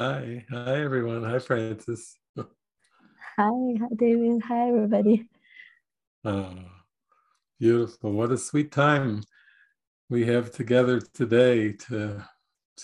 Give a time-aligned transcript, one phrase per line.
[0.00, 1.24] Hi, hi everyone.
[1.24, 2.16] Hi, Frances.
[2.38, 2.46] Hi,
[3.36, 4.40] hi David.
[4.48, 5.28] Hi everybody.
[6.24, 6.54] Oh,
[7.58, 8.12] beautiful.
[8.12, 9.22] What a sweet time
[10.08, 12.24] we have together today to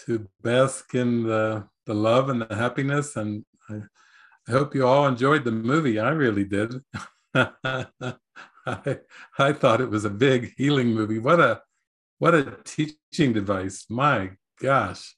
[0.04, 3.16] to bask in the, the love and the happiness.
[3.16, 3.76] And I,
[4.46, 5.98] I hope you all enjoyed the movie.
[5.98, 6.74] I really did.
[7.34, 7.86] I,
[9.38, 11.18] I thought it was a big healing movie.
[11.18, 11.62] What a
[12.18, 13.86] what a teaching device.
[13.88, 15.16] My gosh.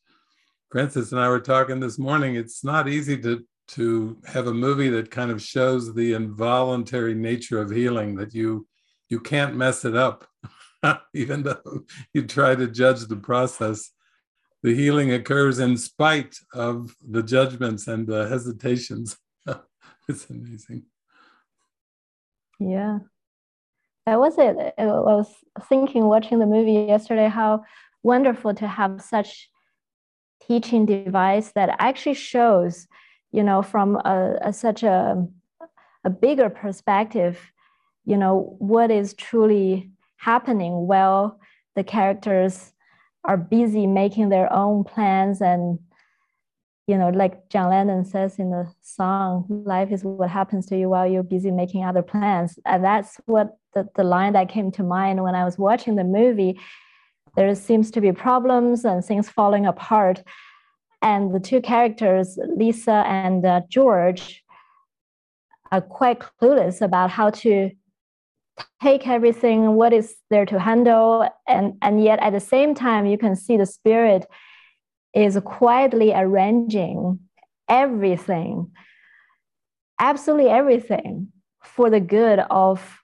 [0.71, 2.37] Frances and I were talking this morning.
[2.37, 7.61] It's not easy to to have a movie that kind of shows the involuntary nature
[7.61, 8.67] of healing that you
[9.09, 10.27] you can't mess it up
[11.15, 13.91] even though you try to judge the process.
[14.63, 19.17] The healing occurs in spite of the judgments and the hesitations.
[20.11, 20.85] It's amazing.
[22.59, 23.01] Yeah.
[24.07, 24.57] That was it.
[24.79, 25.31] I was
[25.69, 27.65] thinking watching the movie yesterday how
[28.03, 29.51] wonderful to have such
[30.49, 32.89] teaching device that actually shows,
[33.33, 35.27] you know, from a, a, such a,
[36.05, 37.39] a bigger perspective,
[38.05, 41.39] you know, what is truly happening while
[41.77, 42.73] the characters
[43.25, 45.79] are busy making their own plans and
[46.87, 50.89] you know like john lennon says in the song life is what happens to you
[50.89, 52.59] while you're busy making other plans.
[52.65, 56.05] And that's what the, the line that came to mind when i was watching the
[56.05, 56.59] movie
[57.39, 60.25] there seems to be problems and things falling apart.
[61.03, 64.43] And the two characters, Lisa and uh, George,
[65.71, 67.71] are quite clueless about how to
[68.83, 71.29] take everything, what is there to handle.
[71.47, 74.27] And, and yet at the same time, you can see the spirit
[75.15, 77.21] is quietly arranging
[77.69, 78.73] everything,
[80.01, 81.29] absolutely everything
[81.63, 82.99] for the good of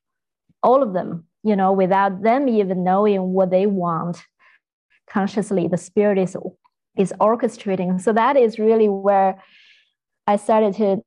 [0.61, 4.25] all of them you know, without them even knowing what they want
[5.09, 6.37] consciously, the spirit is,
[6.97, 8.01] is orchestrating.
[8.01, 9.43] So that is really where
[10.27, 11.05] I started to,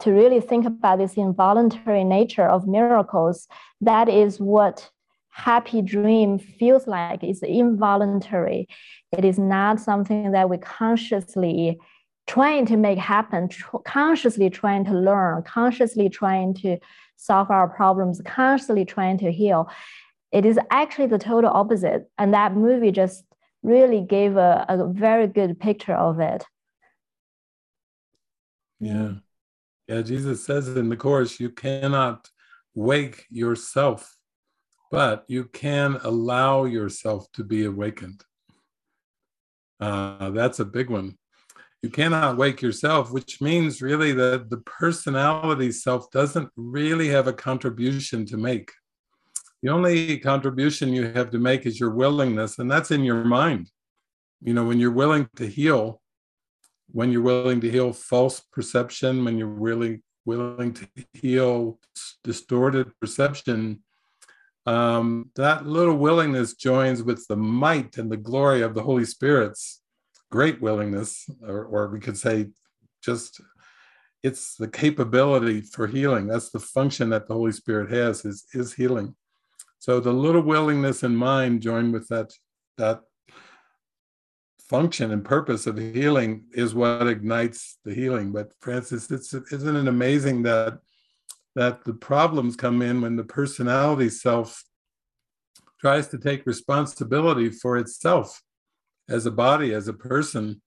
[0.00, 3.46] to really think about this involuntary nature of miracles.
[3.80, 4.90] That is what
[5.30, 7.22] happy dream feels like.
[7.22, 8.66] It's involuntary.
[9.16, 11.78] It is not something that we consciously
[12.26, 16.78] trying to make happen, tr- consciously trying to learn, consciously trying to
[17.16, 19.70] solve our problems, constantly trying to heal.
[20.32, 22.10] It is actually the total opposite.
[22.18, 23.24] And that movie just
[23.62, 26.44] really gave a, a very good picture of it.
[28.80, 29.14] Yeah.
[29.88, 32.28] Yeah, Jesus says in the Course, you cannot
[32.74, 34.16] wake yourself,
[34.90, 38.24] but you can allow yourself to be awakened.
[39.78, 41.18] Uh, that's a big one
[41.84, 47.32] you cannot wake yourself, which means really that the personality self doesn't really have a
[47.34, 48.72] contribution to make.
[49.62, 53.70] The only contribution you have to make is your willingness, and that's in your mind.
[54.40, 56.00] You know, when you're willing to heal,
[56.90, 61.78] when you're willing to heal false perception, when you're really willing to heal
[62.22, 63.82] distorted perception,
[64.64, 69.82] um, that little willingness joins with the might and the glory of the Holy Spirit's
[70.34, 72.48] great willingness, or, or we could say
[73.04, 73.40] just
[74.24, 76.26] it's the capability for healing.
[76.26, 79.14] That's the function that the Holy Spirit has is, is healing.
[79.78, 82.32] So the little willingness in mind joined with that
[82.78, 83.02] that
[84.58, 88.32] function and purpose of healing is what ignites the healing.
[88.32, 90.80] But Frances, it's isn't it amazing that
[91.54, 94.64] that the problems come in when the personality self
[95.80, 98.42] tries to take responsibility for itself
[99.08, 100.60] as a body, as a person,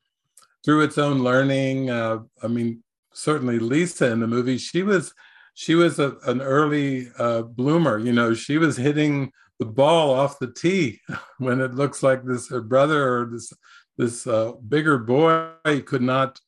[0.63, 1.89] through its own learning.
[1.89, 2.83] Uh, I mean,
[3.13, 5.13] certainly Lisa in the movie, she was
[5.53, 7.97] she was a, an early uh, bloomer.
[7.97, 11.01] You know, she was hitting the ball off the tee
[11.39, 13.51] when it looks like this her brother or this
[13.97, 15.49] this uh, bigger boy
[15.85, 16.39] could not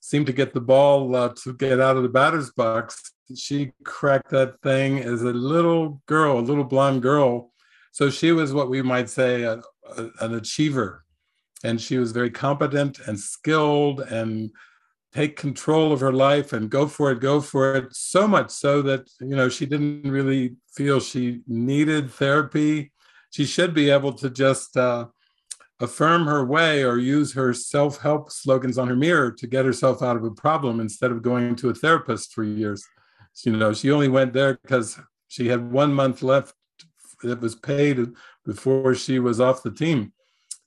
[0.00, 3.12] seem to get the ball uh, to get out of the batter's box.
[3.34, 7.50] She cracked that thing as a little girl, a little blonde girl.
[7.90, 9.62] So she was what we might say a,
[9.96, 11.03] a, an achiever
[11.64, 14.50] and she was very competent and skilled and
[15.12, 18.82] take control of her life and go for it go for it so much so
[18.82, 22.92] that you know she didn't really feel she needed therapy.
[23.30, 25.06] She should be able to just uh,
[25.80, 30.16] affirm her way or use her self-help slogans on her mirror to get herself out
[30.16, 32.84] of a problem instead of going to a therapist for years.
[33.44, 34.98] You know she only went there because
[35.28, 36.54] she had one month left
[37.22, 38.12] that was paid
[38.44, 40.12] before she was off the team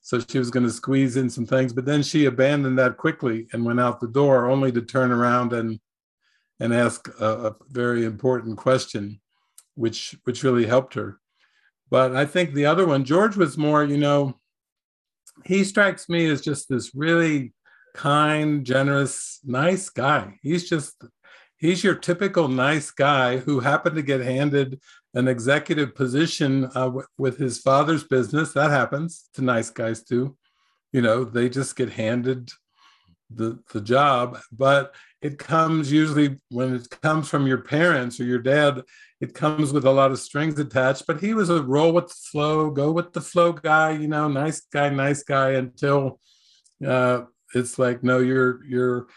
[0.08, 3.46] so she was going to squeeze in some things, but then she abandoned that quickly
[3.52, 5.78] and went out the door, only to turn around and
[6.60, 9.20] and ask a, a very important question,
[9.74, 11.20] which which really helped her.
[11.90, 14.40] But I think the other one, George was more, you know,
[15.44, 17.52] he strikes me as just this really
[17.94, 20.38] kind, generous, nice guy.
[20.40, 21.04] He's just
[21.58, 24.80] he's your typical nice guy who happened to get handed
[25.18, 28.52] an executive position uh, w- with his father's business.
[28.52, 30.36] That happens to nice guys too.
[30.92, 32.50] You know, they just get handed
[33.28, 38.38] the the job, but it comes usually when it comes from your parents or your
[38.38, 38.82] dad.
[39.20, 41.04] It comes with a lot of strings attached.
[41.08, 43.90] But he was a roll with the flow, go with the flow guy.
[43.90, 46.20] You know, nice guy, nice guy until
[46.86, 47.22] uh,
[47.54, 49.08] it's like, no, you're you're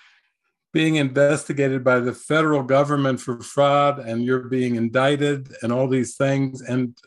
[0.73, 6.15] being investigated by the federal government for fraud and you're being indicted and all these
[6.15, 6.61] things.
[6.61, 6.97] And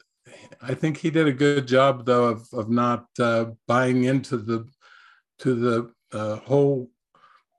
[0.62, 4.66] i think he did a good job though of, of not uh, buying into the
[5.38, 6.90] to the uh, whole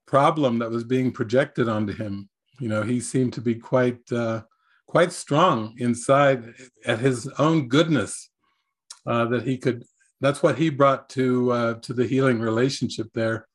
[0.06, 2.30] problem that was being projected onto him.
[2.60, 4.44] You know he seemed to be quite uh,
[4.88, 6.54] quite strong inside
[6.86, 8.30] at his own goodness
[9.06, 9.84] uh, that he could
[10.22, 13.48] that's what he brought to uh, to the healing relationship there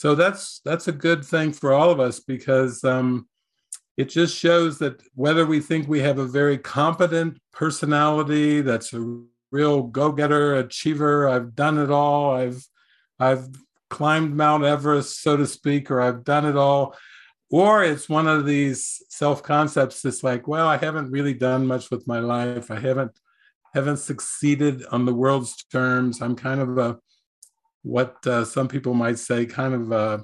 [0.00, 3.28] so that's that's a good thing for all of us because um,
[3.98, 9.20] it just shows that whether we think we have a very competent personality that's a
[9.52, 12.32] real go-getter achiever i've done it all.
[12.32, 12.66] I've
[13.18, 13.46] i've
[13.90, 16.96] climbed mount everest so to speak or i've done it all.
[17.50, 22.08] Or it's one of these self-concepts that's like well i haven't really done much with
[22.08, 22.70] my life.
[22.70, 23.12] I haven't
[23.74, 26.22] haven't succeeded on the world's terms.
[26.22, 26.98] I'm kind of a
[27.82, 30.18] what uh, some people might say kind of uh,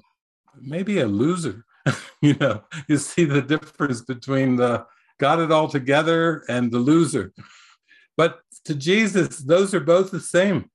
[0.61, 1.65] maybe a loser.
[2.21, 4.85] you know, you see the difference between the
[5.19, 7.33] got it all together and the loser.
[8.17, 10.71] But to Jesus, those are both the same.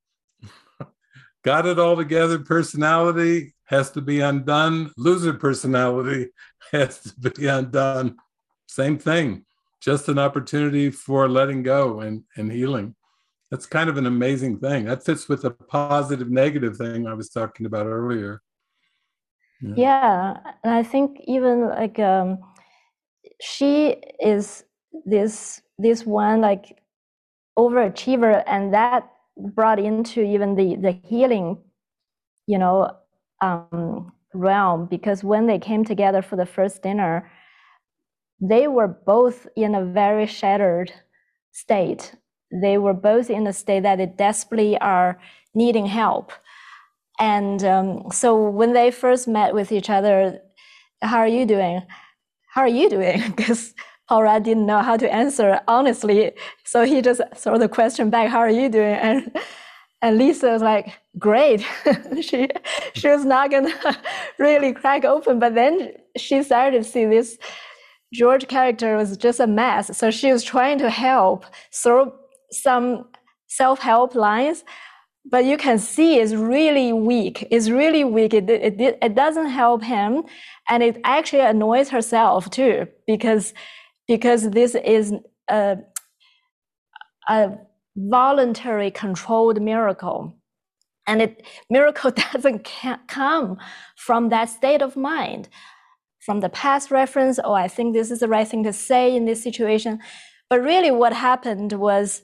[1.44, 6.28] got it all together personality has to be undone, loser personality
[6.72, 8.16] has to be undone.
[8.66, 9.44] Same thing,
[9.80, 12.94] just an opportunity for letting go and, and healing
[13.52, 14.86] that's kind of an amazing thing.
[14.86, 18.40] That fits with the positive negative thing I was talking about earlier.
[19.60, 22.38] Yeah, yeah and I think even like um,
[23.42, 24.64] she is
[25.04, 26.78] this this one like
[27.58, 29.06] overachiever, and that
[29.36, 31.58] brought into even the the healing,
[32.46, 32.90] you know,
[33.42, 37.30] um, realm because when they came together for the first dinner,
[38.40, 40.90] they were both in a very shattered
[41.52, 42.14] state
[42.52, 45.18] they were both in a state that they desperately are
[45.54, 46.32] needing help.
[47.18, 50.40] And um, so when they first met with each other,
[51.02, 51.82] how are you doing?
[52.50, 53.22] How are you doing?
[53.36, 53.74] Because
[54.08, 56.32] Paul Rudd didn't know how to answer honestly.
[56.64, 58.94] So he just threw the question back, how are you doing?
[58.94, 59.40] And
[60.02, 61.64] and Lisa was like, great.
[62.20, 62.48] she
[62.94, 63.72] she was not gonna
[64.38, 67.38] really crack open, but then she started to see this
[68.12, 69.96] George character was just a mess.
[69.96, 72.12] So she was trying to help throw
[72.52, 73.06] some
[73.48, 74.64] self-help lines,
[75.24, 77.46] but you can see it's really weak.
[77.50, 78.34] It's really weak.
[78.34, 80.24] It, it, it doesn't help him.
[80.68, 83.54] And it actually annoys herself too, because,
[84.08, 85.12] because this is
[85.48, 85.78] a,
[87.28, 87.52] a
[87.96, 90.36] voluntary controlled miracle.
[91.06, 92.68] And it miracle doesn't
[93.06, 93.58] come
[93.96, 95.48] from that state of mind,
[96.20, 99.24] from the past reference, oh, I think this is the right thing to say in
[99.24, 100.00] this situation.
[100.48, 102.22] But really what happened was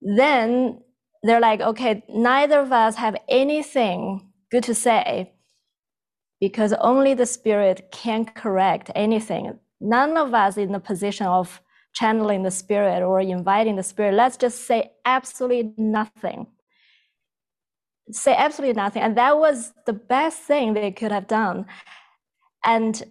[0.00, 0.80] then
[1.22, 5.32] they're like, okay, neither of us have anything good to say
[6.40, 9.58] because only the spirit can correct anything.
[9.80, 11.60] None of us in the position of
[11.94, 14.14] channeling the spirit or inviting the spirit.
[14.14, 16.46] Let's just say absolutely nothing.
[18.12, 19.02] Say absolutely nothing.
[19.02, 21.66] And that was the best thing they could have done.
[22.64, 23.02] And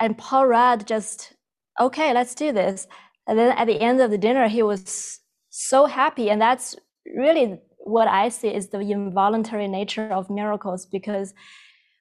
[0.00, 1.34] and Paul Rudd just,
[1.80, 2.88] okay, let's do this.
[3.28, 5.20] And then at the end of the dinner, he was
[5.56, 6.30] so happy.
[6.30, 6.74] And that's
[7.14, 11.32] really what I see is the involuntary nature of miracles because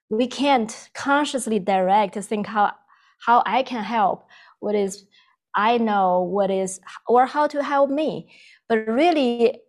[0.09, 2.71] we can't consciously direct to think how
[3.25, 4.25] how I can help,
[4.59, 5.05] what is
[5.55, 8.31] I know what is or how to help me.
[8.67, 9.59] But really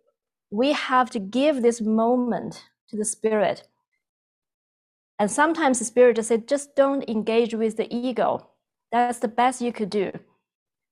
[0.49, 3.67] we have to give this moment to the spirit.
[5.19, 8.49] And sometimes the spirit just said, just don't engage with the ego.
[8.91, 10.11] That's the best you could do.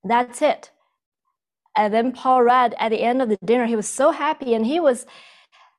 [0.04, 0.70] That's it.
[1.76, 4.64] And then Paul Rudd at the end of the dinner, he was so happy and
[4.64, 5.06] he was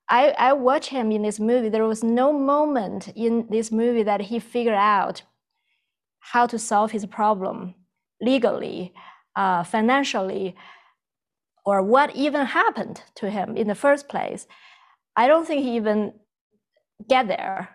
[0.07, 1.69] I, I watched him in this movie.
[1.69, 5.23] There was no moment in this movie that he figured out
[6.19, 7.73] how to solve his problem
[8.21, 8.93] legally,
[9.35, 10.55] uh, financially,
[11.65, 14.47] or what even happened to him in the first place.
[15.15, 16.13] I don't think he even
[17.07, 17.69] get there.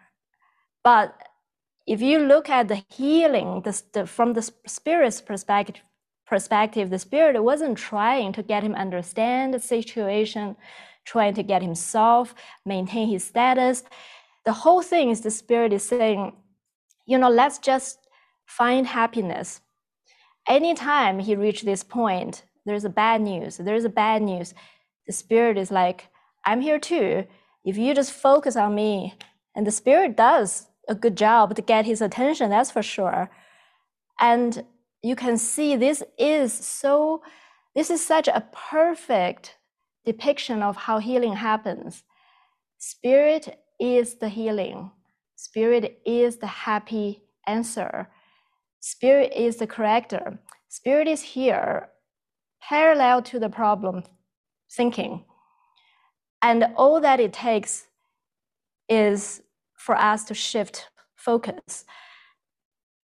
[0.84, 1.14] But
[1.86, 5.82] if you look at the healing the, the, from the spirit's perspective,
[6.30, 10.56] perspective, the spirit wasn't trying to get him understand the situation,
[11.04, 12.34] trying to get himself
[12.64, 13.82] maintain his status.
[14.46, 16.32] the whole thing is the spirit is saying,
[17.06, 17.98] you know, let's just
[18.46, 19.60] find happiness.
[20.48, 23.58] Anytime he reached this point, there's a bad news.
[23.58, 24.54] There's a bad news.
[25.06, 26.08] The spirit is like,
[26.44, 27.26] I'm here too.
[27.64, 29.14] If you just focus on me,
[29.54, 33.30] and the spirit does a good job to get his attention, that's for sure.
[34.20, 34.64] And
[35.02, 37.22] you can see this is so,
[37.74, 39.56] this is such a perfect
[40.04, 42.04] depiction of how healing happens.
[42.78, 44.90] Spirit is the healing,
[45.36, 48.08] Spirit is the happy answer,
[48.80, 50.38] Spirit is the corrector.
[50.68, 51.88] Spirit is here
[52.62, 54.04] parallel to the problem
[54.70, 55.24] thinking.
[56.42, 57.86] And all that it takes
[58.88, 59.42] is
[59.76, 61.84] for us to shift focus.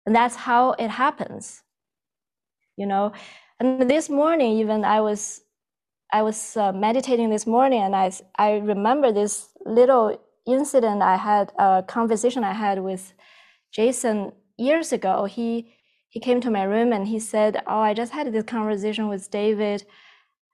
[0.06, 1.64] And that's how it happens.
[2.78, 3.12] You know,
[3.60, 5.42] and this morning, even I was
[6.12, 11.52] I was uh, meditating this morning, and I I remember this little incident I had
[11.58, 13.14] a conversation I had with
[13.72, 15.26] Jason years ago.
[15.26, 15.74] He
[16.10, 19.30] he came to my room and he said, "Oh, I just had this conversation with
[19.32, 19.86] David.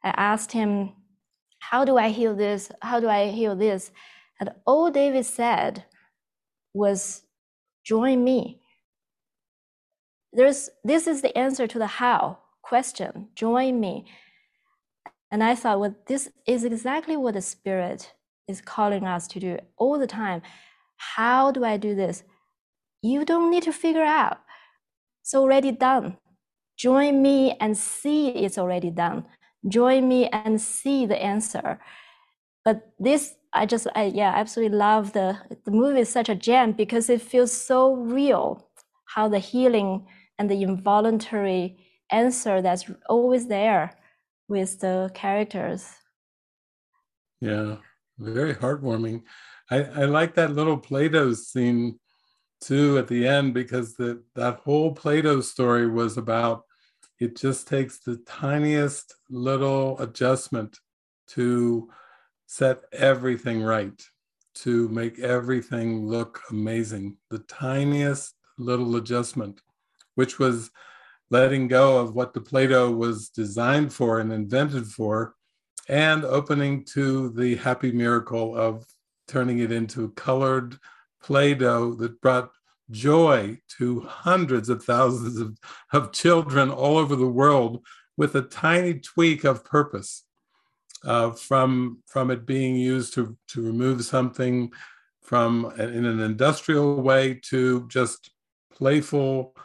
[0.04, 0.94] I asked him,
[1.60, 2.72] how do I heal this?
[2.82, 3.92] How do I heal this?"
[4.40, 5.86] And all David said
[6.74, 7.24] was,
[7.84, 8.59] "Join me."
[10.32, 13.30] There's this is the answer to the how question.
[13.36, 14.06] Join me.
[15.32, 18.14] And I thought, well, this is exactly what the Spirit
[18.48, 20.42] is calling us to do all the time.
[20.98, 22.24] How do I do this?
[23.02, 24.40] You don't need to figure out.
[25.22, 26.18] It's already done.
[26.78, 29.26] Join me and see it's already done.
[29.68, 31.80] Join me and see the answer.
[32.66, 36.02] But this, I just, I, yeah, absolutely love the the movie.
[36.02, 38.68] Is such a gem because it feels so real.
[39.06, 40.06] How the healing
[40.40, 41.78] and the involuntary
[42.12, 43.92] answer that's always there
[44.48, 45.92] with the characters.
[47.42, 47.76] Yeah,
[48.18, 49.24] very heartwarming.
[49.70, 52.00] I, I like that little Play-Doh scene
[52.62, 56.64] too at the end because the, that whole Play-Doh story was about
[57.20, 60.80] it just takes the tiniest little adjustment
[61.28, 61.90] to
[62.48, 64.02] set everything right,
[64.56, 67.18] to make everything look amazing.
[67.30, 69.62] The tiniest little adjustment,
[70.20, 70.70] which was
[71.30, 75.34] letting go of what the Play-Doh was designed for and invented for,
[75.88, 78.86] and opening to the happy miracle of
[79.30, 80.78] turning it into colored
[81.24, 82.50] Play Doh that brought
[82.92, 85.58] joy to hundreds of thousands of,
[85.94, 87.82] of children all over the world
[88.18, 90.26] with a tiny tweak of purpose
[91.06, 94.70] uh, from, from it being used to, to remove something
[95.22, 98.32] from in an industrial way to just
[98.74, 99.56] playful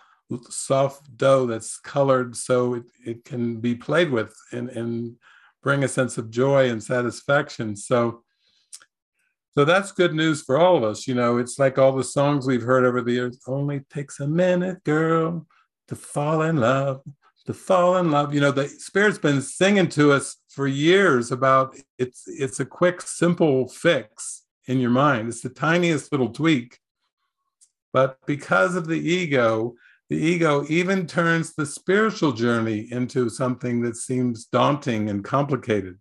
[0.48, 5.16] soft dough that's colored so it, it can be played with and, and
[5.62, 7.76] bring a sense of joy and satisfaction.
[7.76, 8.22] So,
[9.56, 11.06] so that's good news for all of us.
[11.06, 13.40] You know, it's like all the songs we've heard over the years.
[13.46, 15.46] Only takes a minute, girl,
[15.88, 17.02] to fall in love,
[17.46, 18.34] to fall in love.
[18.34, 23.00] You know, the Spirit's been singing to us for years about it's it's a quick,
[23.00, 25.28] simple fix in your mind.
[25.28, 26.78] It's the tiniest little tweak.
[27.92, 29.74] But because of the ego,
[30.10, 35.98] the ego even turns the spiritual journey into something that seems daunting and complicated.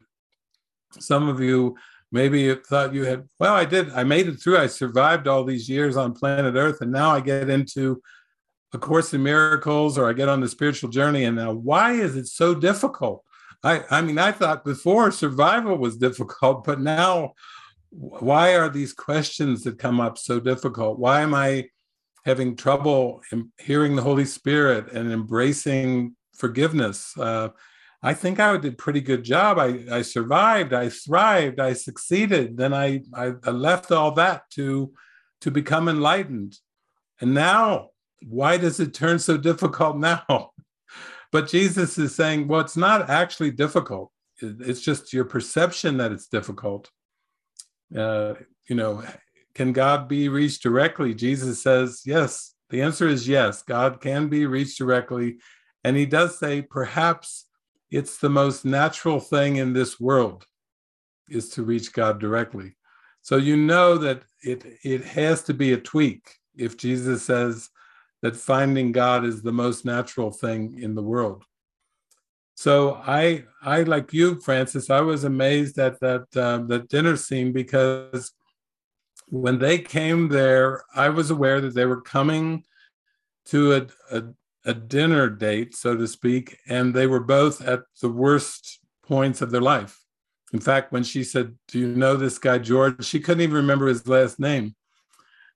[0.99, 1.77] Some of you
[2.11, 5.69] maybe thought you had, well, I did, I made it through, I survived all these
[5.69, 8.01] years on planet Earth, and now I get into
[8.73, 12.15] A Course in Miracles or I get on the spiritual journey, and now why is
[12.15, 13.23] it so difficult?
[13.63, 17.33] I, I mean, I thought before survival was difficult, but now
[17.89, 20.99] why are these questions that come up so difficult?
[20.99, 21.69] Why am I
[22.25, 23.21] having trouble
[23.59, 27.17] hearing the Holy Spirit and embracing forgiveness.
[27.17, 27.49] Uh,
[28.01, 29.57] I think I did a pretty good job.
[29.57, 32.57] I, I survived, I thrived, I succeeded.
[32.57, 34.93] Then I, I, I left all that to,
[35.41, 36.57] to become enlightened.
[37.21, 37.89] And now,
[38.27, 40.51] why does it turn so difficult now?
[41.31, 44.11] but Jesus is saying, well, it's not actually difficult.
[44.41, 46.89] It's just your perception that it's difficult.
[47.95, 48.33] Uh,
[48.69, 49.03] you know,
[49.55, 51.13] can God be reached directly?
[51.13, 52.53] Jesus says, yes.
[52.69, 53.61] The answer is yes.
[53.61, 55.37] God can be reached directly.
[55.83, 57.45] And he does say, perhaps
[57.91, 60.45] it's the most natural thing in this world
[61.29, 62.75] is to reach God directly.
[63.21, 67.69] So you know that it, it has to be a tweak if Jesus says
[68.21, 71.43] that finding God is the most natural thing in the world.
[72.55, 77.51] So I, I like you, Frances, I was amazed at that uh, that dinner scene
[77.51, 78.31] because
[79.27, 82.63] when they came there, I was aware that they were coming
[83.45, 84.23] to a, a,
[84.65, 89.51] a, dinner date, so to speak, and they were both at the worst points of
[89.51, 89.99] their life.
[90.53, 93.03] In fact, when she said, Do you know this guy, George?
[93.03, 94.75] She couldn't even remember his last name.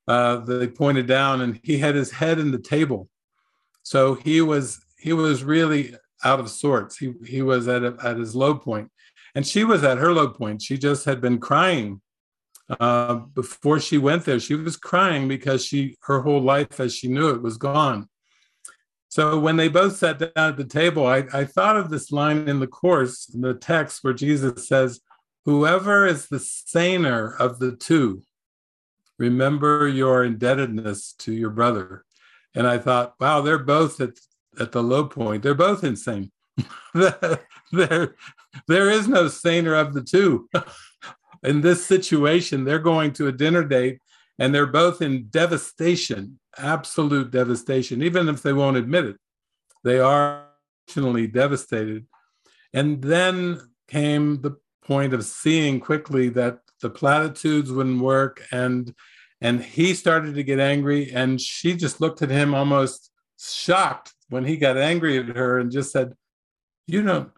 [0.08, 3.08] uh, they pointed down, and he had his head in the table.
[3.82, 5.94] So he was he was really
[6.24, 6.96] out of sorts.
[6.98, 8.90] He he was at a, at his low point,
[9.34, 10.62] and she was at her low point.
[10.62, 12.00] She just had been crying
[12.80, 14.40] uh, before she went there.
[14.40, 18.08] She was crying because she her whole life as she knew it was gone.
[19.08, 22.46] So when they both sat down at the table, I, I thought of this line
[22.46, 25.00] in the course, in the text, where Jesus says,
[25.46, 28.22] Whoever is the saner of the two,
[29.18, 32.04] remember your indebtedness to your brother.
[32.54, 34.18] And I thought, wow, they're both at,
[34.60, 35.42] at the low point.
[35.42, 36.30] They're both insane.
[36.94, 38.14] there,
[38.66, 40.48] there is no saner of the two.
[41.42, 44.00] in this situation, they're going to a dinner date
[44.38, 49.16] and they're both in devastation, absolute devastation, even if they won't admit it.
[49.84, 50.46] They are
[50.86, 52.06] emotionally devastated.
[52.72, 58.94] And then came the point of seeing quickly that the platitudes wouldn't work and
[59.40, 64.44] and he started to get angry and she just looked at him almost shocked when
[64.44, 66.14] he got angry at her and just said
[66.86, 67.30] you don't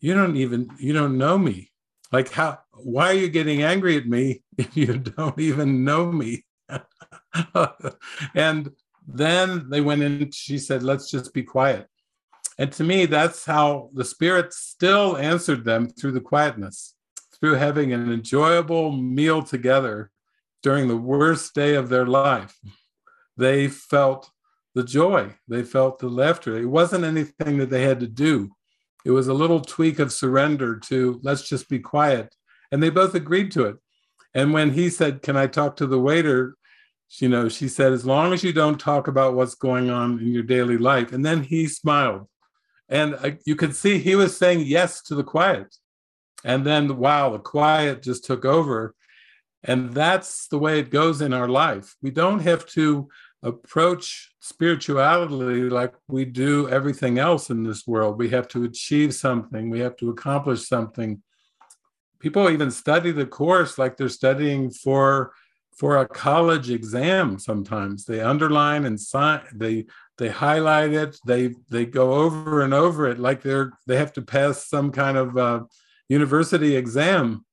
[0.00, 1.70] you don't even you don't know me
[2.12, 6.44] like how why are you getting angry at me if you don't even know me?
[8.34, 8.72] And
[9.06, 11.86] then they went in she said let's just be quiet.
[12.58, 16.94] And to me that's how the spirit still answered them through the quietness
[17.40, 20.10] through having an enjoyable meal together
[20.62, 22.58] during the worst day of their life.
[23.36, 24.30] They felt
[24.74, 25.34] the joy.
[25.48, 26.58] They felt the laughter.
[26.58, 28.50] It wasn't anything that they had to do.
[29.04, 32.34] It was a little tweak of surrender to let's just be quiet.
[32.72, 33.76] And they both agreed to it.
[34.34, 36.56] And when he said, Can I talk to the waiter?
[37.18, 40.28] You know, she said, As long as you don't talk about what's going on in
[40.28, 41.12] your daily life.
[41.12, 42.28] And then he smiled.
[42.88, 45.74] And uh, you could see he was saying yes to the quiet.
[46.44, 48.94] And then, wow, the quiet just took over.
[49.62, 51.94] And that's the way it goes in our life.
[52.00, 53.08] We don't have to
[53.42, 58.18] approach spirituality like we do everything else in this world.
[58.18, 61.22] We have to achieve something, we have to accomplish something.
[62.20, 65.32] People even study the course like they're studying for
[65.80, 68.04] for a college exam sometimes.
[68.04, 69.86] They underline and sign they
[70.18, 71.18] they highlight it.
[71.24, 75.16] They they go over and over it like they're they have to pass some kind
[75.16, 75.60] of uh,
[76.08, 77.44] university exam.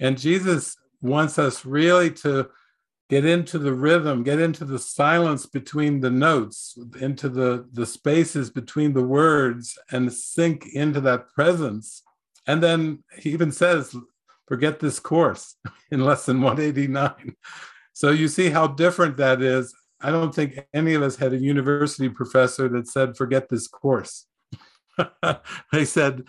[0.00, 2.50] And jesus wants us really to
[3.08, 8.50] get into the rhythm get into the silence between the notes into the the spaces
[8.50, 12.02] between the words and sink into that presence.
[12.48, 13.94] And then he even says
[14.46, 15.56] forget this course
[15.90, 17.36] in lesson 189
[17.96, 19.74] so you see how different that is.
[20.02, 24.26] I don't think any of us had a university professor that said forget this course.
[25.72, 26.24] They said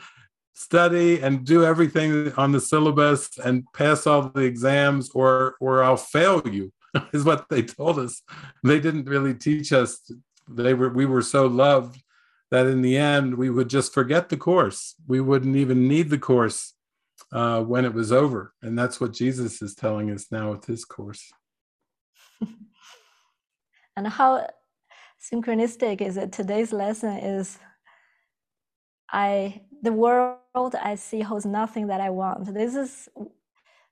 [0.53, 5.97] study and do everything on the syllabus and pass all the exams or or I'll
[5.97, 6.71] fail you
[7.11, 8.21] is what they told us.
[8.63, 10.09] They didn't really teach us.
[10.47, 12.01] They were we were so loved
[12.49, 14.95] that in the end we would just forget the course.
[15.05, 16.75] We wouldn't even need the course
[17.31, 18.53] uh, when it was over.
[18.61, 21.31] And that's what Jesus is telling us now with his course.
[23.97, 24.47] and how
[25.21, 26.31] synchronistic is it?
[26.31, 27.57] Today's lesson is
[29.11, 32.53] I the world I see holds nothing that I want.
[32.53, 33.09] This is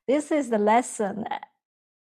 [0.07, 1.25] this is the lesson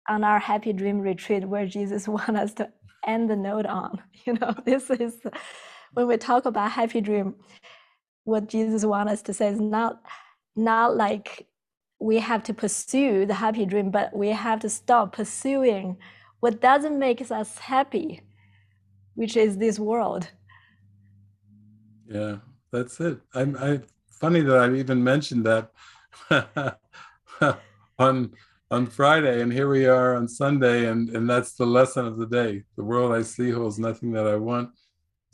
[0.07, 2.71] on our happy dream retreat where Jesus wants us to
[3.05, 4.01] end the note on.
[4.25, 5.17] You know, this is
[5.93, 7.35] when we talk about happy dream,
[8.25, 10.01] what Jesus wants us to say is not
[10.59, 11.47] not like
[11.99, 15.97] we have to pursue the happy dream, but we have to stop pursuing
[16.39, 18.21] what doesn't make us happy,
[19.15, 20.29] which is this world.
[22.07, 22.37] Yeah,
[22.71, 23.19] that's it.
[23.33, 25.71] I'm I funny that I even mentioned that
[27.99, 28.31] on
[28.71, 32.27] on Friday, and here we are on Sunday, and and that's the lesson of the
[32.27, 32.63] day.
[32.77, 34.69] The world I see holds nothing that I want.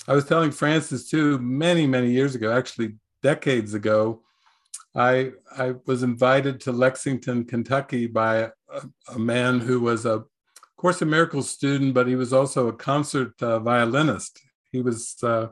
[0.08, 4.22] I was telling Frances too many many years ago, actually decades ago.
[4.96, 8.36] I I was invited to Lexington, Kentucky, by
[8.70, 8.82] a,
[9.14, 10.24] a man who was a
[10.78, 14.40] Course in Miracles student, but he was also a concert uh, violinist.
[14.72, 15.48] He was uh,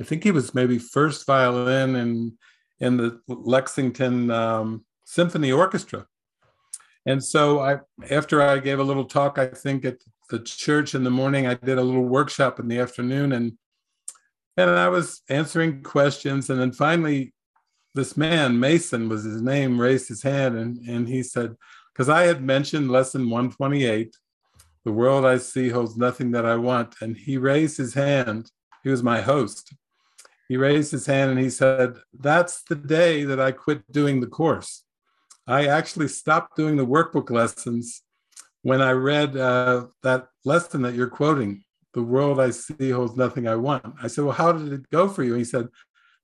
[0.00, 2.38] I think he was maybe first violin in
[2.80, 6.06] in the Lexington um, Symphony Orchestra.
[7.06, 7.78] And so I,
[8.10, 9.96] after I gave a little talk, I think at
[10.28, 13.52] the church in the morning, I did a little workshop in the afternoon, and
[14.56, 17.32] and I was answering questions, and then finally,
[17.94, 21.56] this man Mason was his name, raised his hand, and and he said,
[21.92, 24.16] because I had mentioned lesson 128,
[24.84, 28.50] the world I see holds nothing that I want, and he raised his hand.
[28.84, 29.74] He was my host,
[30.48, 34.26] he raised his hand and he said, That's the day that I quit doing the
[34.26, 34.82] course.
[35.46, 38.02] I actually stopped doing the workbook lessons
[38.62, 43.46] when I read uh, that lesson that you're quoting, the world I see holds nothing
[43.46, 43.94] I want.
[44.02, 45.34] I said, Well, how did it go for you?
[45.34, 45.68] he said,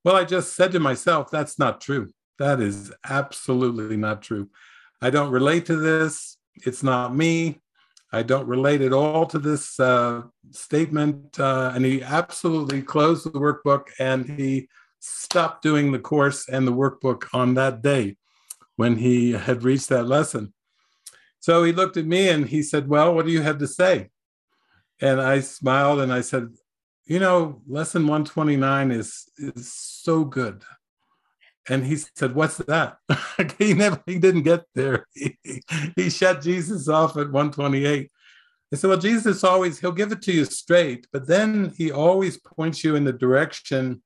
[0.05, 2.11] Well, I just said to myself, That's not true.
[2.39, 4.51] That is absolutely not true.
[5.01, 6.37] I don't relate to this.
[6.67, 7.61] It's not me.
[8.13, 11.39] I don't relate at all to this uh, statement.
[11.41, 14.69] Uh, and he absolutely closed the workbook and he
[15.01, 18.17] stopped doing the course and the workbook on that day
[18.77, 20.53] when he had reached that lesson.
[21.41, 24.11] So he looked at me and he said, Well, what do you have to say?
[25.01, 26.49] And I smiled and I said,
[27.07, 30.63] You know, lesson 129 is, is so good.
[31.69, 32.99] And he said, What's that?
[33.59, 35.07] he never he didn't get there.
[35.15, 35.63] He,
[35.97, 38.11] he shut Jesus off at 128.
[38.73, 42.39] I said, Well, Jesus always, he'll give it to you straight, but then he always
[42.39, 44.03] points you in the direction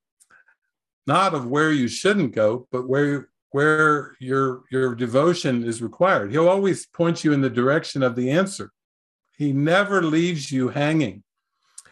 [1.09, 6.31] not of where you shouldn't go, but where where your your devotion is required.
[6.31, 8.71] He'll always point you in the direction of the answer.
[9.37, 11.23] He never leaves you hanging.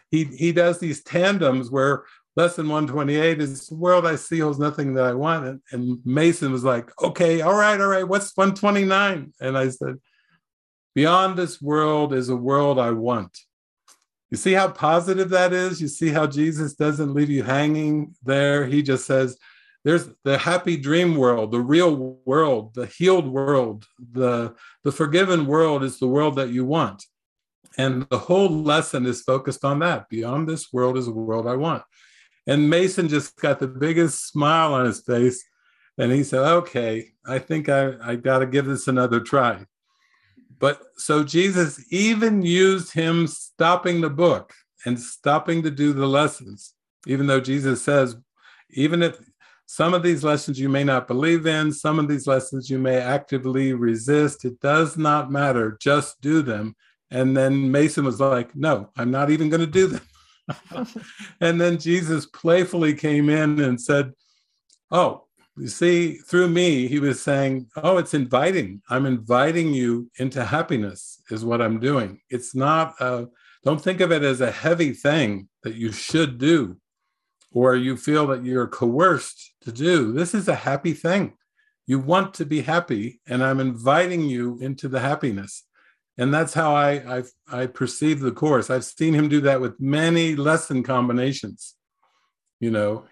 [0.09, 2.05] He he does these tandems where
[2.37, 5.45] lesson 128 is the world I see holds nothing that I want.
[5.45, 9.33] And, and Mason was like, okay, all right, all right, what's 129?
[9.41, 9.95] And I said,
[10.93, 13.35] beyond this world is a world I want.
[14.29, 15.81] You see how positive that is?
[15.81, 18.67] You see how Jesus doesn't leave you hanging there?
[18.67, 19.37] He just says,
[19.83, 25.83] there's the happy dream world, the real world, the healed world, the, the forgiven world
[25.83, 27.03] is the world that you want.
[27.77, 30.09] And the whole lesson is focused on that.
[30.09, 31.83] Beyond this world is a world I want.
[32.47, 35.43] And Mason just got the biggest smile on his face.
[35.97, 39.65] And he said, Okay, I think I, I got to give this another try.
[40.59, 44.53] But so Jesus even used him stopping the book
[44.85, 46.73] and stopping to do the lessons,
[47.05, 48.15] even though Jesus says,
[48.71, 49.19] even if
[49.65, 52.97] some of these lessons you may not believe in, some of these lessons you may
[52.97, 56.75] actively resist, it does not matter, just do them.
[57.11, 60.01] And then Mason was like, No, I'm not even going to do that.
[61.41, 64.13] and then Jesus playfully came in and said,
[64.91, 65.25] Oh,
[65.57, 68.81] you see, through me, he was saying, Oh, it's inviting.
[68.89, 72.19] I'm inviting you into happiness, is what I'm doing.
[72.29, 73.27] It's not, a,
[73.63, 76.77] don't think of it as a heavy thing that you should do
[77.51, 80.11] or you feel that you're coerced to do.
[80.11, 81.33] This is a happy thing.
[81.85, 85.63] You want to be happy, and I'm inviting you into the happiness.
[86.17, 88.69] And that's how I, I, I perceive the course.
[88.69, 91.75] I've seen him do that with many lesson combinations.
[92.59, 93.05] You know,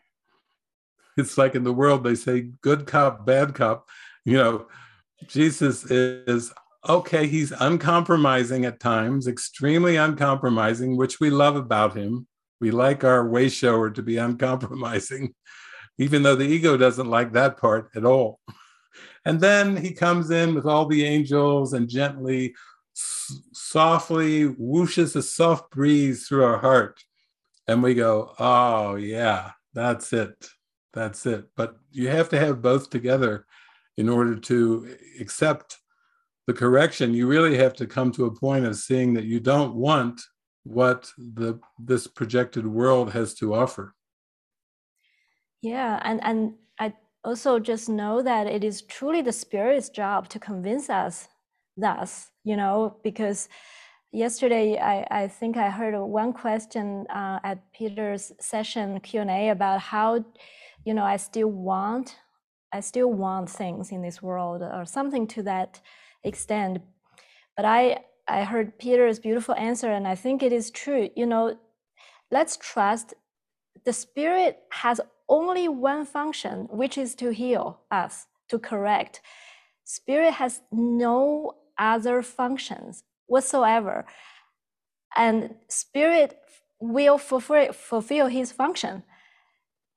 [1.18, 3.88] it's like in the world they say good cop bad cop
[4.24, 4.68] you know
[5.28, 6.54] jesus is
[6.88, 12.28] okay he's uncompromising at times extremely uncompromising which we love about him
[12.60, 15.34] we like our way shower to be uncompromising
[15.98, 18.40] even though the ego doesn't like that part at all
[19.26, 22.54] and then he comes in with all the angels and gently
[22.96, 27.04] softly whooshes a soft breeze through our heart
[27.68, 30.50] and we go oh yeah that's it
[30.96, 31.46] that's it.
[31.56, 33.46] But you have to have both together
[33.98, 35.78] in order to accept
[36.48, 37.14] the correction.
[37.14, 40.22] You really have to come to a point of seeing that you don't want
[40.64, 43.94] what the this projected world has to offer.
[45.62, 50.40] Yeah, and and I also just know that it is truly the spirit's job to
[50.40, 51.28] convince us
[51.78, 53.50] thus, you know, because
[54.14, 60.24] yesterday I, I think I heard one question uh, at Peter's session Q&A about how
[60.86, 62.16] you know, I still want,
[62.72, 65.82] I still want things in this world or something to that
[66.24, 66.80] extent.
[67.58, 71.10] But I, I heard Peter's beautiful answer, and I think it is true.
[71.16, 71.58] You know,
[72.32, 73.16] let's trust
[73.84, 79.22] the spirit has only one function, which is to heal us, to correct.
[79.84, 84.06] Spirit has no other functions whatsoever.
[85.16, 86.40] And spirit
[86.80, 89.04] will fulfill, fulfill his function.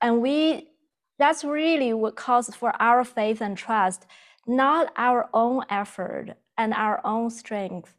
[0.00, 0.68] And we
[1.18, 4.06] that's really what calls for our faith and trust,
[4.46, 7.94] not our own effort and our own strength,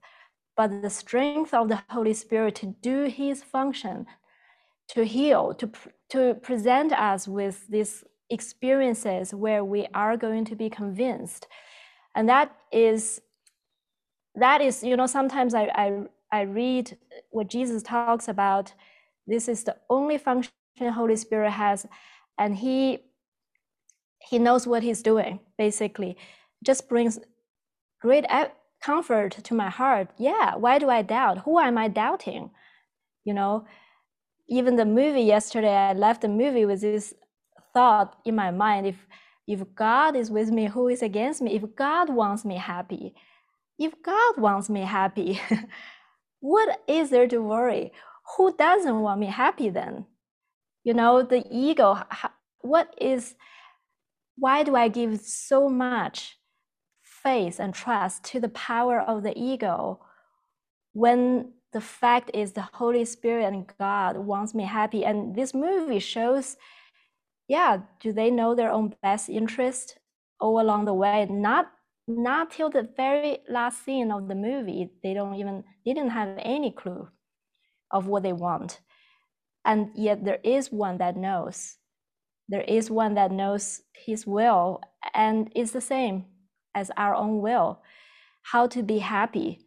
[0.56, 4.06] but the strength of the Holy Spirit to do His function,
[4.90, 5.70] to heal, to,
[6.10, 11.48] to present us with these experiences where we are going to be convinced.
[12.16, 13.22] And that is,
[14.40, 16.98] that is, you know, sometimes I, I, I read
[17.32, 18.74] what Jesus talks about.
[19.28, 20.54] This is the only function
[20.94, 21.86] Holy Spirit has,
[22.40, 23.00] and He
[24.30, 26.18] he knows what he's doing basically.
[26.64, 27.20] Just brings
[28.02, 28.26] great
[28.82, 30.10] comfort to my heart.
[30.18, 31.40] Yeah why do i doubt?
[31.40, 32.52] Who am i doubting?
[33.26, 33.66] You know
[34.50, 37.14] even the movie yesterday i left the movie with this
[37.74, 38.88] thought in my mind.
[38.88, 39.08] If
[39.48, 41.56] if god is with me who is against me?
[41.56, 43.16] If god wants me happy
[43.80, 45.42] if God wants me happy,
[46.42, 47.94] what is there to worry?
[48.36, 50.06] Who doesn't want me happy then?
[50.84, 52.04] You know, the ego,
[52.60, 53.36] what is,
[54.36, 56.38] why do I give so much
[57.02, 60.00] faith and trust to the power of the ego
[60.94, 65.06] when the fact is the Holy Spirit and God wants me happy?
[65.06, 66.58] And this movie shows,
[67.48, 69.98] yeah, do they know their own best interest
[70.40, 71.26] all along the way?
[71.30, 71.72] Not
[72.10, 76.72] not till the very last scene of the movie they don't even didn't have any
[76.72, 77.08] clue
[77.92, 78.80] of what they want.
[79.66, 81.78] And yet there is one that knows.
[82.48, 84.82] There is one that knows his will
[85.14, 86.26] and is the same
[86.74, 87.82] as our own will
[88.42, 89.60] how to be happy.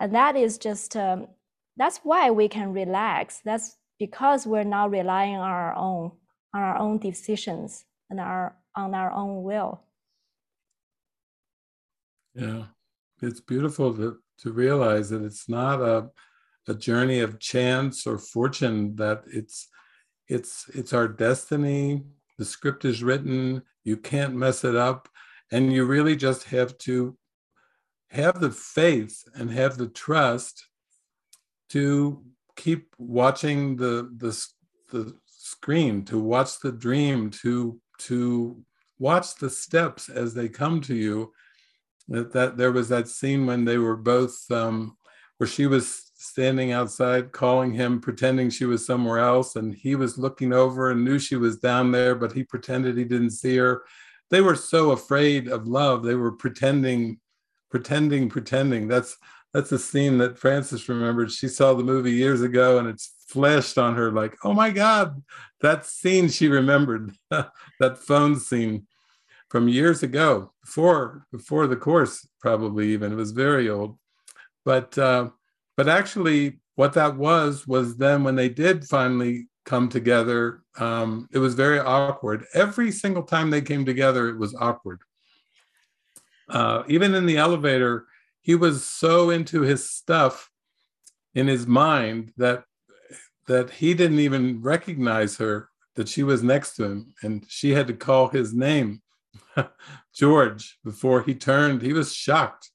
[0.00, 1.28] And that is just um,
[1.76, 3.40] that's why we can relax.
[3.44, 6.12] That's because we're not relying on our own
[6.52, 9.84] on our own decisions and our on our own will
[12.40, 12.64] yeah,
[13.20, 16.08] it's beautiful to, to realize that it's not a,
[16.68, 19.68] a journey of chance or fortune, that it's
[20.26, 22.02] it's it's our destiny.
[22.38, 25.08] The script is written, you can't mess it up,
[25.52, 27.18] and you really just have to
[28.10, 30.66] have the faith and have the trust
[31.70, 32.24] to
[32.56, 34.46] keep watching the the,
[34.90, 38.64] the screen, to watch the dream, to to
[38.98, 41.32] watch the steps as they come to you
[42.10, 44.96] that, that there was that scene when they were both um,
[45.38, 50.18] where she was standing outside calling him pretending she was somewhere else and he was
[50.18, 53.84] looking over and knew she was down there but he pretended he didn't see her.
[54.28, 56.02] They were so afraid of love.
[56.02, 57.20] They were pretending
[57.70, 58.88] pretending pretending.
[58.88, 59.16] That's
[59.54, 61.32] that's a scene that frances remembered.
[61.32, 65.22] She saw the movie years ago and it's flashed on her like oh my god
[65.60, 68.84] that scene she remembered that phone scene
[69.50, 73.12] from years ago, before before the course, probably even.
[73.12, 73.98] It was very old,
[74.64, 75.30] but uh,
[75.76, 81.38] but actually, what that was was then when they did finally come together, um, it
[81.38, 82.46] was very awkward.
[82.54, 85.00] Every single time they came together, it was awkward.
[86.48, 88.06] Uh, even in the elevator,
[88.40, 90.50] he was so into his stuff
[91.34, 92.64] in his mind that
[93.46, 97.88] that he didn't even recognize her that she was next to him and she had
[97.88, 99.02] to call his name
[100.14, 102.70] George, before he turned, he was shocked.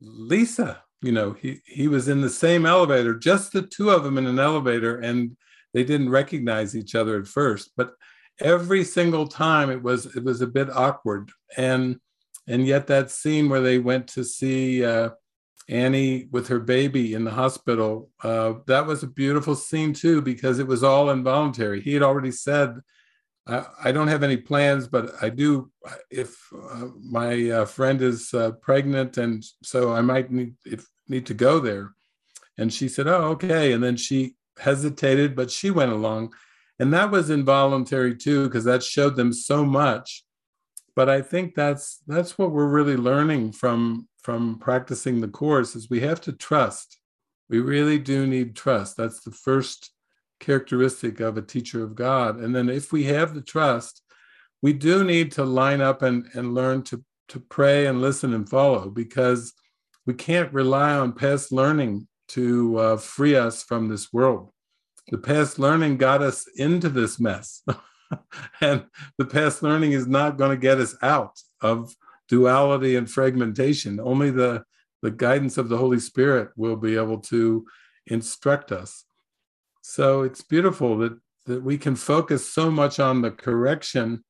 [0.00, 4.18] Lisa, you know, he, he was in the same elevator, just the two of them
[4.18, 5.36] in an elevator, and
[5.74, 7.72] they didn't recognize each other at first.
[7.76, 7.92] But
[8.40, 11.30] every single time it was it was a bit awkward.
[11.56, 11.98] And
[12.46, 15.10] and yet that scene where they went to see uh,
[15.68, 20.58] Annie with her baby in the hospital, uh, that was a beautiful scene too, because
[20.58, 21.82] it was all involuntary.
[21.82, 22.80] He had already said
[23.48, 25.70] I, don't have any plans, but I do.
[26.10, 31.24] If uh, my uh, friend is uh, pregnant, and so I might need if, need
[31.26, 31.94] to go there.
[32.58, 36.34] And she said, "Oh, okay." And then she hesitated, but she went along,
[36.78, 40.24] and that was involuntary too, because that showed them so much.
[40.94, 45.88] But I think that's that's what we're really learning from from practicing the course is
[45.88, 46.98] we have to trust.
[47.48, 48.98] We really do need trust.
[48.98, 49.90] That's the first
[50.40, 52.38] characteristic of a teacher of God.
[52.38, 54.02] And then if we have the trust,
[54.62, 58.48] we do need to line up and, and learn to, to pray and listen and
[58.48, 59.52] follow because
[60.06, 64.50] we can't rely on past learning to uh, free us from this world.
[65.10, 67.62] The past learning got us into this mess.
[68.60, 68.84] and
[69.16, 71.94] the past learning is not going to get us out of
[72.28, 74.00] duality and fragmentation.
[74.00, 74.64] Only the,
[75.02, 77.66] the guidance of the Holy Spirit will be able to
[78.06, 79.04] instruct us.
[79.88, 84.22] So it's beautiful that that we can focus so much on the correction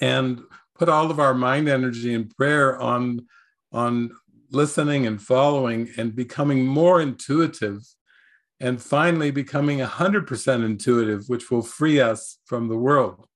[0.00, 0.40] and
[0.74, 3.26] put all of our mind energy and prayer on
[3.72, 4.10] on
[4.50, 7.80] listening and following and becoming more intuitive
[8.58, 13.28] and finally becoming 100% intuitive which will free us from the world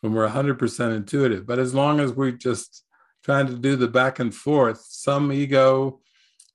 [0.00, 1.46] when we're 100% intuitive.
[1.46, 2.84] But as long as we're just
[3.22, 6.00] trying to do the back and forth some ego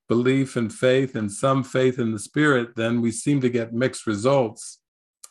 [0.08, 4.06] belief and faith and some faith in the spirit, then we seem to get mixed
[4.06, 4.80] results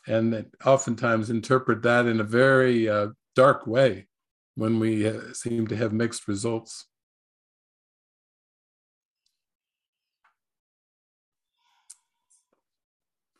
[0.07, 4.07] and oftentimes interpret that in a very uh, dark way
[4.55, 6.87] when we uh, seem to have mixed results.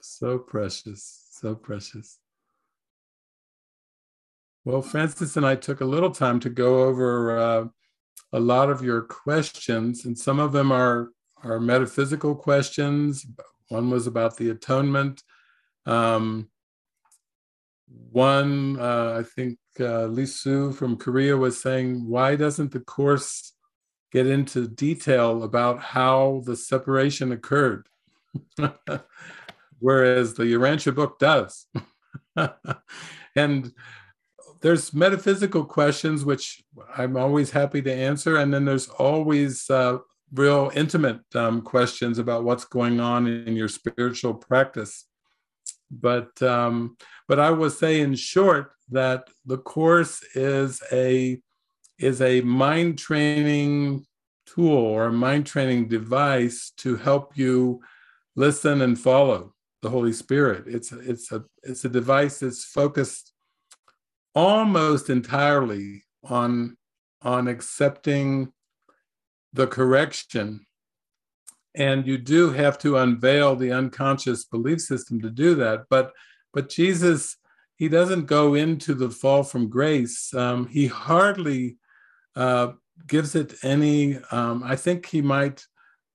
[0.01, 2.18] So precious, so precious.
[4.64, 7.64] Well, Frances and I took a little time to go over uh,
[8.33, 11.11] a lot of your questions, and some of them are
[11.44, 13.26] are metaphysical questions.
[13.68, 15.22] One was about the atonement.
[15.87, 16.48] Um,
[18.11, 23.52] one, uh, I think uh, Lisu from Korea was saying, why doesn't the Course
[24.12, 27.88] get into detail about how the separation occurred,
[29.80, 31.66] whereas the Urantia book does.
[33.37, 33.72] and
[34.61, 36.62] there's metaphysical questions which
[36.96, 39.98] I'm always happy to answer, and then there's always uh,
[40.35, 45.07] real intimate um, questions about what's going on in your spiritual practice.
[45.90, 46.97] But um,
[47.29, 51.40] but I will say in short that the course is a
[51.99, 54.05] is a mind training
[54.47, 57.81] tool or a mind training device to help you
[58.37, 60.64] listen and follow the Holy Spirit.
[60.66, 63.33] It's it's a it's a device that's focused
[64.35, 66.77] almost entirely on
[67.23, 68.53] on accepting
[69.54, 70.66] the correction.
[71.74, 75.84] And you do have to unveil the unconscious belief system to do that.
[75.88, 76.12] But
[76.52, 77.36] but jesus
[77.76, 80.32] he doesn't go into the fall from grace.
[80.32, 81.76] Um, he hardly
[82.36, 82.72] uh,
[83.08, 85.66] gives it any um, i think he might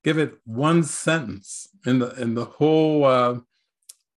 [0.04, 3.40] give it one sentence in the in the whole uh,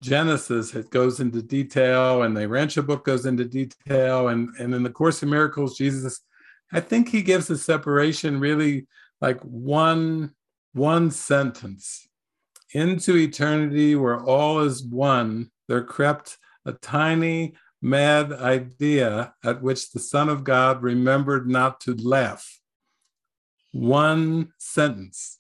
[0.03, 0.75] genesis.
[0.75, 4.29] It goes into detail and the Urantia book goes into detail.
[4.29, 6.21] And and in the course of miracles jesus
[6.73, 8.87] i think he gives the separation really
[9.23, 10.35] like one
[10.75, 12.07] one sentence.
[12.75, 20.01] Into eternity where all is one there crept a tiny mad idea at which the
[20.01, 22.61] son of god remembered not to laugh.
[23.73, 25.39] One sentence.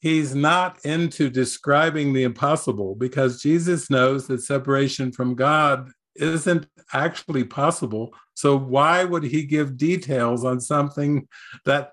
[0.00, 7.44] He's not into describing the impossible because jesus knows that separation from god isn't actually
[7.44, 8.14] possible.
[8.34, 11.26] So why would he give details on something
[11.64, 11.92] that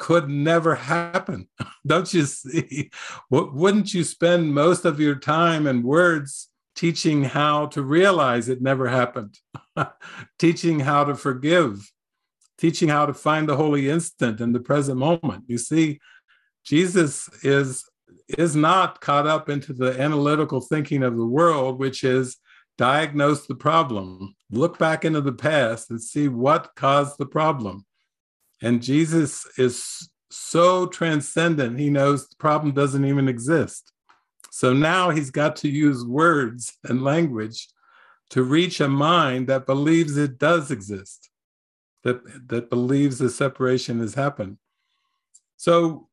[0.00, 1.46] could never happen.
[1.86, 2.90] Don't you see?
[3.28, 8.88] Wouldn't you spend most of your time and words teaching how to realize it never
[8.88, 9.38] happened,
[10.38, 11.92] teaching how to forgive,
[12.56, 15.44] teaching how to find the holy instant in the present moment?
[15.46, 16.00] You see,
[16.64, 17.84] Jesus is
[18.38, 22.38] is not caught up into the analytical thinking of the world, which is
[22.78, 27.84] diagnose the problem, look back into the past and see what caused the problem
[28.62, 33.92] and Jesus is so transcendent, he knows the problem doesn't even exist.
[34.50, 37.68] So now he's got to use words and language
[38.30, 41.30] to reach a mind that believes it does exist,
[42.04, 44.58] that, that believes the separation has happened.
[45.56, 46.08] So,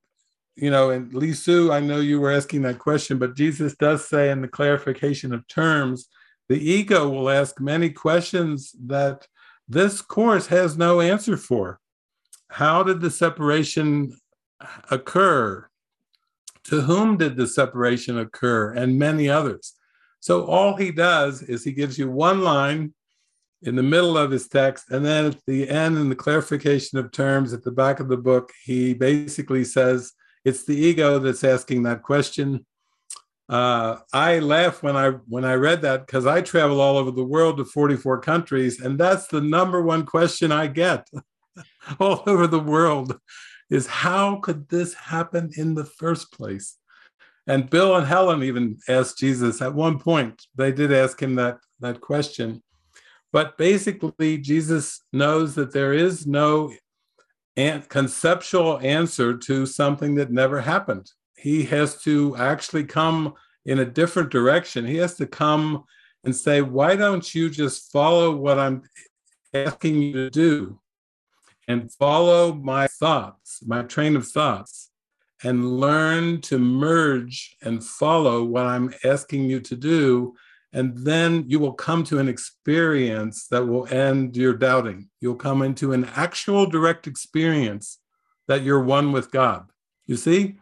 [0.56, 4.08] you know, and Li Su, I know you were asking that question, but Jesus does
[4.08, 6.08] say in the clarification of terms,
[6.50, 9.28] the ego will ask many questions that
[9.68, 11.80] this course has no answer for
[12.50, 14.16] how did the separation
[14.90, 15.68] occur?
[16.66, 18.74] To whom did the separation occur?
[18.74, 19.74] And many others.
[20.20, 22.94] So all he does is he gives you one line
[23.64, 27.12] in the middle of his text, and then at the end, in the clarification of
[27.12, 30.14] terms at the back of the book, he basically says
[30.46, 32.66] it's the ego that's asking that question.
[33.50, 37.24] Uh, I laugh when I when I read that because I travel all over the
[37.24, 41.08] world to 44 countries, and that's the number one question I get.
[42.00, 43.20] all over the world
[43.70, 46.78] is how could this happen in the first place?
[47.48, 51.60] And Bill and Helen even asked Jesus at one point, they did ask him that,
[51.80, 52.62] that question.
[53.32, 56.74] But basically, Jesus knows that there is no
[57.56, 61.12] an- conceptual answer to something that never happened.
[61.38, 63.34] He has to actually come
[63.66, 64.86] in a different direction.
[64.86, 65.84] He has to come
[66.24, 68.84] and say, Why don't you just follow what I'm
[69.54, 70.80] asking you to do?
[71.68, 74.90] And follow my thoughts, my train of thoughts,
[75.44, 80.36] and learn to merge and follow what I'm asking you to do.
[80.74, 85.10] And then you will come to an experience that will end your doubting.
[85.22, 88.00] You'll come into an actual direct experience
[88.48, 89.70] that you're one with God.
[90.06, 90.56] You see,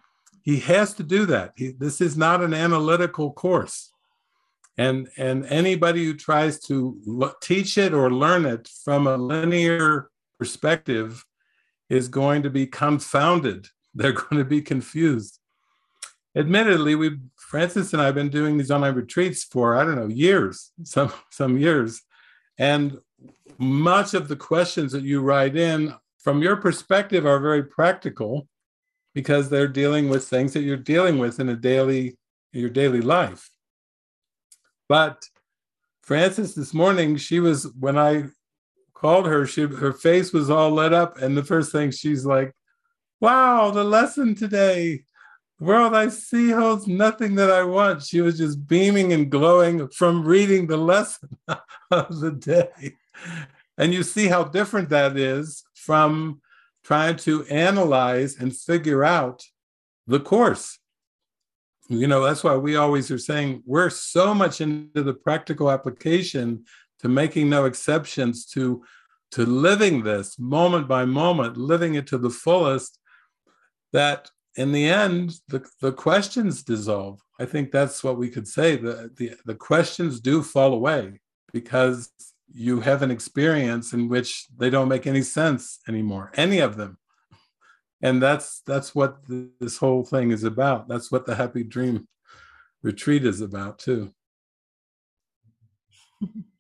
[0.44, 1.54] he has to do that.
[1.56, 3.92] He, this is not an analytical course.
[4.78, 7.00] And, and anybody who tries to
[7.42, 11.26] teach it or learn it from a linear perspective
[11.90, 13.68] is going to be confounded.
[13.94, 15.40] They're going to be confused.
[16.36, 20.08] Admittedly, we Frances and I have been doing these online retreats for I don't know
[20.08, 22.02] years, some some years,
[22.58, 22.98] and
[23.58, 28.50] much of the questions that you write in from your perspective are very practical
[29.14, 32.18] because they're dealing with things that you're dealing with in a daily
[32.52, 33.50] your daily life.
[34.90, 35.24] But
[36.02, 38.26] Frances this morning, she was when I
[38.96, 42.54] called her, she her face was all lit up, and the first thing she's like,
[43.22, 45.04] "Wow, the lesson today."
[45.60, 48.04] The world I see holds nothing that I want.
[48.04, 51.30] She was just beaming and glowing from reading the lesson
[51.92, 52.98] of the day.
[53.78, 56.42] And you see how different that is from
[56.84, 59.44] trying to analyze and figure out
[60.08, 60.78] the course.
[61.88, 66.66] You know, that's why we always are saying we're so much into the practical application
[67.02, 68.84] to making no exceptions to
[69.32, 73.00] to living this moment by moment, living it to the fullest,
[73.92, 77.20] that in the end, the, the questions dissolve.
[77.40, 78.78] I think that's what we could say.
[78.78, 81.20] The, the, the questions do fall away
[81.52, 82.10] because
[82.54, 86.98] you have an experience in which they don't make any sense anymore, any of them.
[88.02, 90.88] And that's that's what the, this whole thing is about.
[90.88, 92.08] That's what the happy dream
[92.84, 94.14] retreat is about too.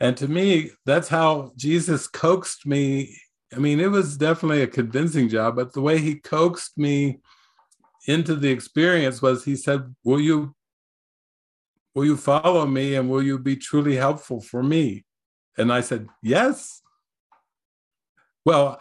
[0.00, 3.16] and to me, that's how Jesus coaxed me.
[3.54, 7.20] I mean, it was definitely a convincing job, but the way he coaxed me
[8.06, 10.54] into the experience was he said, Will you
[11.94, 15.04] will you follow me and will you be truly helpful for me?
[15.56, 16.82] And I said, Yes.
[18.44, 18.80] Well,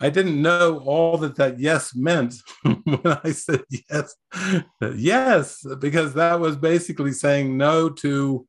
[0.00, 4.14] I didn't know all that that yes meant when I said yes.
[4.94, 8.46] yes, because that was basically saying no to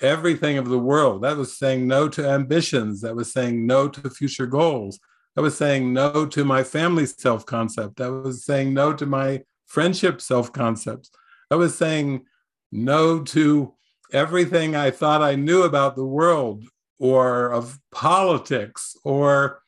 [0.00, 1.22] everything of the world.
[1.22, 3.02] That was saying no to ambitions.
[3.02, 4.98] That was saying no to future goals.
[5.36, 7.96] That was saying no to my family self concept.
[7.96, 11.10] That was saying no to my friendship self concepts.
[11.50, 12.24] I was saying
[12.72, 13.74] no to
[14.12, 16.64] everything I thought I knew about the world
[16.98, 19.60] or of politics or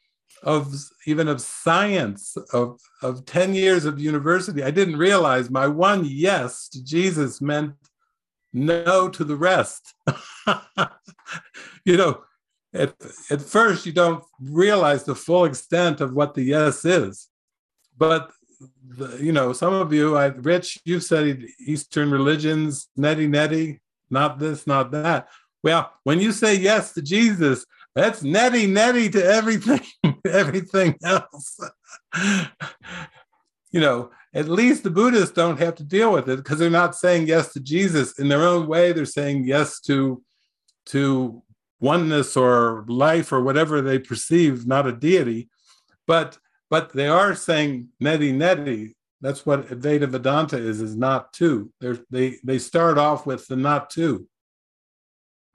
[0.43, 0.75] of
[1.07, 6.69] even of science of of 10 years of university i didn't realize my one yes
[6.69, 7.75] to jesus meant
[8.53, 9.95] no to the rest.
[11.85, 12.23] You know
[12.75, 12.95] at,
[13.31, 17.29] at first you don't realize the full extent of what the yes is
[17.97, 18.31] but
[18.97, 23.81] the, you know some of you I, rich you've studied eastern religions neti neti
[24.11, 25.29] not this not that.
[25.63, 27.65] Well when you say yes to jesus
[27.95, 29.81] that's neti neti to everything,
[30.31, 31.59] everything else.
[33.73, 36.95] you know, at least the Buddhists don't have to deal with it because they're not
[36.95, 38.93] saying yes to Jesus in their own way.
[38.93, 40.23] They're saying yes to
[40.87, 41.43] to
[41.81, 45.49] oneness or life or whatever they perceive, not a deity.
[46.07, 48.95] But but they are saying neti neti.
[49.21, 51.73] That's what Advaita Vedanta is, is not two.
[51.81, 54.27] They're, they they start off with the not two.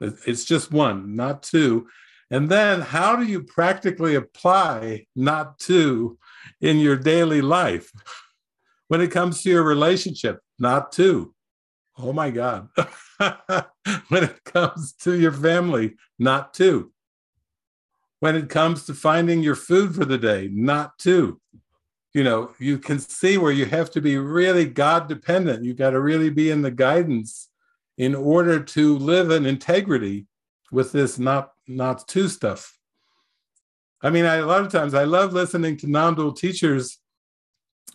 [0.01, 1.88] It's just one, not two.
[2.32, 6.18] And then how do you practically apply not two
[6.60, 7.92] in your daily life?
[8.88, 11.34] When it comes to your relationship, not two.
[11.98, 12.70] Oh my God.
[14.10, 16.92] when it comes to your family, not two.
[18.20, 21.40] When it comes to finding your food for the day, not two.
[22.14, 25.66] You know, you can see where you have to be really God dependent.
[25.66, 27.50] You've got to really be in the guidance
[27.98, 30.26] in order to live in integrity
[30.72, 32.78] with this not not two stuff.
[34.01, 36.99] I mean, I, a lot of times I love listening to non-dual teachers,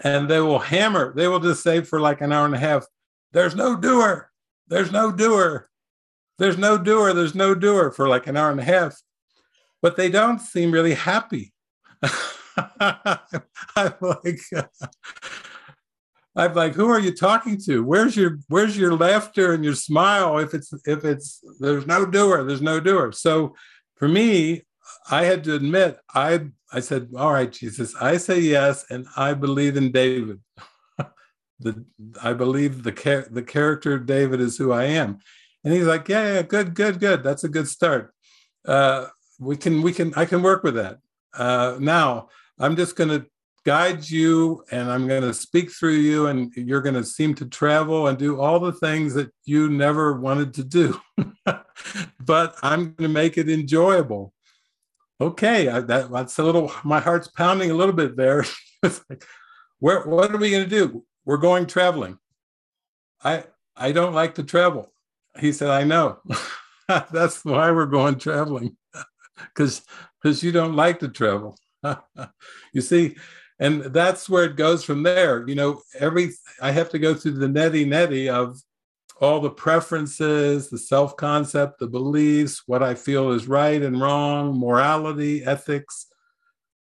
[0.03, 1.15] and they will hammer.
[1.15, 2.87] They will just say for like an hour and a half,
[3.33, 4.31] "There's no doer.
[4.69, 5.69] There's no doer.
[6.39, 7.13] There's no doer.
[7.13, 9.01] There's no doer" for like an hour and a half,
[9.83, 11.53] but they don't seem really happy.
[12.81, 14.41] I'm like,
[16.37, 17.83] I'm like, who are you talking to?
[17.83, 20.39] Where's your where's your laughter and your smile?
[20.39, 23.13] If it's if it's there's no doer, there's no doer.
[23.13, 23.55] So
[23.97, 24.63] for me,
[25.11, 29.35] I had to admit, I I said, all right, Jesus, I say yes, and I
[29.35, 30.41] believe in David.
[31.61, 31.85] the
[32.23, 35.19] I believe the char- the character of David is who I am.
[35.65, 37.23] And he's like, yeah, yeah, good, good, good.
[37.23, 38.15] That's a good start.
[38.67, 39.07] Uh,
[39.39, 40.99] we can, we can, I can work with that.
[41.35, 42.29] Uh, now,
[42.59, 43.27] I'm just going to
[43.65, 47.47] guide you and I'm going to speak through you, and you're going to seem to
[47.47, 51.01] travel and do all the things that you never wanted to do.
[52.21, 54.33] but I'm going to make it enjoyable.
[55.21, 58.45] Okay, I, that, that's a little, my heart's pounding a little bit there.
[58.83, 59.25] like,
[59.79, 61.05] where, what are we going to do?
[61.25, 62.19] We're going traveling.
[63.23, 63.45] I,
[63.77, 64.93] I don't like to travel.
[65.39, 66.19] He said, I know.
[67.13, 68.77] that's why we're going traveling
[69.49, 69.83] because
[70.21, 71.57] because you don't like to travel.
[72.73, 73.17] you see,
[73.61, 75.47] and that's where it goes from there.
[75.49, 78.61] You know every i have to go through the neti neti of
[79.21, 84.59] all the preferences the self concept the beliefs what i feel is right and wrong
[84.59, 86.07] morality ethics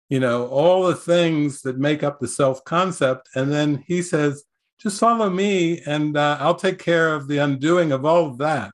[0.08, 4.44] you know all the things that make up the self concept and then he says
[4.80, 8.72] just follow me and uh, i'll take care of the undoing of all of that.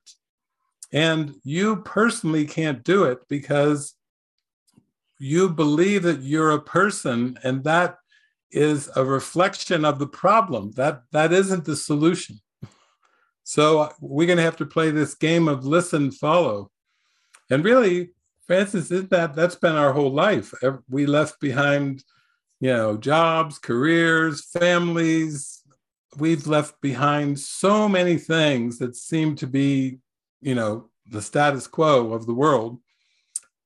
[0.93, 3.93] And you personally can't do it because
[5.19, 7.97] you believe that you're a person and that
[8.51, 12.39] is a reflection of the problem that that isn't the solution
[13.47, 16.69] So uh, we're going to have to play this game of listen, follow.
[17.49, 18.09] And really,
[18.45, 20.53] Frances, isn't that that's been our whole life.
[20.89, 22.03] We left behind,
[22.59, 25.63] you know, jobs, careers, families.
[26.17, 29.99] We've left behind so many things that seem to be,
[30.41, 32.81] you know, the status quo of the world.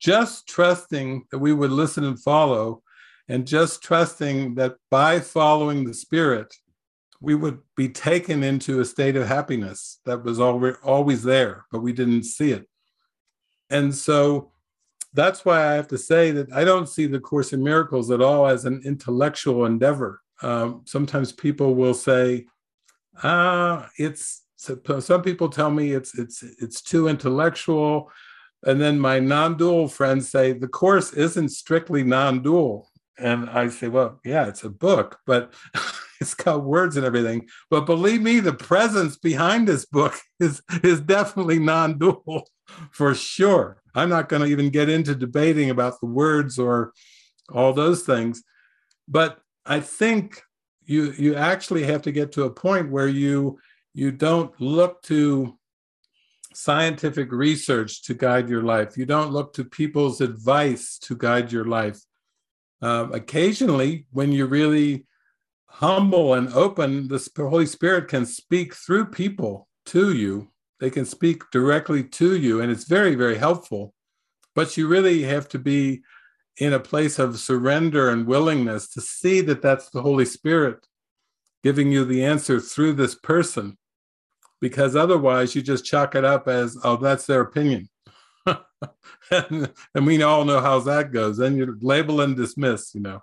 [0.01, 2.81] Just trusting that we would listen and follow,
[3.29, 6.53] and just trusting that by following the Spirit,
[7.21, 11.93] we would be taken into a state of happiness that was always there, but we
[11.93, 12.67] didn't see it.
[13.69, 14.51] And so
[15.13, 18.21] that's why I have to say that I don't see the Course in Miracles at
[18.21, 20.21] all as an intellectual endeavor.
[20.41, 22.47] Um, sometimes people will say,
[23.23, 28.11] ah, it's some people tell me it's it's it's too intellectual
[28.63, 32.87] and then my non-dual friends say the course isn't strictly non-dual.
[33.17, 35.53] And i say well yeah it's a book but
[36.21, 37.47] it's got words and everything.
[37.69, 42.47] But believe me the presence behind this book is is definitely non-dual
[42.91, 43.81] for sure.
[43.93, 46.93] I'm not going to even get into debating about the words or
[47.51, 48.43] all those things.
[49.07, 50.41] But i think
[50.85, 53.59] you you actually have to get to a point where you
[53.93, 55.57] you don't look to
[56.53, 58.97] scientific research to guide your life.
[58.97, 61.99] You don't look to people's advice to guide your life.
[62.81, 65.05] Um, occasionally when you're really
[65.67, 70.51] humble and open the holy spirit can speak through people to you.
[70.79, 73.93] They can speak directly to you, and it's very, very helpful.
[74.55, 76.01] But you really have to be
[76.57, 80.85] in a place of surrender and willingness to see that that's the Holy Spirit
[81.63, 83.77] giving you the answer through this person,
[84.61, 87.89] because otherwise you just chalk it up as, oh, that's their opinion.
[88.45, 91.37] and, and, we all know how that goes.
[91.37, 93.21] Then you label and dismiss, you know.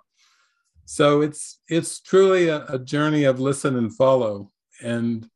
[0.85, 4.49] So it's it's truly a, a journey of listen and follow.
[4.81, 5.29] And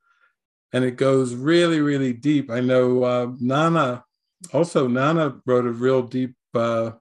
[0.72, 2.50] and it goes really, really deep.
[2.50, 4.04] I know uh, Nana,
[4.52, 6.92] also Nana wrote a real deep uh,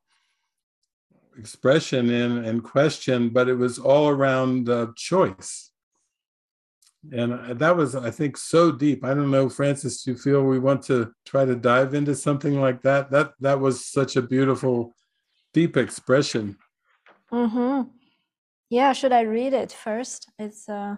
[1.39, 5.72] expression in and question, but it was all around uh, choice.
[7.11, 9.05] And that was, I think, so deep.
[9.05, 12.61] I don't know, frances do you feel we want to try to dive into something
[12.61, 13.11] like that?
[13.11, 14.95] That that was such a beautiful,
[15.53, 16.57] deep expression.
[17.33, 17.89] Mm-hmm.
[18.71, 20.31] Yeah, should I read it first?
[20.39, 20.97] It's uh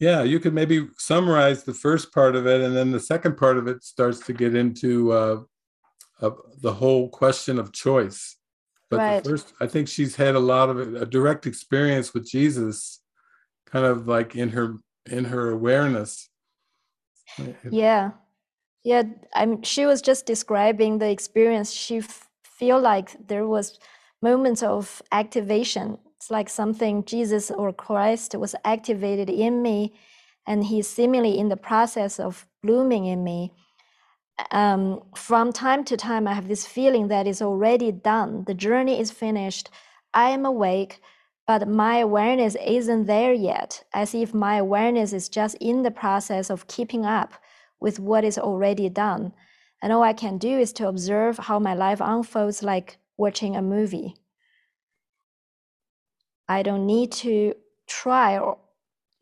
[0.00, 3.58] yeah, you could maybe summarize the first part of it, and then the second part
[3.58, 5.40] of it starts to get into uh,
[6.22, 6.30] uh,
[6.62, 8.36] the whole question of choice.
[8.88, 9.22] But right.
[9.22, 12.99] the first, I think she's had a lot of a direct experience with Jesus,
[13.72, 14.76] kind of like in her
[15.10, 16.28] in her awareness.
[17.70, 18.12] Yeah,
[18.84, 19.02] yeah.
[19.34, 19.62] I'm.
[19.62, 21.72] She was just describing the experience.
[21.72, 23.78] She f- feel like there was
[24.22, 29.94] moments of activation it's like something Jesus or Christ was activated in me,
[30.46, 33.52] and He's seemingly in the process of blooming in me.
[34.50, 38.44] Um, from time to time, I have this feeling that it's already done.
[38.44, 39.70] The journey is finished.
[40.12, 41.00] I am awake,
[41.50, 46.48] but my awareness isn't there yet, as if my awareness is just in the process
[46.48, 47.34] of keeping up
[47.80, 49.32] with what is already done.
[49.82, 53.62] And all I can do is to observe how my life unfolds like watching a
[53.62, 54.14] movie.
[56.48, 57.54] I don't need to
[57.88, 58.58] try or,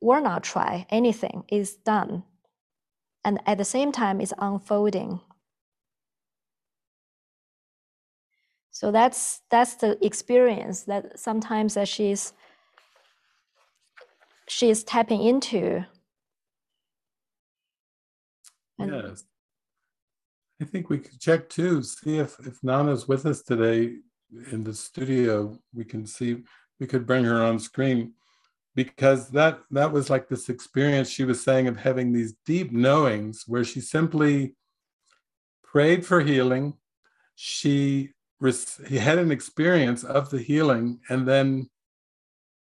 [0.03, 1.45] or not try anything.
[1.49, 2.25] It's done.
[3.25, 5.21] And at the same time, it's unfolding.
[8.71, 12.33] So that's that's the experience that sometimes that she's
[14.47, 15.85] she's tapping into.
[18.79, 19.25] And yes.
[20.61, 23.97] I think we could check too, see if, if Nana's with us today
[24.51, 25.57] in the studio.
[25.73, 26.43] We can see
[26.81, 28.15] we could bring her on screen
[28.75, 33.45] because that that was like this experience she was saying of having these deep knowings
[33.47, 34.55] where she simply
[35.65, 36.75] prayed for healing
[37.35, 38.11] she
[38.41, 41.69] had an experience of the healing and then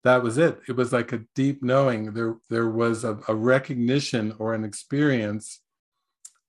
[0.05, 0.61] that was it.
[0.69, 2.13] It was like a deep knowing.
[2.13, 5.61] There there was a, a recognition or an experience.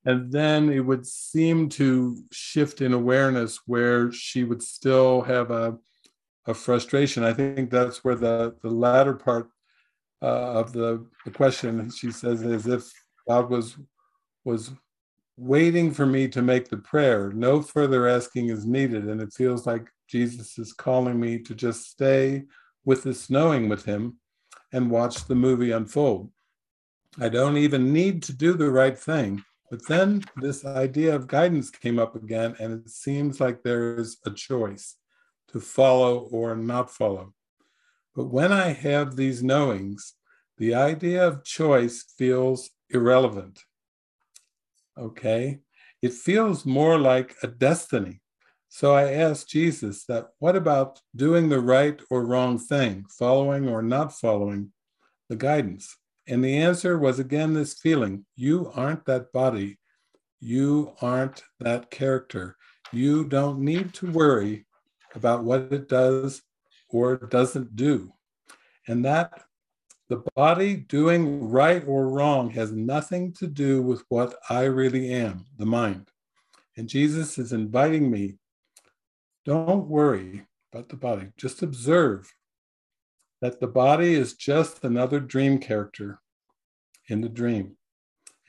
[0.05, 5.77] And then it would seem to shift in awareness where she would still have a
[6.45, 7.23] a frustration.
[7.23, 9.49] I think that's where the, the latter part
[10.21, 12.91] uh, of the, the question she says is if
[13.27, 13.77] God was
[14.43, 14.71] was
[15.37, 19.65] waiting for me to make the prayer, no further asking is needed, and it feels
[19.65, 22.43] like Jesus is calling me to just stay
[22.85, 24.17] with this knowing with Him
[24.71, 26.31] and watch the movie unfold.
[27.19, 29.43] I don't even need to do the right thing.
[29.69, 34.17] But then this idea of guidance came up again, and it seems like there is
[34.23, 34.97] a choice
[35.47, 37.33] to follow or not follow.
[38.15, 40.13] But when I have these knowings,
[40.59, 43.63] the idea of choice feels irrelevant.
[44.97, 45.59] Okay?
[46.01, 48.21] It feels more like a destiny.
[48.69, 53.81] So I asked Jesus that what about doing the right or wrong thing, following or
[53.81, 54.71] not following
[55.29, 55.95] the guidance?
[56.27, 59.77] And the answer was again this feeling you aren't that body,
[60.39, 62.57] you aren't that character.
[62.91, 64.65] You don't need to worry
[65.15, 66.41] about what it does
[66.89, 68.13] or doesn't do.
[68.87, 69.43] And that
[70.09, 75.45] the body doing right or wrong has nothing to do with what I really am,
[75.57, 76.09] the mind.
[76.77, 78.37] And Jesus is inviting me
[79.45, 82.33] don't worry about the body, just observe
[83.41, 86.21] that the body is just another dream character
[87.09, 87.75] in the dream.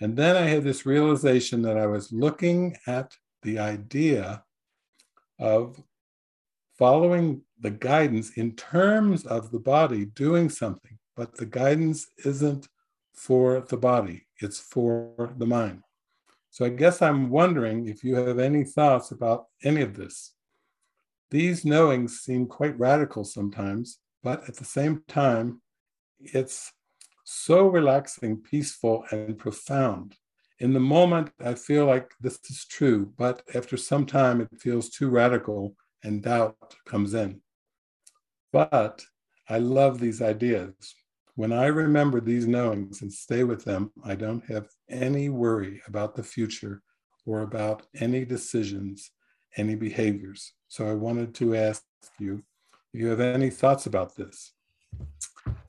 [0.01, 4.45] And then I had this realization that I was looking at the idea
[5.39, 5.83] of
[6.79, 12.69] following the guidance in terms of the body doing something, but the guidance isn't
[13.15, 15.83] for the body, it's for the mind.
[16.51, 20.35] So I guess I'm wondering if you have any thoughts about any of this.
[21.31, 25.61] These knowings seem quite radical sometimes, but at the same time,
[26.21, 26.73] it's
[27.25, 30.15] so relaxing, peaceful, and profound.
[30.61, 34.91] In the moment, I feel like this is true, but after some time, it feels
[34.91, 36.57] too radical and doubt
[36.87, 37.41] comes in.
[38.53, 39.05] But
[39.49, 40.75] I love these ideas.
[41.37, 46.15] When I remember these knowings and stay with them, I don't have any worry about
[46.15, 46.81] the future
[47.27, 49.11] or about any decisions,
[49.57, 50.53] any behaviors.
[50.69, 51.83] So I wanted to ask
[52.21, 52.45] you
[52.93, 54.53] if you have any thoughts about this.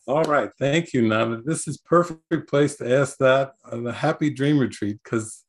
[0.08, 1.42] All right, thank you, Nana.
[1.44, 5.44] This is perfect place to ask that on the happy dream retreat because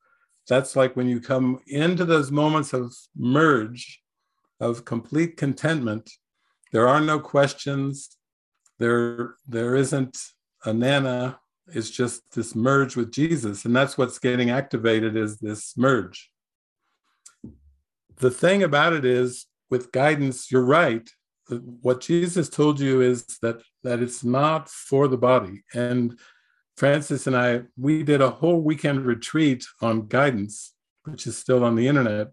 [0.48, 4.00] that's like when you come into those moments of merge,
[4.60, 6.10] of complete contentment.
[6.72, 8.16] There are no questions.
[8.78, 10.18] There, there isn't
[10.64, 11.38] a Nana.
[11.68, 16.30] It's just this merge with Jesus, and that's what's getting activated is this merge.
[18.18, 21.08] The thing about it is, with guidance, you're right
[21.48, 25.62] what Jesus told you is that that it's not for the body.
[25.74, 26.18] And
[26.76, 30.74] frances and I, we did a whole weekend retreat on guidance,
[31.04, 32.28] which is still on the internet.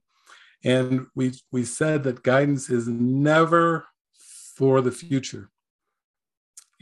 [0.64, 3.86] And we we said that guidance is never
[4.56, 5.50] for the future.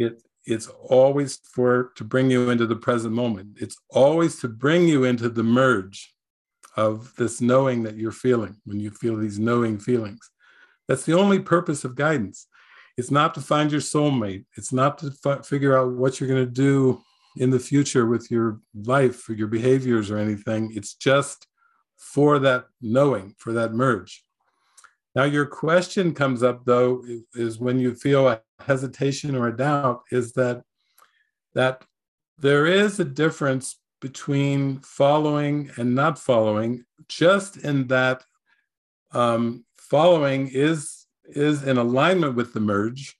[0.01, 3.57] It it's always for to bring you into the present moment.
[3.61, 6.13] It's always to bring you into the merge
[6.75, 10.29] of this knowing that you're feeling when you feel these knowing feelings.
[10.87, 12.47] That's the only purpose of guidance.
[12.97, 14.45] It's not to find your soulmate.
[14.57, 17.01] It's not to f- figure out what you're going to do
[17.37, 20.71] in the future with your life or your behaviors or anything.
[20.75, 21.47] It's just
[21.97, 24.23] for that knowing, for that merge.
[25.14, 27.03] Now, your question comes up though,
[27.34, 30.64] is when you feel a hesitation or a doubt, is that
[31.53, 31.84] that
[32.38, 38.24] there is a difference between following and not following, just in that
[39.12, 43.18] um, following is is in alignment with the merge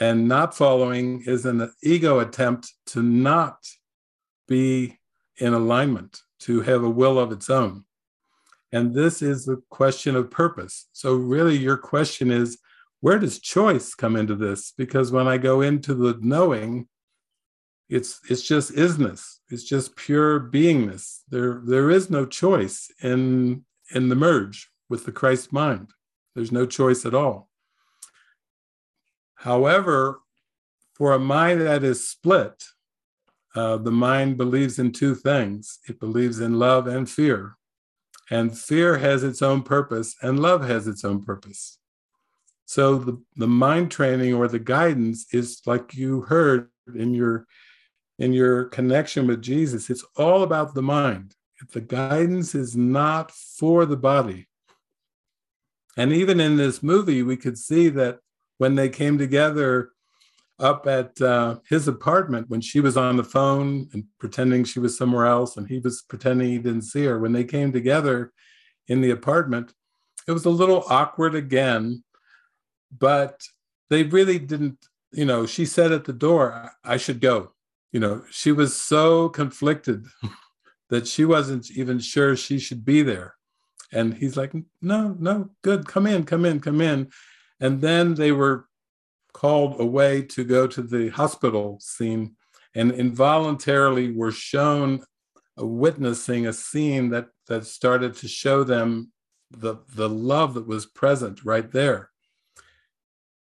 [0.00, 3.66] and not following is an ego attempt to not
[4.46, 4.98] be
[5.38, 7.84] in alignment to have a will of its own
[8.72, 12.58] and this is the question of purpose so really your question is
[13.00, 16.86] where does choice come into this because when i go into the knowing
[17.88, 23.64] it's it's just isness it's just pure beingness there there is no choice in
[23.94, 25.90] in the merge with the Christ mind.
[26.34, 27.48] There's no choice at all.
[29.34, 30.20] However,
[30.94, 32.64] for a mind that is split,
[33.54, 37.56] uh, the mind believes in two things it believes in love and fear.
[38.30, 41.78] And fear has its own purpose, and love has its own purpose.
[42.66, 47.46] So the, the mind training or the guidance is like you heard in your
[48.18, 51.34] in your connection with Jesus, it's all about the mind.
[51.72, 54.48] The guidance is not for the body.
[55.96, 58.18] And even in this movie, we could see that
[58.58, 59.90] when they came together
[60.58, 64.96] up at uh, his apartment, when she was on the phone and pretending she was
[64.96, 68.32] somewhere else, and he was pretending he didn't see her, when they came together
[68.88, 69.72] in the apartment,
[70.26, 72.02] it was a little awkward again,
[72.96, 73.42] but
[73.90, 74.78] they really didn't,
[75.12, 77.52] you know, she said at the door, I should go.
[77.92, 80.06] You know, she was so conflicted
[80.90, 83.34] that she wasn't even sure she should be there.
[83.92, 84.52] And he's like,
[84.82, 87.08] no, no, good, come in, come in, come in.
[87.60, 88.66] And then they were
[89.40, 92.34] called away to go to the hospital scene
[92.74, 95.00] and involuntarily were shown
[95.56, 99.10] witnessing a scene that that started to show them
[99.50, 102.10] the the love that was present right there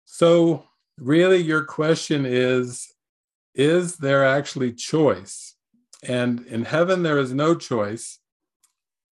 [0.05, 0.65] so
[0.99, 2.95] really your question is
[3.55, 5.53] is there actually choice
[6.03, 8.19] And in heaven, there is no choice.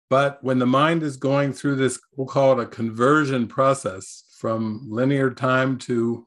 [0.09, 4.87] But when the mind is going through this, we'll call it a conversion process from
[4.91, 6.27] linear time to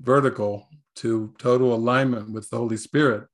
[0.00, 3.26] vertical to total alignment with the Holy Spirit,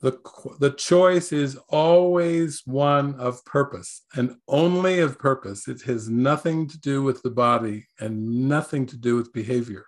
[0.00, 0.18] the,
[0.60, 5.66] the choice is always one of purpose and only of purpose.
[5.66, 9.86] It has nothing to do with the body and nothing to do with behavior.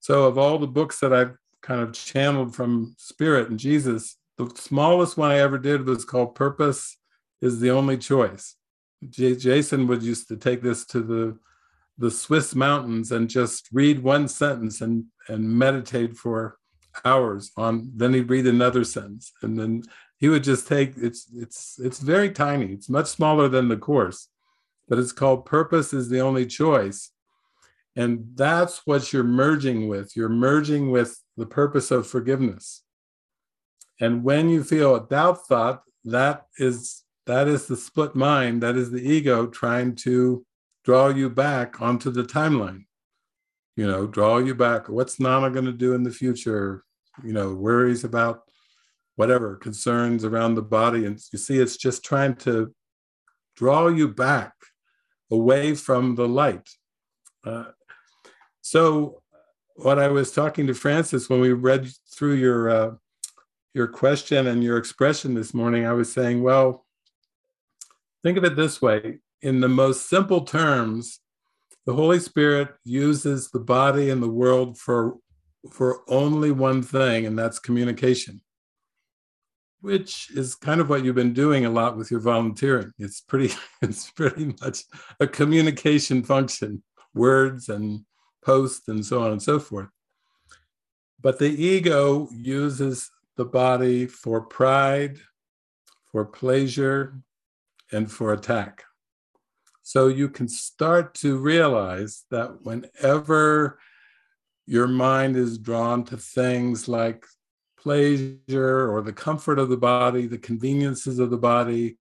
[0.00, 4.50] So, of all the books that I've kind of channeled from Spirit and Jesus, the
[4.54, 6.96] smallest one I ever did was called Purpose
[7.40, 8.54] is the Only Choice.
[9.08, 11.38] J- Jason would used to take this to the
[11.98, 16.58] the Swiss mountains and just read one sentence and and meditate for
[17.04, 19.32] hours on then he'd read another sentence.
[19.42, 19.82] And then
[20.18, 22.72] he would just take it's it's it's very tiny.
[22.72, 24.28] It's much smaller than the course
[24.88, 27.10] but it's called purpose is the only choice.
[27.96, 30.16] And that's what you're merging with.
[30.16, 32.82] You're merging with the purpose of forgiveness.
[34.00, 38.76] And when you feel a doubt thought that is that is the split mind that
[38.76, 40.46] is the ego trying to
[40.86, 42.84] draw you back onto the timeline.
[43.76, 44.88] You know draw you back.
[44.88, 46.84] What's nana going to do in the future?
[47.22, 48.42] You know worries about
[49.16, 51.04] whatever concerns around the body.
[51.04, 52.74] And you see it's just trying to
[53.56, 54.52] draw you back
[55.30, 56.68] away from the light.
[57.44, 57.64] Uh,
[58.60, 59.22] so
[59.76, 62.90] what i was talking to frances when we read through your uh,
[63.74, 66.86] your question and your expression this morning i was saying well
[68.22, 71.20] think of it this way in the most simple terms
[71.86, 75.18] the holy spirit uses the body and the world for
[75.70, 78.40] for only one thing, and that's communication,
[79.80, 82.92] which is kind of what you've been doing a lot with your volunteering.
[82.98, 84.84] It's pretty, it's pretty much
[85.20, 86.82] a communication function,
[87.14, 88.04] words and
[88.44, 89.88] posts and so on and so forth.
[91.20, 95.18] But the ego uses the body for pride,
[96.12, 97.20] for pleasure,
[97.92, 98.84] and for attack.
[99.86, 103.78] So you can start to realize that whenever
[104.66, 107.24] your mind is drawn to things like
[107.78, 111.98] pleasure or the comfort of the body, the conveniences of the body,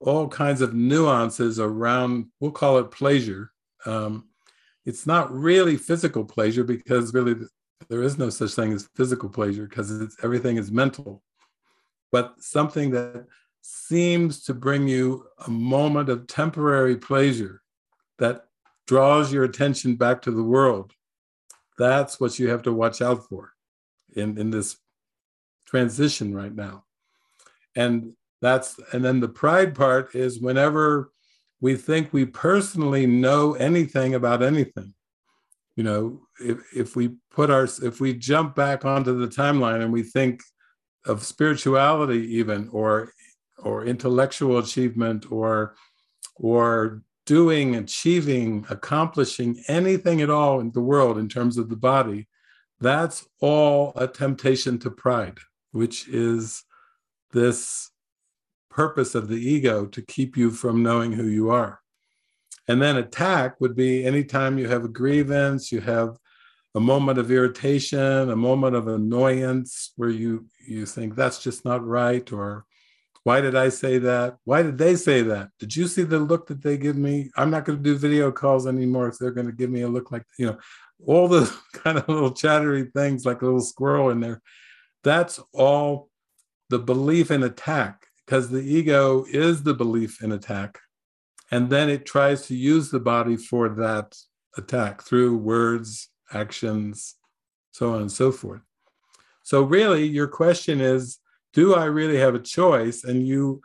[0.00, 3.52] all kinds of nuances around, we'll call it pleasure.
[3.86, 4.26] Um,
[4.84, 7.36] it's not really physical pleasure because really
[7.90, 11.22] there is no such thing as physical pleasure because everything is mental,
[12.10, 13.28] but something that
[13.62, 17.62] seems to bring you a moment of temporary pleasure
[18.18, 18.44] that
[18.86, 20.92] draws your attention back to the world
[21.78, 23.52] that's what you have to watch out for
[24.14, 24.76] in, in this
[25.66, 26.84] transition right now.
[27.74, 31.10] And that's and then the pride part is whenever
[31.60, 34.94] we think we personally know anything about anything.
[35.76, 39.92] You know, if, if we put our if we jump back onto the timeline and
[39.92, 40.42] we think
[41.06, 43.12] of spirituality even or
[43.58, 45.74] or intellectual achievement or
[46.36, 52.26] or doing, achieving, accomplishing anything at all in the world in terms of the body,
[52.80, 55.38] that's all a temptation to pride,
[55.70, 56.64] which is
[57.30, 57.90] this
[58.70, 61.80] purpose of the ego to keep you from knowing who you are.
[62.68, 66.16] And then attack would be anytime you have a grievance, you have
[66.74, 71.84] a moment of irritation, a moment of annoyance where you you think that's just not
[71.84, 72.64] right or
[73.24, 74.36] why did I say that?
[74.44, 75.50] Why did they say that?
[75.58, 77.30] Did you see the look that they give me?
[77.36, 79.88] I'm not going to do video calls anymore if they're going to give me a
[79.88, 80.58] look like, you know,
[81.06, 84.40] all the kind of little chattery things like a little squirrel in there.
[85.04, 86.08] That's all
[86.68, 90.78] the belief in attack because the ego is the belief in attack.
[91.50, 94.16] And then it tries to use the body for that
[94.56, 97.16] attack through words, actions,
[97.72, 98.62] so on and so forth.
[99.44, 101.18] So, really, your question is
[101.52, 103.04] do I really have a choice?
[103.04, 103.62] And you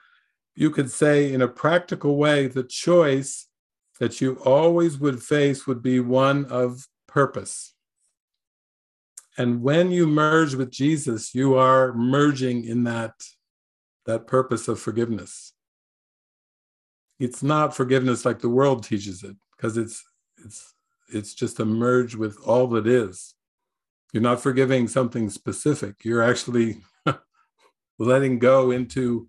[0.56, 3.48] you could say in a practical way, the choice
[4.00, 7.74] that you always would face would be one of purpose.
[9.38, 13.14] And when you merge with Jesus, you are merging in that,
[14.08, 15.54] that purpose of forgiveness.
[17.20, 20.04] It's not forgiveness like the world teaches it, because it's
[20.44, 20.74] it's
[21.14, 23.36] it's just a merge with all that is.
[24.12, 26.04] You're not forgiving something specific.
[26.04, 26.84] You're actually
[28.00, 29.28] letting go into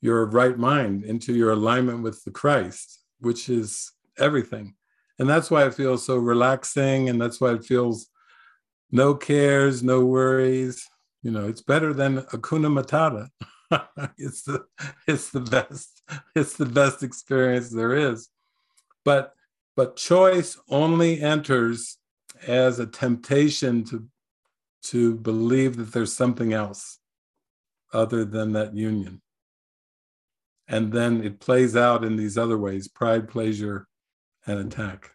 [0.00, 4.74] your right mind, into your alignment with the Christ, which is everything.
[5.18, 7.08] And that's why it feels so relaxing.
[7.08, 8.08] And that's why it feels
[8.90, 10.86] no cares, no worries.
[11.22, 13.28] You know, it's better than Hakuna Matata.
[14.18, 14.64] it's the
[15.08, 16.02] it's the best
[16.36, 18.28] it's the best experience there is.
[19.04, 19.32] But
[19.74, 21.96] but choice only enters
[22.46, 24.06] as a temptation to
[24.84, 26.98] to believe that there's something else
[27.94, 29.22] other than that union.
[30.68, 33.86] And then it plays out in these other ways pride, pleasure,
[34.46, 35.12] and attack.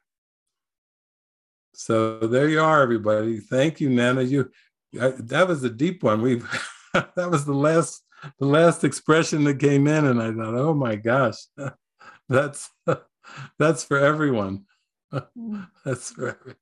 [1.74, 3.40] So there you are, everybody.
[3.40, 4.22] Thank you, Nana.
[4.24, 4.52] You
[5.00, 6.22] I, that was a deep one.
[6.22, 6.42] We
[6.94, 8.04] that was the last
[8.40, 11.38] the last expression that came in, and I thought, oh my gosh,
[12.30, 12.70] that's
[13.60, 14.66] that's for everyone.
[15.14, 15.68] Mm.
[15.86, 16.56] that's for everyone.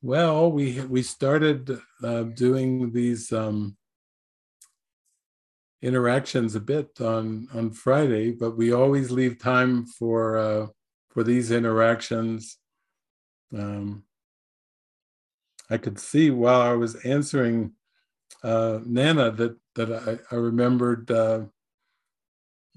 [0.00, 3.76] Well, we we started uh, doing these um,
[5.82, 10.66] interactions a bit on on Friday, but we always leave time for uh,
[11.10, 12.58] for these interactions.
[13.52, 14.04] Um,
[15.68, 17.72] I could see while I was answering
[18.44, 21.10] uh, Nana that that I, I remembered.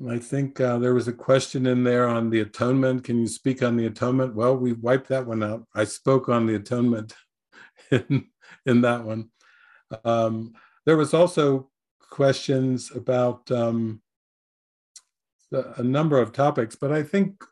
[0.10, 3.04] I think uh, there was a question in there on the atonement.
[3.04, 4.36] Can you speak on the atonement?
[4.36, 5.66] Well, we wiped that one out.
[5.76, 7.14] I spoke on the atonement
[7.92, 8.28] in,
[8.66, 9.30] in that one.
[10.04, 10.54] Um,
[10.86, 11.70] there was also
[12.10, 14.02] questions about um,
[15.52, 17.44] a number of topics, but I think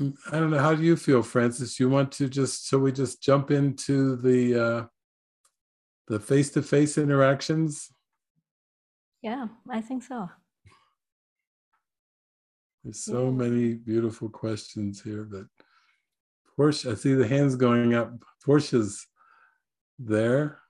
[0.00, 0.58] I don't know.
[0.58, 1.80] How do you feel, Frances.
[1.80, 4.86] You want to just so we just jump into the uh,
[6.06, 7.90] the face to face interactions?
[9.22, 10.30] Yeah, I think so.
[12.88, 13.30] There's so yeah.
[13.32, 15.44] many beautiful questions here, but
[16.56, 18.14] Portia, I see the hands going up.
[18.42, 19.06] Portia's
[19.98, 20.60] there.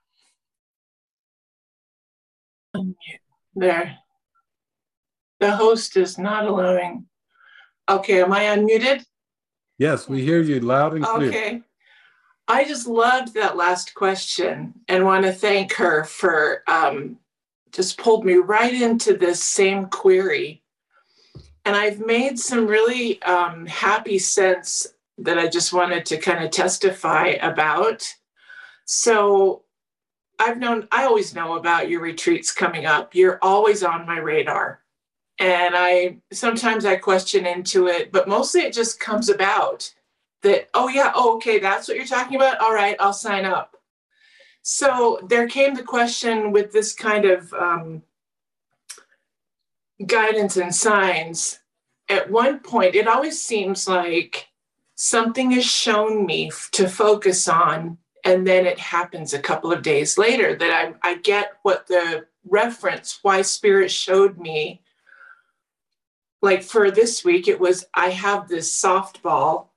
[3.55, 3.95] There.
[5.39, 7.05] The host is not allowing.
[7.87, 9.05] Okay, am I unmuted?
[9.77, 11.29] Yes, we hear you loud and clear.
[11.29, 11.61] Okay.
[12.49, 17.17] I just loved that last question and want to thank her for um,
[17.71, 20.61] just pulled me right into this same query
[21.65, 24.87] and I've made some really um, happy sense
[25.17, 28.13] that I just wanted to kind of testify about.
[28.85, 29.63] So
[30.39, 33.13] I've known, I always know about your retreats coming up.
[33.13, 34.81] You're always on my radar.
[35.37, 39.93] And I sometimes I question into it, but mostly it just comes about
[40.41, 42.59] that, oh, yeah, oh, okay, that's what you're talking about.
[42.59, 43.75] All right, I'll sign up.
[44.61, 48.03] So there came the question with this kind of um,
[50.05, 51.59] guidance and signs,
[52.07, 54.47] at one point, it always seems like
[54.95, 60.17] something is shown me to focus on, and then it happens a couple of days
[60.17, 64.81] later that I, I get what the reference, why Spirit showed me.
[66.41, 69.67] Like for this week, it was I have this softball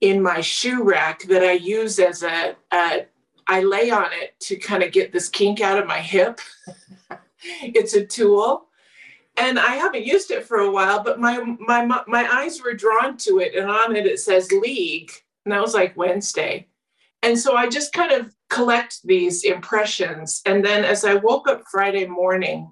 [0.00, 3.06] in my shoe rack that I use as a, a
[3.46, 6.40] I lay on it to kind of get this kink out of my hip.
[7.62, 8.66] it's a tool
[9.36, 13.16] and I haven't used it for a while, but my my my eyes were drawn
[13.18, 15.10] to it, and on it it says league,
[15.44, 16.68] and that was like Wednesday,
[17.22, 21.62] and so I just kind of collect these impressions, and then as I woke up
[21.70, 22.70] Friday morning,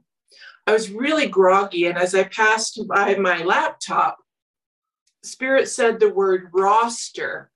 [0.66, 4.18] I was really groggy, and as I passed by my laptop,
[5.22, 7.50] Spirit said the word roster,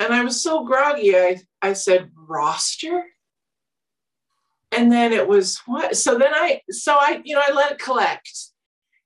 [0.00, 3.04] and I was so groggy, I I said roster
[4.72, 5.96] and then it was what?
[5.96, 8.30] So then i so i you know i let it collect.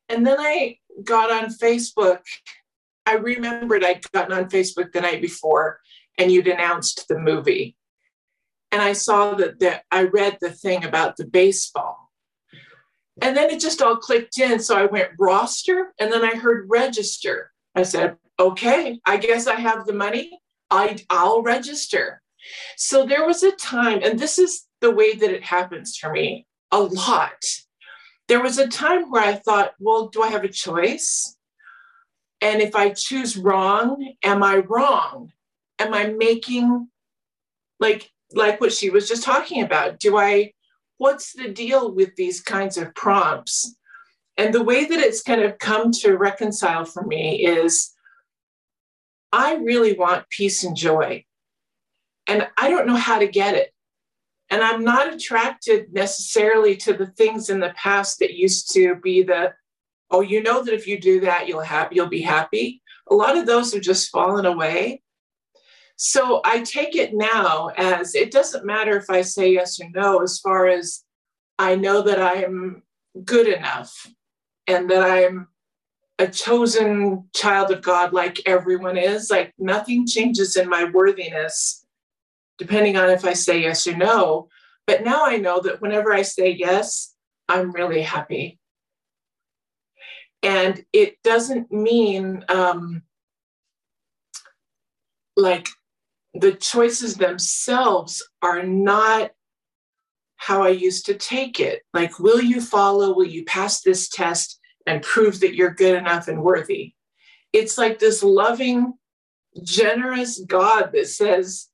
[0.08, 2.20] And then i got on facebook.
[3.06, 5.80] I remembered i'd gotten on facebook the night before
[6.18, 7.76] and you'd announced the movie.
[8.72, 12.10] And i saw that that i read the thing about the baseball.
[13.20, 14.58] And then it just all clicked in.
[14.58, 17.52] So i went roster and then i heard register.
[17.74, 20.38] I said okay i guess i have the money.
[20.70, 22.20] I, i'll register.
[22.76, 26.46] So there was a time and this is the way that it happens for me
[26.70, 27.42] a lot.
[28.28, 31.36] There was a time where I thought, well, do I have a choice?
[32.42, 35.32] And if I choose wrong, am I wrong?
[35.78, 36.88] Am I making
[37.80, 39.98] like like what she was just talking about?
[39.98, 40.52] Do I
[40.98, 43.76] what's the deal with these kinds of prompts?
[44.36, 47.92] And the way that it's kind of come to reconcile for me is
[49.32, 51.24] I really want peace and joy.
[52.26, 53.71] And I don't know how to get it.
[54.52, 59.22] And I'm not attracted necessarily to the things in the past that used to be
[59.22, 59.54] the,
[60.10, 62.82] oh, you know that if you do that, you'll have you'll be happy.
[63.10, 65.00] A lot of those have just fallen away.
[65.96, 70.20] So I take it now as it doesn't matter if I say yes or no,
[70.22, 71.02] as far as
[71.58, 72.82] I know that I am
[73.24, 74.06] good enough
[74.66, 75.48] and that I'm
[76.18, 79.30] a chosen child of God like everyone is.
[79.30, 81.81] Like nothing changes in my worthiness
[82.62, 84.48] depending on if I say yes or no.
[84.86, 87.12] But now I know that whenever I say yes,
[87.48, 88.60] I'm really happy.
[90.44, 93.02] And it doesn't mean um,
[95.36, 95.68] like
[96.34, 99.32] the choices themselves are not
[100.36, 101.82] how I used to take it.
[101.92, 103.12] Like, will you follow?
[103.12, 106.94] Will you pass this test and prove that you're good enough and worthy?
[107.52, 108.94] It's like this loving,
[109.64, 111.68] generous God that says,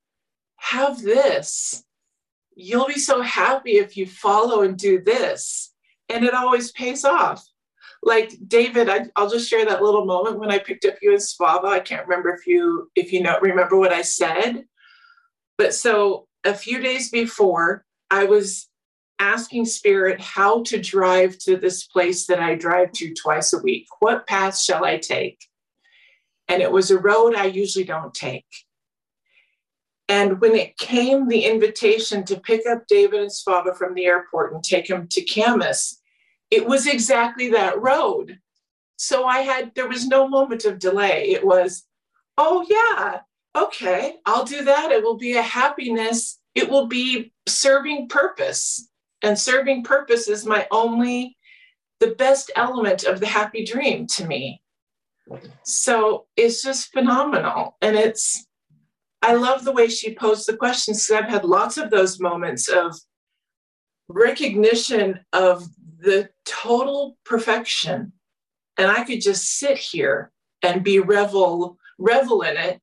[0.59, 1.85] have this.
[2.55, 5.73] You'll be so happy if you follow and do this.
[6.09, 7.45] And it always pays off.
[8.03, 11.19] Like David, I, will just share that little moment when I picked up you in
[11.19, 11.67] Svava.
[11.67, 14.65] I can't remember if you if you know remember what I said,
[15.57, 18.69] but so a few days before, I was
[19.19, 23.87] asking Spirit how to drive to this place that I drive to twice a week.
[23.99, 25.39] What path shall I take?
[26.47, 28.47] And it was a road I usually don't take.
[30.09, 34.55] And when it came the invitation to pick up David and Svava from the airport
[34.55, 36.01] and take him to Camas,
[36.51, 38.39] it was exactly that road.
[38.97, 41.31] So I had, there was no moment of delay.
[41.31, 41.85] It was,
[42.39, 43.21] oh, yeah,
[43.55, 44.91] okay, I'll do that.
[44.91, 46.41] It will be a happiness.
[46.55, 48.89] It will be serving purpose.
[49.23, 51.37] And serving purpose is my only,
[52.01, 54.63] the best element of the happy dream to me.
[55.65, 57.77] So it's just phenomenal.
[57.83, 58.48] And it's,
[59.23, 62.69] I love the way she posed the questions because I've had lots of those moments
[62.69, 62.99] of
[64.09, 65.65] recognition of
[65.99, 68.13] the total perfection.
[68.77, 70.31] And I could just sit here
[70.63, 72.81] and be revel, revel in it.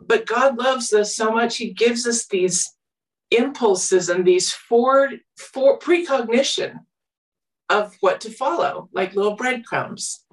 [0.00, 2.72] But God loves us so much, He gives us these
[3.30, 6.80] impulses and these for, for precognition
[7.68, 10.24] of what to follow, like little breadcrumbs.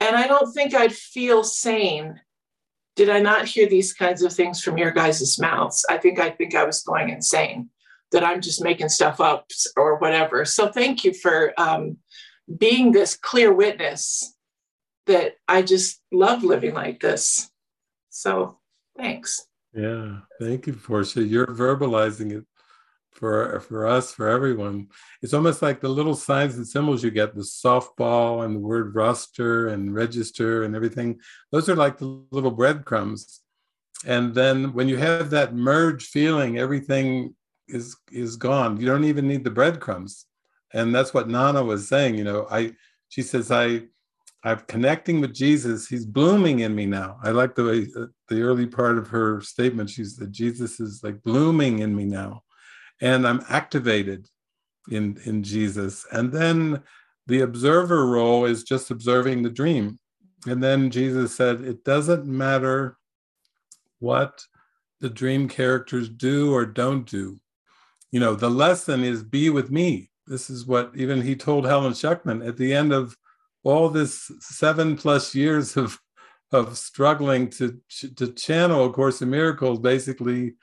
[0.00, 2.20] And I don't think I'd feel sane
[2.96, 5.84] did I not hear these kinds of things from your guys' mouths?
[5.88, 7.70] I think I think I was going insane
[8.12, 10.44] that I'm just making stuff up or whatever.
[10.44, 11.98] So thank you for um,
[12.58, 14.34] being this clear witness
[15.06, 17.50] that I just love living like this.
[18.10, 18.58] So
[18.96, 19.46] thanks.
[19.72, 21.22] Yeah, thank you, Portia.
[21.22, 22.44] You're verbalizing it
[23.12, 24.88] for for us, for everyone.
[25.22, 28.94] It's almost like the little signs and symbols you get, the softball and the word
[28.94, 31.20] roster and register and everything.
[31.50, 33.40] Those are like the little breadcrumbs.
[34.06, 37.34] And then when you have that merge feeling, everything
[37.68, 38.80] is is gone.
[38.80, 40.26] You don't even need the breadcrumbs.
[40.72, 42.16] And that's what Nana was saying.
[42.16, 42.72] You know, I
[43.08, 43.82] she says I
[44.42, 45.86] I'm connecting with Jesus.
[45.86, 47.18] He's blooming in me now.
[47.22, 49.90] I like the way uh, the early part of her statement.
[49.90, 52.42] She said Jesus is like blooming in me now
[53.00, 54.28] and I'm activated
[54.90, 56.06] in, in Jesus.
[56.12, 56.82] And then
[57.26, 59.98] the observer role is just observing the dream.
[60.46, 62.96] And then Jesus said, It doesn't matter
[63.98, 64.42] what
[65.00, 67.38] the dream characters do or don't do.
[68.10, 70.10] You know, the lesson is be with me.
[70.26, 73.16] This is what even he told Helen Schucman at the end of
[73.62, 75.98] all this seven plus years of
[76.52, 77.78] of struggling to
[78.16, 80.54] to channel a course in miracles basically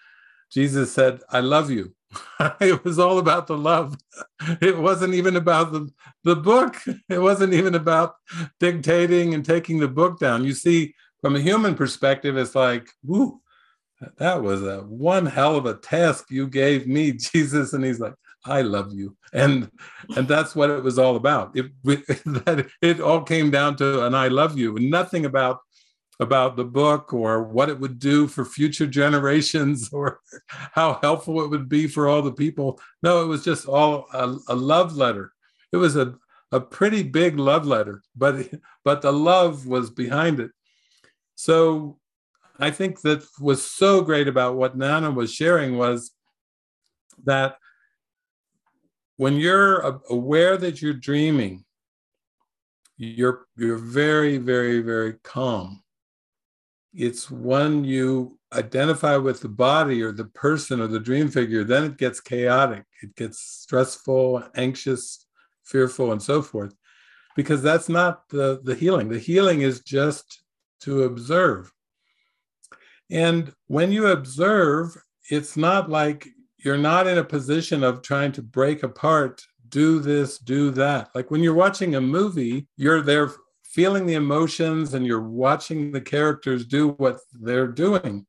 [0.51, 1.93] jesus said i love you
[2.59, 3.97] it was all about the love.
[4.61, 5.89] It wasn't even about the,
[6.23, 6.77] the book.
[7.09, 8.15] It wasn't even about
[8.59, 10.43] dictating and taking the book down.
[10.43, 13.41] You see, from a human perspective, it's like, whoo,
[14.17, 17.73] that was a one hell of a task you gave me, Jesus.
[17.73, 18.13] And he's like,
[18.45, 19.15] I love you.
[19.33, 19.69] And
[20.15, 21.55] and that's what it was all about.
[21.55, 21.71] It,
[22.81, 25.59] it all came down to an I love you, and nothing about
[26.19, 31.49] about the book or what it would do for future generations or how helpful it
[31.49, 32.79] would be for all the people.
[33.03, 35.31] No, it was just all a, a love letter.
[35.71, 36.15] It was a,
[36.51, 38.49] a pretty big love letter, but
[38.83, 40.51] but the love was behind it.
[41.35, 41.99] So
[42.59, 46.11] I think that was so great about what Nana was sharing was
[47.25, 47.57] that
[49.17, 51.65] when you're aware that you're dreaming,
[52.97, 55.83] you're you're very very very calm
[56.97, 61.83] it's when you identify with the body or the person or the dream figure, then
[61.83, 62.85] it gets chaotic.
[63.03, 65.27] It gets stressful, anxious,
[65.63, 66.73] fearful, and so forth.
[67.35, 69.09] Because that's not the, the healing.
[69.09, 70.41] The healing is just
[70.81, 71.71] to observe.
[73.11, 74.97] And when you observe,
[75.29, 76.27] it's not like
[76.57, 81.09] you're not in a position of trying to break apart, do this, do that.
[81.13, 83.29] Like when you're watching a movie, you're there
[83.77, 88.25] feeling the emotions and you're watching the characters do what they're doing.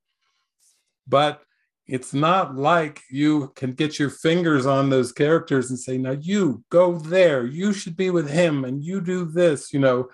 [1.06, 1.40] But
[1.86, 6.62] it's not like you can get your fingers on those characters and say, now you
[6.68, 9.72] go there, you should be with him, and you do this.
[9.72, 10.10] You know,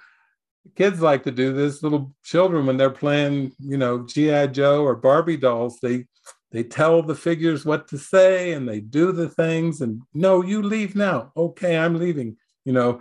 [0.76, 1.82] kids like to do this.
[1.82, 4.46] Little children, when they're playing, you know, G.I.
[4.58, 6.06] Joe or Barbie dolls, they
[6.52, 10.62] they tell the figures what to say and they do the things and no you
[10.62, 13.00] leave now okay i'm leaving you know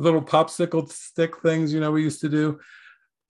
[0.00, 2.58] little popsicle stick things, you know, we used to do.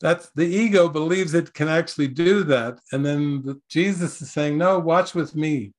[0.00, 2.78] that's the ego believes it can actually do that.
[2.92, 5.72] And then the, jesus is saying no watch with me.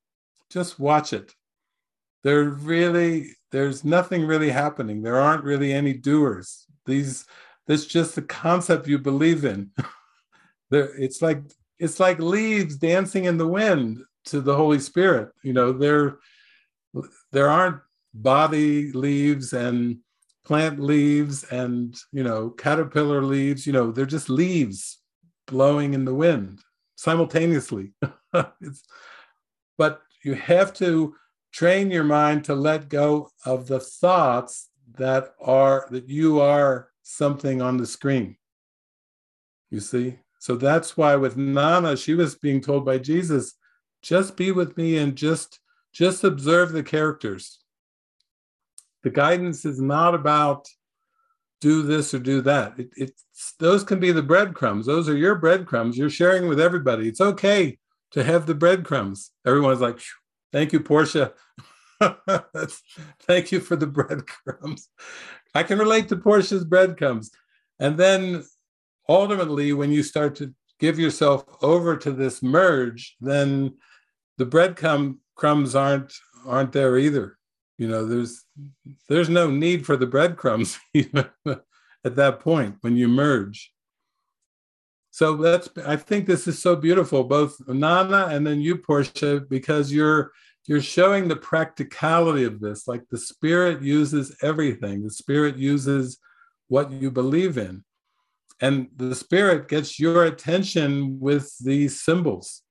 [0.50, 1.34] Just watch it.
[2.24, 5.02] There really there's nothing really happening.
[5.02, 6.68] There aren't really any doers.
[6.86, 7.26] These
[7.68, 9.72] that's just the concept you believe in.
[10.70, 11.42] There it's like
[11.80, 15.28] it's like leaves dancing in the wind to the holy spirit.
[15.44, 16.20] You know there
[17.34, 17.82] there aren't
[18.14, 19.98] body leaves and
[20.44, 25.02] plant leaves and you know caterpillar leaves you know they're just leaves
[25.48, 26.60] blowing in the wind
[26.96, 27.94] simultaneously.
[29.78, 31.16] But you have to
[31.52, 37.64] train your mind to let go of the thoughts that are that you are something
[37.64, 38.38] on the screen.
[39.72, 40.20] You see?
[40.40, 43.54] So that's why with nana she was being told by jesus
[44.02, 45.60] just be with me and just
[45.94, 47.60] just observe the characters
[49.04, 50.68] the guidance is not about
[51.60, 52.78] do this or do that.
[52.78, 53.24] It, it's
[53.60, 54.86] those can be the breadcrumbs.
[54.86, 55.98] Those are your breadcrumbs.
[55.98, 57.08] You're sharing with everybody.
[57.08, 57.78] It's okay
[58.12, 59.32] to have the breadcrumbs.
[59.46, 60.00] Everyone's like,
[60.52, 61.34] thank you, Portia.
[63.22, 64.90] thank you for the breadcrumbs.
[65.54, 67.32] I can relate to Portia's breadcrumbs.
[67.80, 68.44] And then
[69.08, 73.78] ultimately, when you start to give yourself over to this merge, then
[74.38, 76.14] the breadcrumb crumbs aren't
[76.46, 77.38] aren't there either
[77.82, 78.46] you know there's
[79.10, 80.78] there's no need for the breadcrumbs
[82.06, 83.72] at that point when you merge.
[85.10, 89.92] So that's i think this is so beautiful both nana and then you portia because
[89.92, 90.32] you're
[90.68, 92.88] you're showing the practicality of this.
[92.88, 95.04] Like the spirit uses everything.
[95.04, 96.20] The spirit uses
[96.68, 97.84] what you believe in.
[98.60, 102.62] And the spirit gets your attention with these symbols.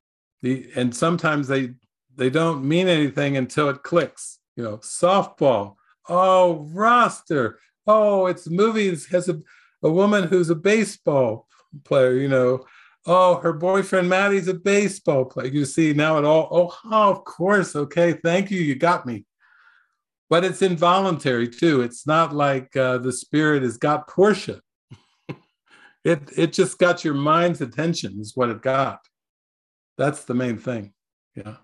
[0.43, 1.71] The and sometimes they
[2.15, 5.77] they don't mean anything until it clicks you know, softball.
[6.09, 7.59] Oh, roster.
[7.87, 9.41] Oh, it's movies has a,
[9.83, 11.49] a woman who's a baseball
[11.85, 12.67] player, you know.
[13.07, 15.47] Oh, her boyfriend Maddie's a baseball player.
[15.47, 17.75] You see now it all, oh, of course.
[17.75, 18.61] Okay, thank you.
[18.61, 19.25] You got me.
[20.29, 21.81] But it's involuntary too.
[21.81, 24.61] It's not like uh, the spirit has got Portia.
[26.05, 29.01] it it just got your mind's attention, is what it got.
[29.97, 30.93] That's the main thing.
[31.35, 31.57] Yeah.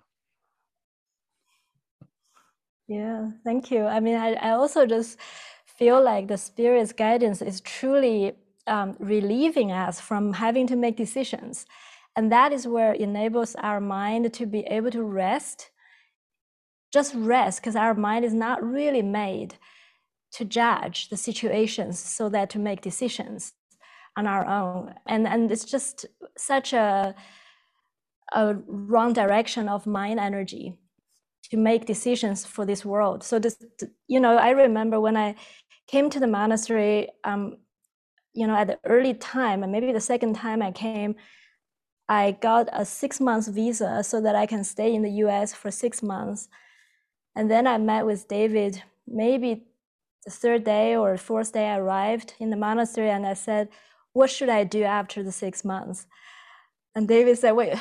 [2.88, 3.84] Yeah, thank you.
[3.84, 5.18] I mean, I, I also just
[5.66, 8.34] feel like the Spirit's guidance is truly
[8.66, 11.66] um, relieving us from having to make decisions.
[12.16, 15.70] And that is where enables our mind to be able to rest,
[16.92, 19.56] just rest, because our mind is not really made
[20.32, 23.52] to judge the situations so that to make decisions
[24.16, 24.94] on our own.
[25.06, 26.06] And, and it's just
[26.38, 27.14] such a,
[28.32, 30.78] a wrong direction of mind energy
[31.50, 33.22] to make decisions for this world.
[33.22, 33.56] So this,
[34.08, 35.36] you know, I remember when I
[35.86, 37.58] came to the monastery, um,
[38.32, 41.14] you know, at the early time, and maybe the second time I came,
[42.08, 45.54] I got a six months visa so that I can stay in the U.S.
[45.54, 46.48] for six months,
[47.34, 48.82] and then I met with David.
[49.08, 49.64] Maybe
[50.24, 53.68] the third day or fourth day, I arrived in the monastery, and I said,
[54.12, 56.06] "What should I do after the six months?"
[56.94, 57.74] And David said, "Wait,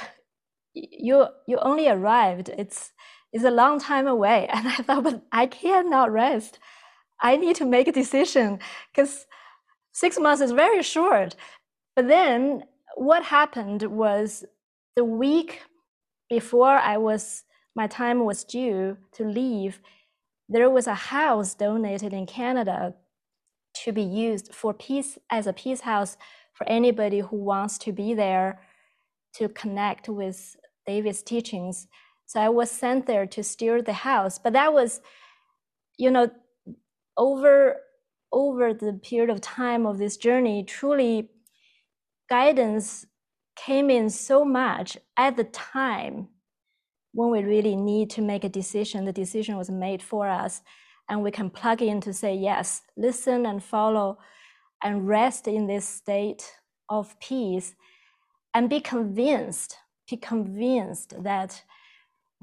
[0.74, 2.50] you you only arrived.
[2.50, 2.92] It's
[3.34, 4.48] it's a long time away.
[4.54, 6.60] And I thought, but I cannot rest.
[7.22, 8.60] I need to make a decision
[8.94, 9.26] because
[9.94, 11.36] six months is very short.
[11.96, 12.64] But then
[12.96, 14.46] what happened was
[14.96, 15.62] the week
[16.30, 17.44] before I was
[17.76, 19.82] my time was due to leave,
[20.48, 22.94] there was a house donated in Canada
[23.84, 26.16] to be used for peace as a peace house
[26.54, 28.62] for anybody who wants to be there
[29.34, 30.56] to connect with
[30.88, 31.88] David's teachings.
[32.26, 34.40] So I was sent there to steer the house.
[34.40, 35.02] But that was,
[35.98, 36.30] you know,
[37.18, 37.78] over
[38.32, 41.30] over the period of time of this journey, truly
[42.30, 43.06] guidance
[43.56, 46.28] came in so much at the time
[47.14, 49.06] when we really need to make a decision.
[49.06, 50.62] The decision was made for us,
[51.10, 54.18] and we can plug in to say, yes, listen and follow
[54.84, 56.52] and rest in this state
[56.90, 57.74] of peace
[58.54, 59.78] and be convinced,
[60.10, 61.64] be convinced that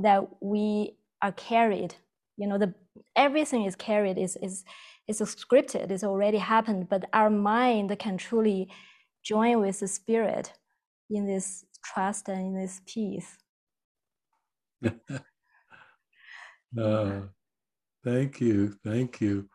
[0.02, 1.94] that we are carried.
[2.36, 2.74] You know the
[3.16, 4.64] everything is carried is is
[5.08, 8.70] is scripted it's already happened but our mind can truly
[9.22, 10.52] join with the spirit
[11.10, 13.38] in this trust and in this peace.
[16.80, 17.20] Uh,
[18.02, 19.46] thank you thank you.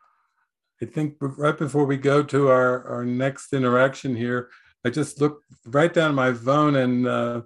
[0.84, 4.50] I think right before we go to our our next interaction here
[4.86, 7.42] i just looked right down my phone and uh,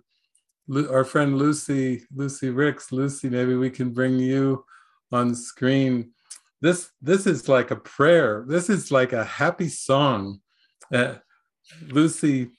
[0.90, 2.92] our friend Lucy, Lucy Ricks.
[2.92, 4.66] Lucy, maybe we can bring you
[5.12, 6.12] on screen.
[6.62, 8.46] This this is like a prayer.
[8.48, 10.40] This is like a happy song.
[10.94, 11.16] Uh,
[11.88, 12.52] Lucy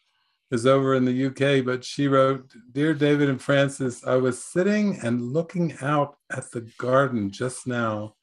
[0.51, 4.99] is over in the UK, but she wrote, Dear David and Frances, I was sitting
[5.03, 8.17] and looking out at the garden just now,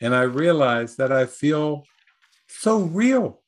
[0.00, 1.84] and I realized that I feel
[2.48, 3.42] so real.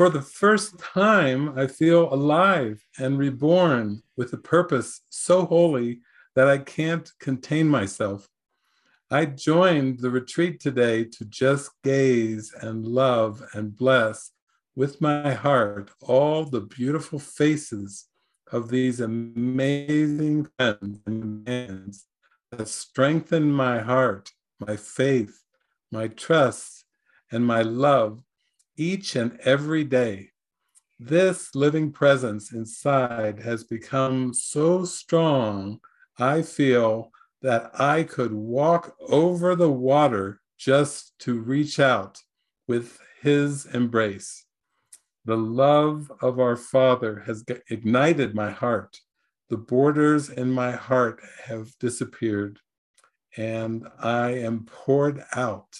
[0.00, 6.00] For the first time, I feel alive and reborn with a purpose so holy
[6.34, 8.26] that I can't contain myself.
[9.10, 14.30] I joined the retreat today to just gaze and love and bless
[14.74, 18.06] with my heart all the beautiful faces
[18.50, 22.06] of these amazing friends and hands
[22.52, 24.32] that strengthen my heart,
[24.66, 25.42] my faith,
[25.92, 26.86] my trust,
[27.30, 28.22] and my love
[28.80, 30.30] each and every day.
[30.98, 35.80] This living presence inside has become so strong,
[36.18, 37.12] I feel
[37.42, 42.22] that I could walk over the water just to reach out
[42.66, 44.46] with his embrace.
[45.26, 48.96] The love of our Father has ignited my heart.
[49.50, 52.60] The borders in my heart have disappeared,
[53.36, 55.76] and I am poured out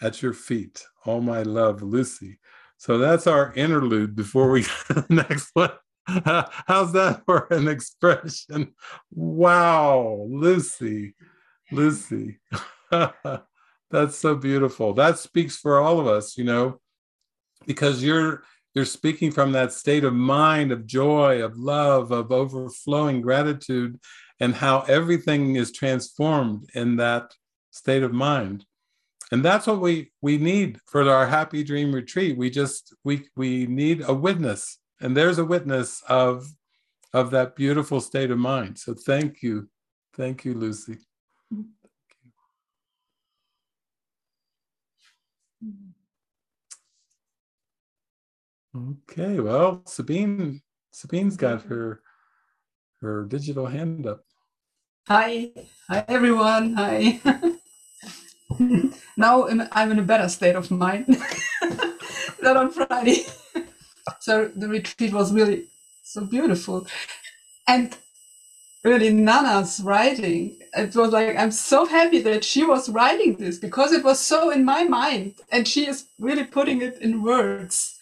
[0.00, 0.84] at your feet.
[1.04, 2.38] All my love, Lucy.
[2.76, 5.72] So that's our interlude before we get to the next one.
[6.06, 8.74] How's that for an expression?
[9.10, 11.14] Wow, Lucy,
[11.70, 12.38] Lucy.
[13.90, 14.94] That's so beautiful.
[14.94, 16.80] That speaks for all of us, you know,
[17.66, 18.44] because you're
[18.74, 23.98] you're speaking from that state of mind of joy, of love, of overflowing gratitude
[24.38, 27.34] and how everything is transformed in that
[27.72, 28.64] state of mind.
[29.32, 32.36] And that's what we we need for our happy dream retreat.
[32.36, 34.78] We just we we need a witness.
[35.00, 36.46] And there's a witness of
[37.12, 38.78] of that beautiful state of mind.
[38.78, 39.68] So thank you.
[40.16, 40.98] Thank you lucy.
[48.76, 50.60] Okay well sabine
[50.92, 52.00] sabine's got her
[53.00, 54.24] her digital hand up.
[55.06, 55.50] Hi.
[55.88, 56.74] Hi everyone.
[56.74, 57.20] Hi
[59.16, 61.06] now i'm in a better state of mind
[62.42, 63.24] than on friday
[64.20, 65.66] so the retreat was really
[66.02, 66.86] so beautiful.
[67.68, 67.96] And
[68.84, 73.92] really Nana's writing, it was like, I'm so happy that she was writing this because
[73.92, 77.98] it was so in my mind and she is really putting it in words.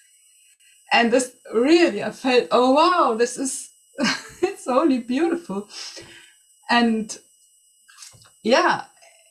[0.92, 3.70] And this really, I felt, oh wow, this is,
[4.42, 5.68] it's only beautiful.
[6.70, 7.16] And
[8.42, 8.84] yeah,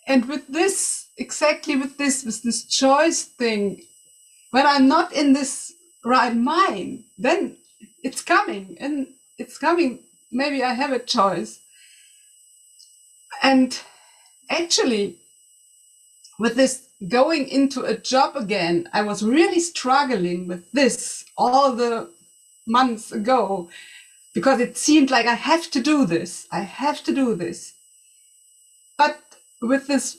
[0.07, 3.83] and with this, exactly with this, with this choice thing,
[4.51, 5.73] when I'm not in this
[6.03, 7.57] right mind, then
[8.03, 9.07] it's coming and
[9.37, 9.99] it's coming.
[10.31, 11.59] Maybe I have a choice.
[13.43, 13.79] And
[14.49, 15.17] actually,
[16.39, 22.09] with this going into a job again, I was really struggling with this all the
[22.65, 23.69] months ago
[24.33, 26.47] because it seemed like I have to do this.
[26.51, 27.73] I have to do this.
[28.97, 29.19] But
[29.61, 30.17] with this,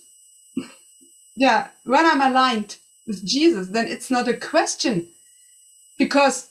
[1.38, 5.06] yeah, when I'm aligned with Jesus, then it's not a question
[5.96, 6.50] because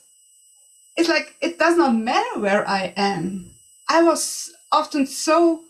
[0.96, 3.50] it's like it does not matter where I am.
[3.90, 5.62] I was often so,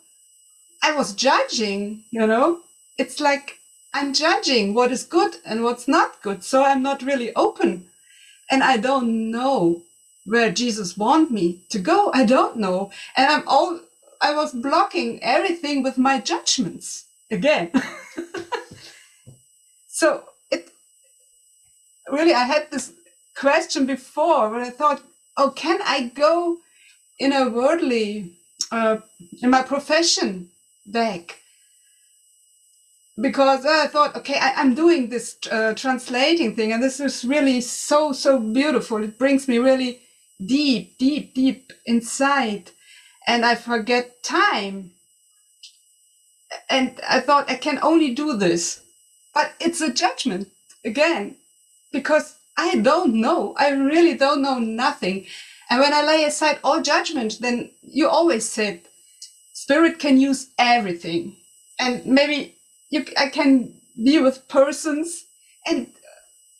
[0.84, 2.60] I was judging, you know,
[2.96, 3.58] it's like
[3.92, 6.44] I'm judging what is good and what's not good.
[6.44, 7.86] So I'm not really open
[8.52, 9.82] and I don't know
[10.26, 12.12] where Jesus want me to go.
[12.14, 12.92] I don't know.
[13.16, 13.80] And I'm all,
[14.22, 17.72] I was blocking everything with my judgments again.
[19.98, 20.22] so
[20.52, 20.70] it
[22.08, 22.92] really, I had this
[23.36, 25.02] question before where I thought,
[25.36, 26.58] oh, can I go
[27.18, 28.38] in a worldly,
[28.70, 28.98] uh,
[29.42, 30.50] in my profession
[30.86, 31.40] back?
[33.20, 37.60] Because I thought, okay, I, am doing this uh, translating thing, and this is really
[37.60, 39.02] so, so beautiful.
[39.02, 39.98] It brings me really
[40.46, 42.70] deep, deep, deep inside,
[43.26, 44.92] and I forget time.
[46.70, 48.80] And I thought I can only do this,
[49.34, 50.48] but it's a judgment
[50.84, 51.36] again,
[51.92, 53.54] because I don't know.
[53.58, 55.26] I really don't know nothing.
[55.70, 58.82] And when I lay aside all judgment, then you always said,
[59.52, 61.36] Spirit can use everything.
[61.78, 62.56] And maybe
[62.90, 65.24] you, I can be with persons
[65.66, 65.88] and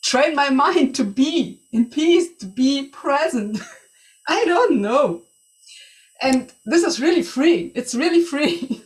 [0.02, 3.60] train my mind to be in peace, to be present.
[4.28, 5.22] I don't know.
[6.20, 7.72] And this is really free.
[7.74, 8.82] It's really free.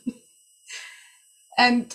[1.58, 1.94] and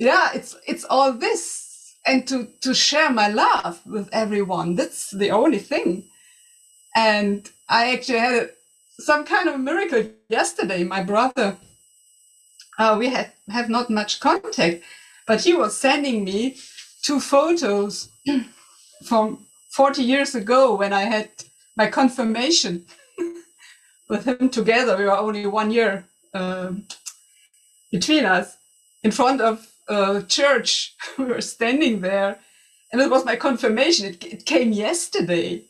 [0.00, 1.68] yeah, it's it's all this.
[2.06, 6.04] And to to share my love with everyone that's the only thing.
[6.96, 8.50] And i actually had
[8.98, 10.82] some kind of miracle yesterday.
[10.84, 11.56] My brother
[12.78, 14.82] uh, we had have not much contact
[15.26, 16.56] but he was sending me
[17.02, 18.08] two photos
[19.04, 21.28] from 40 years ago when I had
[21.76, 22.86] my confirmation
[24.08, 24.96] with him together.
[24.96, 26.04] We were only one year
[26.34, 26.86] um,
[27.92, 28.56] between us
[29.02, 30.94] in front of a church.
[31.18, 32.38] we were standing there,
[32.92, 34.06] and it was my confirmation.
[34.06, 35.64] It, it came yesterday,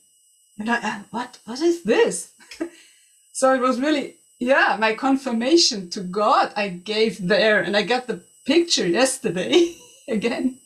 [0.58, 2.32] and I, uh, what what is this?
[3.32, 8.06] so it was really yeah my confirmation to God I gave there, and I got
[8.06, 9.74] the picture yesterday
[10.08, 10.58] again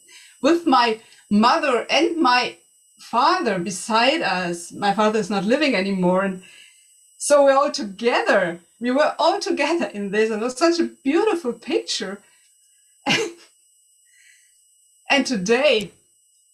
[0.43, 1.01] with my
[1.31, 2.57] mother and my
[2.99, 4.73] father beside us.
[4.73, 6.43] My father is not living anymore, and
[7.19, 8.61] so we're all together.
[8.81, 12.21] We were all together in this, and it was such a beautiful picture.
[15.11, 15.93] and today,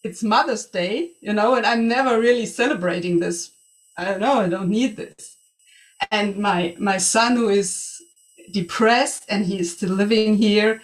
[0.03, 3.51] it's Mother's Day, you know, and I'm never really celebrating this.
[3.97, 5.37] I don't know, I don't need this.
[6.11, 8.01] And my my son, who is
[8.53, 10.81] depressed and he is still living here,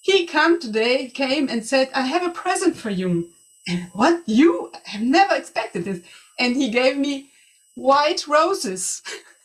[0.00, 3.30] he come today, came and said, "I have a present for you."
[3.68, 6.00] And what you have never expected this,
[6.38, 7.30] and he gave me
[7.74, 9.02] white roses.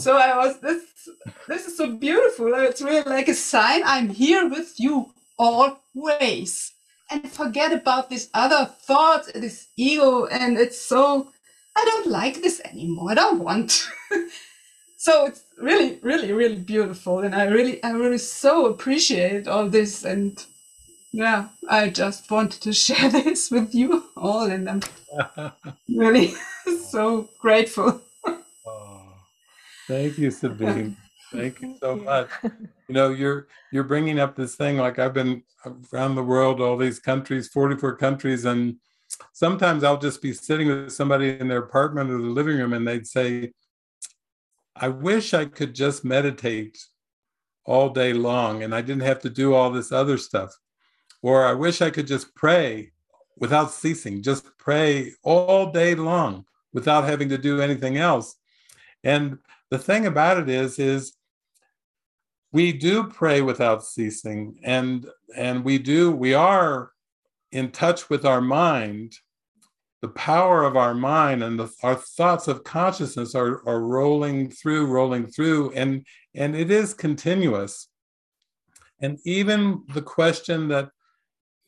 [0.00, 1.08] so I was this.
[1.46, 2.54] This is so beautiful.
[2.54, 3.82] It's really like a sign.
[3.84, 6.72] I'm here with you always
[7.10, 11.28] and forget about this other thoughts, this ego, and it's so
[11.76, 13.10] I don't like this anymore.
[13.10, 13.88] I don't want.
[14.96, 20.04] so it's really, really, really beautiful, and I really, I really so appreciate all this,
[20.04, 20.42] and
[21.12, 24.82] yeah, I just wanted to share this with you all, and I'm
[25.88, 26.32] really
[26.88, 28.00] so grateful.
[29.90, 30.96] Thank you, Sabine.
[31.32, 32.28] Thank you so much.
[32.44, 35.42] You know, you're you're bringing up this thing like I've been
[35.92, 38.76] around the world, all these countries, 44 countries, and
[39.32, 42.86] sometimes I'll just be sitting with somebody in their apartment or the living room, and
[42.86, 43.52] they'd say,
[44.76, 46.78] "I wish I could just meditate
[47.64, 50.56] all day long, and I didn't have to do all this other stuff."
[51.22, 52.92] Or I wish I could just pray
[53.36, 58.36] without ceasing, just pray all day long without having to do anything else.
[59.02, 59.38] And
[59.70, 61.14] the thing about it is, is
[62.52, 65.06] we do pray without ceasing and
[65.36, 66.90] and we do we are
[67.52, 69.14] in touch with our mind.
[70.02, 74.86] The power of our mind and the, our thoughts of consciousness are, are rolling through
[74.86, 77.88] rolling through and and it is continuous.
[79.00, 80.90] And even the question that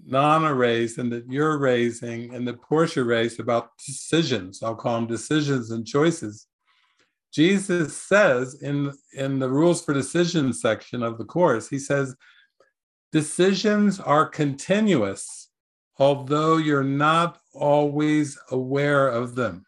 [0.05, 5.07] nana raised and that you're raising and that portia raised about decisions i'll call them
[5.07, 6.49] decisions and choices
[7.33, 12.15] Jesus says in, in the rules for decision section of the course, he says,
[13.11, 15.49] decisions are continuous,
[15.99, 19.65] although you're not always aware of them.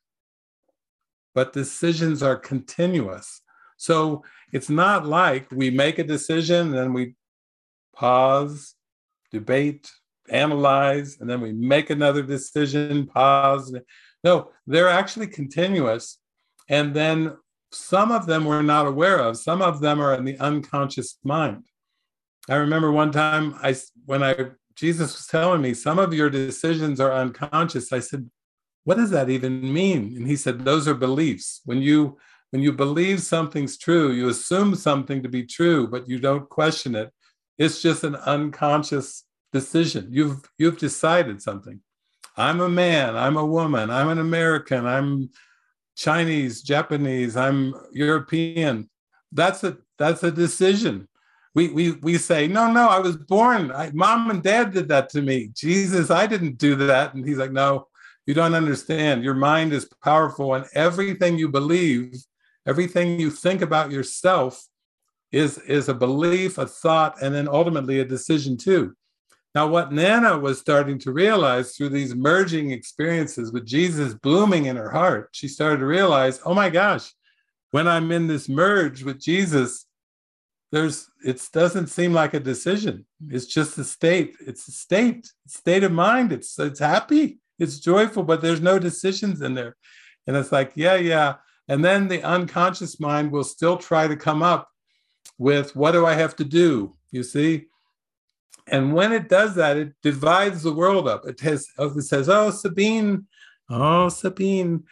[1.35, 3.41] But decisions are continuous.
[3.77, 4.23] So
[4.53, 7.17] it's not like we make a decision and then we
[7.95, 8.75] pause,
[9.33, 9.91] debate,
[10.29, 13.77] analyze, and then we make another decision, pause.
[14.23, 16.19] No, they're actually continuous.
[16.69, 17.37] And then
[17.75, 19.37] some of them we're not aware of.
[19.37, 21.65] Some of them are in the unconscious mind.
[22.49, 23.75] I remember one time i
[24.05, 24.35] when i
[24.75, 27.93] jesus was telling me some of your decisions are unconscious.
[27.93, 28.31] I said
[28.85, 30.15] what does that even mean?
[30.17, 31.63] And he said those are beliefs.
[31.65, 32.19] When you
[32.51, 36.95] when you believe something's true you assume something to be true but you don't question
[36.95, 37.11] it.
[37.59, 40.09] It's just an unconscious decision.
[40.11, 41.81] You've you've decided something.
[42.37, 43.17] I'm a man.
[43.17, 43.91] I'm a woman.
[43.91, 44.87] I'm an american.
[44.87, 45.31] I'm
[45.97, 48.89] Chinese, Japanese, I'm European.
[49.33, 51.09] That's a that's a decision.
[51.55, 53.71] We we we say, no, no, I was born.
[53.71, 55.51] I, mom and dad did that to me.
[55.55, 57.15] Jesus, I didn't do that.
[57.15, 57.87] And he's like, no,
[58.27, 59.23] you don't understand.
[59.23, 62.15] Your mind is powerful, and everything you believe,
[62.67, 64.67] everything you think about yourself,
[65.31, 68.95] is is a belief, a thought, and then ultimately a decision too.
[69.55, 74.75] Now, what Nana was starting to realize through these merging experiences with Jesus blooming in
[74.77, 77.13] her heart, she started to realize, oh my gosh,
[77.71, 79.87] when I'm in this merge with Jesus,
[80.73, 83.07] there's it doesn't seem like a decision.
[83.29, 84.37] It's just a state.
[84.41, 86.33] It's a state, state of mind.
[86.33, 89.77] It's it's happy, it's joyful, but there's no decisions in there.
[90.27, 91.35] And it's like, yeah, yeah.
[91.69, 94.69] And then the unconscious mind will still try to come up
[95.39, 96.97] with what do I have to do?
[97.13, 97.67] You see?
[98.67, 101.27] And when it does that, it divides the world up.
[101.27, 103.27] It, has, oh, it says, oh, Sabine,
[103.71, 104.85] oh, Sabine,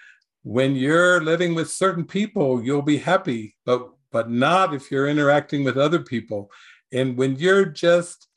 [0.42, 5.64] when you're living with certain people, you'll be happy, but, but not if you're interacting
[5.64, 6.50] with other people.
[6.92, 8.28] And when you're just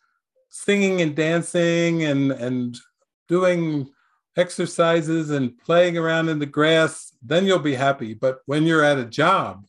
[0.49, 2.77] singing and dancing and, and
[3.27, 3.89] doing
[4.37, 8.13] exercises and playing around in the grass, then you'll be happy.
[8.13, 9.65] But when you're at a job,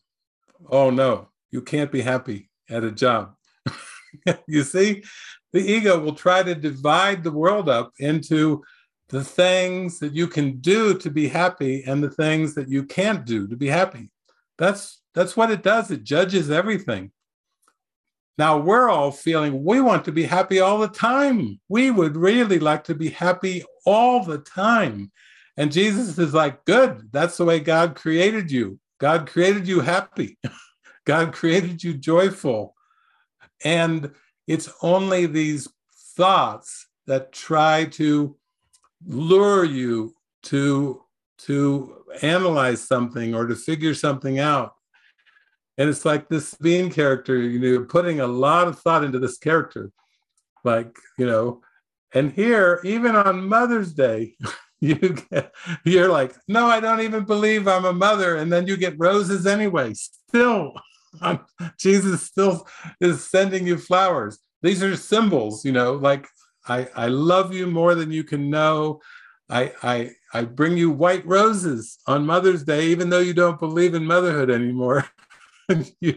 [0.69, 3.35] oh no, you can't be happy at a job.
[4.47, 5.05] you see?
[5.53, 8.63] The ego will try to divide the world up into
[9.09, 13.25] the things that you can do to be happy and the things that you can't
[13.25, 14.11] do to be happy.
[14.59, 15.91] That's that's what it does.
[15.91, 17.13] It judges everything.
[18.39, 21.59] Now we're all feeling we want to be happy all the time.
[21.69, 25.11] We would really like to be happy all the time.
[25.57, 28.79] And Jesus is like, good, that's the way God created you.
[28.99, 30.39] God created you happy.
[31.07, 32.75] God created you joyful.
[33.65, 34.11] And
[34.47, 35.69] it's only these
[36.17, 38.37] thoughts that try to
[39.07, 40.15] lure you
[40.45, 41.03] to
[41.39, 44.73] to analyze something or to figure something out.
[45.77, 49.39] And it's like this being character you know putting a lot of thought into this
[49.39, 49.91] character
[50.65, 51.61] like you know
[52.13, 54.35] and here even on mother's day
[54.81, 54.95] you
[55.31, 55.55] get
[55.85, 59.47] you're like no i don't even believe i'm a mother and then you get roses
[59.47, 60.75] anyway still
[61.79, 62.67] jesus still
[63.01, 64.39] is sending you flowers.
[64.63, 66.27] These are symbols you know like
[66.69, 69.01] i i love you more than you can know.
[69.49, 73.95] I i i bring you white roses on mother's day even though you don't believe
[73.95, 75.09] in motherhood anymore.
[76.01, 76.15] You,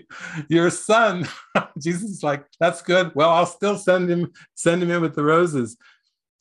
[0.47, 1.27] your son
[1.81, 3.11] jesus is like that's good.
[3.15, 5.76] Well i'll still send him send him in with the roses.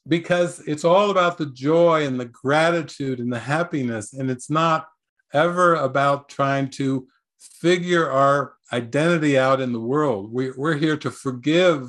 [0.07, 4.89] Because it's all about the joy and the gratitude and the happiness and it's not
[5.33, 7.07] ever about trying to
[7.39, 10.33] figure our identity out in the world.
[10.33, 11.89] We, we're here to forgive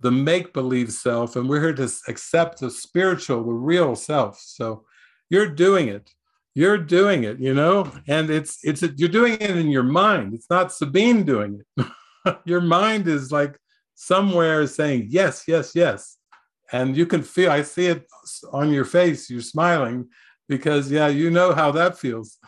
[0.00, 4.38] the make-believe self and we're here to accept the spiritual the real self.
[4.40, 4.84] So
[5.28, 6.10] you're doing it.
[6.54, 7.92] You're doing it you know?
[8.08, 10.34] And it's it's you're doing it in your mind.
[10.34, 11.86] It's not sabine doing it.
[12.44, 13.58] Your mind is like
[13.94, 16.16] somewhere saying yes yes yes.
[16.72, 18.06] And you can feel i see it
[18.52, 20.08] on your face you're smiling
[20.48, 22.38] because yeah you know how that feels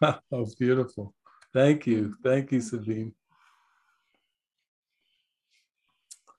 [0.30, 1.14] was beautiful
[1.52, 3.12] thank you thank you sabine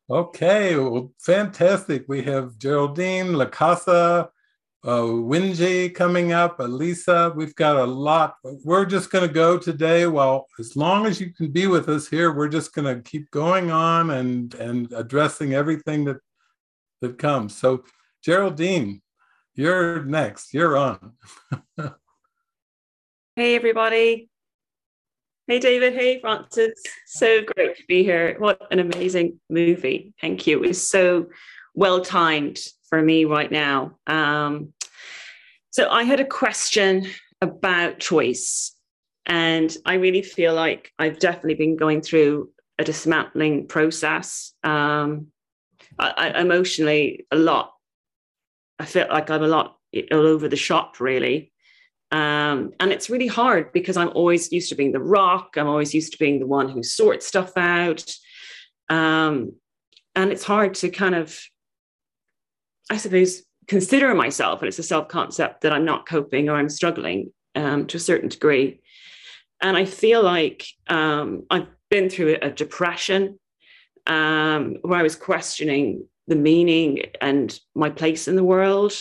[0.10, 2.06] Okay, well, fantastic.
[2.08, 4.30] We have Geraldine, Lacasa,
[4.86, 7.34] uh, Winji coming up, Elisa.
[7.36, 8.38] We've got a lot.
[8.64, 10.08] We're just going to go today.
[10.08, 13.30] Well, as long as you can be with us here, we're just going to keep
[13.32, 16.18] going on and and addressing everything that
[17.02, 17.54] that comes.
[17.54, 17.84] So,
[18.24, 19.02] Geraldine,
[19.58, 20.54] you're next.
[20.54, 21.14] You're on.
[23.36, 24.30] hey, everybody.
[25.48, 25.94] Hey, David.
[25.94, 26.82] Hey, Frances.
[27.08, 28.36] So great to be here.
[28.38, 30.14] What an amazing movie.
[30.22, 30.64] Thank you.
[30.64, 31.28] It was so
[31.74, 32.60] well timed
[32.90, 33.98] for me right now.
[34.06, 34.74] Um,
[35.72, 37.08] so, I had a question
[37.42, 38.74] about choice.
[39.26, 44.54] And I really feel like I've definitely been going through a dismantling process.
[44.64, 45.28] Um,
[46.00, 47.74] I, I, emotionally, a lot.
[48.80, 49.78] I feel like I'm a lot
[50.12, 51.52] all over the shop, really.
[52.12, 55.56] Um, and it's really hard because I'm always used to being the rock.
[55.58, 58.06] I'm always used to being the one who sorts stuff out.
[58.90, 59.54] Um,
[60.16, 61.38] and it's hard to kind of,
[62.90, 66.70] I suppose, consider myself, and it's a self concept that I'm not coping or I'm
[66.70, 68.82] struggling um, to a certain degree.
[69.62, 73.40] And I feel like um, I've been through a depression
[74.06, 78.94] um, where I was questioning the meaning and my place in the world.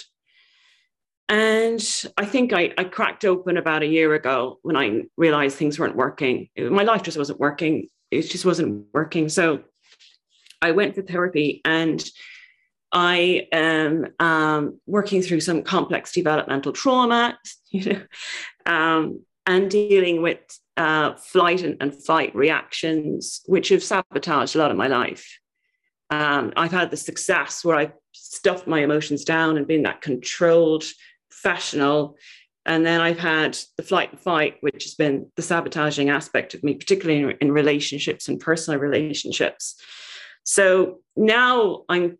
[1.28, 1.82] And
[2.16, 5.96] I think I, I, cracked open about a year ago when I realized things weren't
[5.96, 6.48] working.
[6.56, 7.88] My life just wasn't working.
[8.12, 9.28] It just wasn't working.
[9.28, 9.64] So
[10.62, 12.04] I went for therapy and
[12.92, 17.38] I am um, working through some complex developmental trauma,
[17.70, 18.02] you know,
[18.64, 20.38] um, and dealing with
[20.76, 25.38] uh, flight and, and, fight reactions, which have sabotaged a lot of my life.
[26.10, 30.84] Um, I've had the success where I stuffed my emotions down and been that controlled
[31.30, 32.16] professional.
[32.64, 36.64] And then I've had the flight and fight, which has been the sabotaging aspect of
[36.64, 39.80] me, particularly in, in relationships and personal relationships.
[40.44, 42.18] So now I'm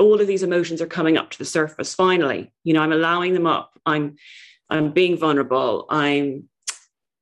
[0.00, 2.52] all of these emotions are coming up to the surface finally.
[2.64, 3.78] You know, I'm allowing them up.
[3.86, 4.16] I'm
[4.70, 5.86] I'm being vulnerable.
[5.88, 6.48] I'm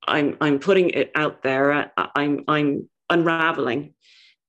[0.07, 1.91] I'm I'm putting it out there.
[1.97, 3.93] I'm I'm unraveling.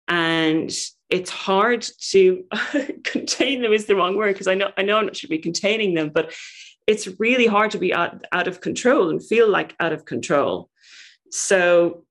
[0.08, 0.70] And
[1.10, 2.44] it's hard to
[3.05, 5.31] contain them is the wrong word because I know I know I am not should
[5.31, 6.32] be containing them, but
[6.86, 10.70] it's really hard to be out, out of control and feel like out of control.
[11.31, 12.05] So,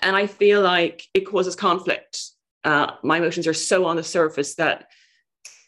[0.00, 2.20] and I feel like it causes conflict.
[2.62, 4.88] Uh, my emotions are so on the surface that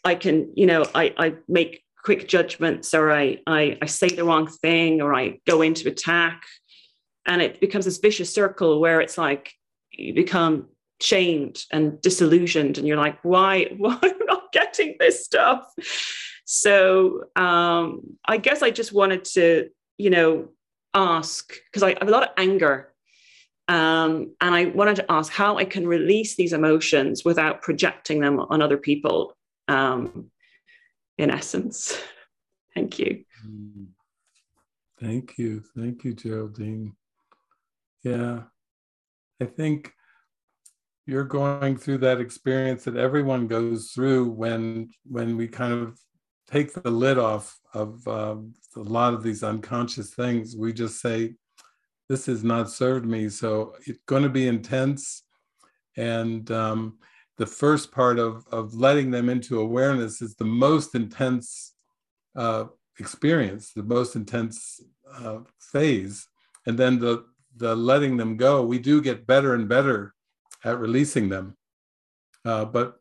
[0.03, 4.23] I can, you know, I, I make quick judgments or I, I, I say the
[4.23, 6.43] wrong thing or I go into attack.
[7.25, 9.51] And it becomes this vicious circle where it's like
[9.91, 10.69] you become
[11.01, 15.71] shamed and disillusioned and you're like, why, why am I not getting this stuff?
[16.45, 20.49] So um, I guess I just wanted to, you know,
[20.93, 22.93] ask because I have a lot of anger
[23.69, 28.39] Um, and I wanted to ask how I can release these emotions without projecting them
[28.39, 29.35] on other people,
[29.67, 30.31] um,
[31.17, 31.99] in essence.
[32.73, 33.25] Thank you.
[33.45, 33.87] Mm.
[35.01, 35.63] Thank you.
[35.75, 36.95] Thank you, Geraldine.
[38.03, 38.43] Yeah.
[39.41, 39.91] I think
[41.07, 45.97] you're going through that experience that everyone goes through when when we kind of
[46.51, 50.55] take the lid off of um, a lot of these unconscious things.
[50.55, 51.35] We just say,
[52.09, 55.23] "This has not served me," so it's going to be intense.
[55.95, 56.99] And um,
[57.37, 61.73] the first part of of letting them into awareness is the most intense
[62.35, 62.65] uh,
[62.99, 64.81] experience, the most intense
[65.15, 65.39] uh,
[65.71, 66.27] phase,
[66.65, 67.23] and then the
[67.55, 68.65] the letting them go.
[68.65, 70.13] We do get better and better
[70.63, 71.55] at releasing them,
[72.45, 72.99] uh, but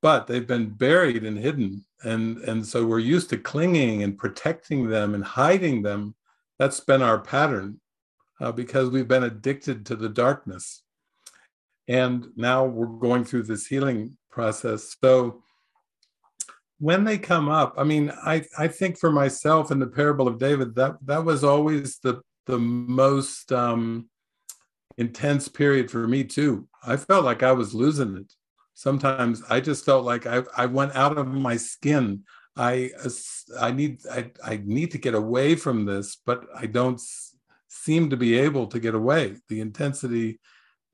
[0.00, 4.88] but they've been buried and hidden, and and so we're used to clinging and protecting
[4.88, 6.14] them and hiding them.
[6.58, 7.80] That's been our pattern
[8.40, 10.82] uh, because we've been addicted to the darkness,
[11.88, 14.96] and now we're going through this healing process.
[15.02, 15.42] So
[16.82, 20.40] when they come up, I mean, I, I think for myself in the parable of
[20.40, 24.08] David, that that was always the the most um,
[24.98, 26.68] intense period for me too.
[26.84, 28.32] I felt like I was losing it.
[28.74, 32.24] Sometimes I just felt like I, I went out of my skin.
[32.56, 32.90] I
[33.60, 37.00] I need I, I need to get away from this, but I don't
[37.68, 39.36] seem to be able to get away.
[39.48, 40.38] The intensity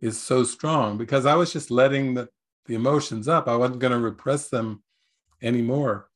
[0.01, 2.29] is so strong because I was just letting the,
[2.67, 3.49] the emotions up.
[3.49, 4.83] I wasn't going to repress them
[5.43, 6.09] anymore.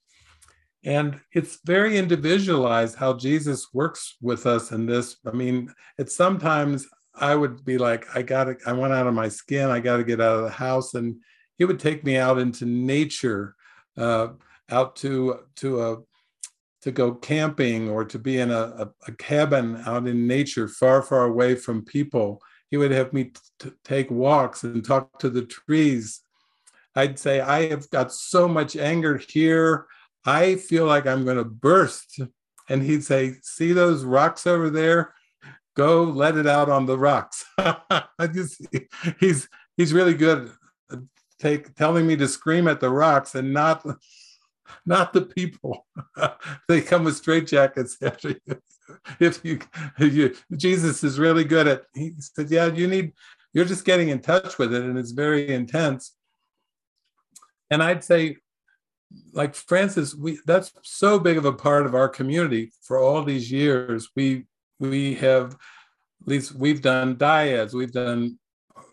[0.85, 5.17] And it's very individualized how Jesus works with us in this.
[5.27, 9.15] I mean, it's sometimes I would be like, I got to, I went out of
[9.15, 10.95] my skin, I got to get out of the house.
[10.95, 11.17] And
[11.59, 13.55] he would take me out into nature,
[13.97, 14.29] uh,
[14.71, 15.97] out to, to a,
[16.83, 21.01] to go camping or to be in a, a, a, cabin out in nature, far,
[21.03, 22.43] far away from people.
[22.71, 26.23] He would have me t- take walks and talk to the trees
[26.95, 29.87] I'd say, I have got so much anger here.
[30.25, 32.21] I feel like I'm going to burst.
[32.69, 35.15] And he'd say, See those rocks over there?
[35.75, 37.45] Go let it out on the rocks.
[38.33, 38.67] just,
[39.19, 40.51] he's he's really good
[41.43, 43.85] take telling me to scream at the rocks and not
[44.87, 45.87] not the people.
[46.69, 48.41] they come with straitjackets after you.
[49.21, 49.61] If you,
[49.99, 51.85] if you, Jesus is really good at.
[51.95, 53.13] He said, "Yeah, you need.
[53.55, 56.15] You're just getting in touch with it, and it's very intense."
[57.71, 58.37] And I'd say,
[59.33, 63.51] like Frances, we that's so big of a part of our community for all these
[63.51, 64.11] years.
[64.15, 64.45] We
[64.83, 68.39] we have at least we've done dyads, we've done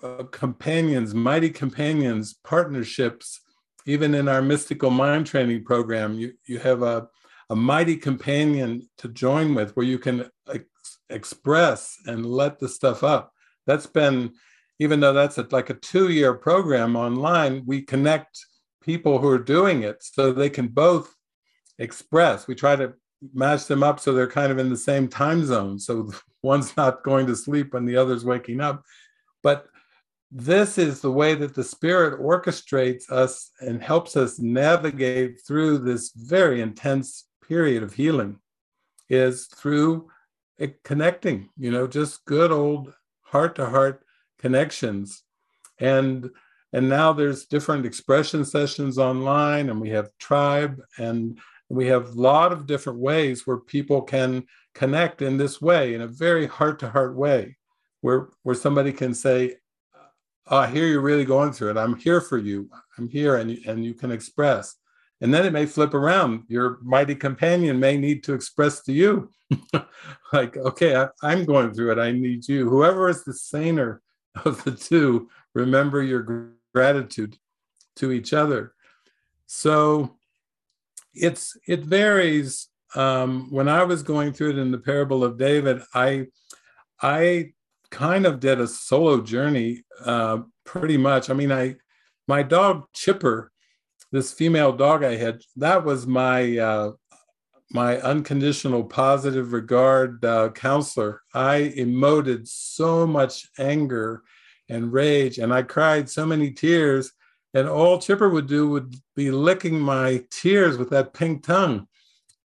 [0.02, 3.42] uh, companions, mighty companions, partnerships.
[3.86, 7.08] Even in our mystical mind training program, you you have a
[7.50, 13.04] a mighty companion to join with where you can ex- express and let the stuff
[13.04, 13.34] up.
[13.66, 14.34] That's been,
[14.80, 18.46] even though that's a, like a two year program online, we connect
[18.84, 21.14] people who are doing it so they can both
[21.80, 22.48] express.
[22.48, 22.94] We try to
[23.34, 25.80] match them up so they're kind of in the same time zone.
[25.80, 26.12] So
[26.44, 28.84] one's not going to sleep and the other's waking up.
[29.44, 29.68] But
[30.32, 36.12] this is the way that the spirit orchestrates us and helps us navigate through this
[36.16, 38.38] very intense period of healing
[39.10, 40.10] is through
[40.84, 44.04] connecting, you know, just good old heart to heart
[44.38, 45.24] connections.
[45.80, 46.30] And
[46.72, 51.40] and now there's different expression sessions online and we have tribe and
[51.70, 54.44] we have a lot of different ways where people can
[54.74, 57.56] connect in this way in a very heart to heart way
[58.02, 59.56] where where somebody can say
[60.48, 61.78] oh, i hear you're really going through it.
[61.78, 62.70] I'm here for you.
[62.98, 64.76] I'm here and and you can express.
[65.22, 66.44] And then it may flip around.
[66.48, 69.30] Your mighty companion may need to express to you
[70.34, 72.00] like okay I, i'm going through it.
[72.00, 72.70] I need you.
[72.70, 74.02] Whoever is the saner
[74.46, 77.38] of the two remember your gratitude
[77.98, 78.74] to each other.
[79.48, 80.19] So
[81.14, 82.68] it's it varies.
[82.96, 86.28] Um, when I was going through it in the parable of David, I
[87.02, 87.54] I
[87.92, 91.30] kind of did a solo journey uh, pretty much.
[91.30, 91.76] I mean, I
[92.28, 93.52] my dog Chipper,
[94.12, 96.92] this female dog I had, that was my uh,
[97.72, 101.22] my unconditional positive regard uh, counselor.
[101.34, 104.24] I emoted so much anger
[104.70, 105.38] and rage.
[105.38, 107.12] And I cried so many tears.
[107.54, 111.88] And all Chipper would do would be licking my tears with that pink tongue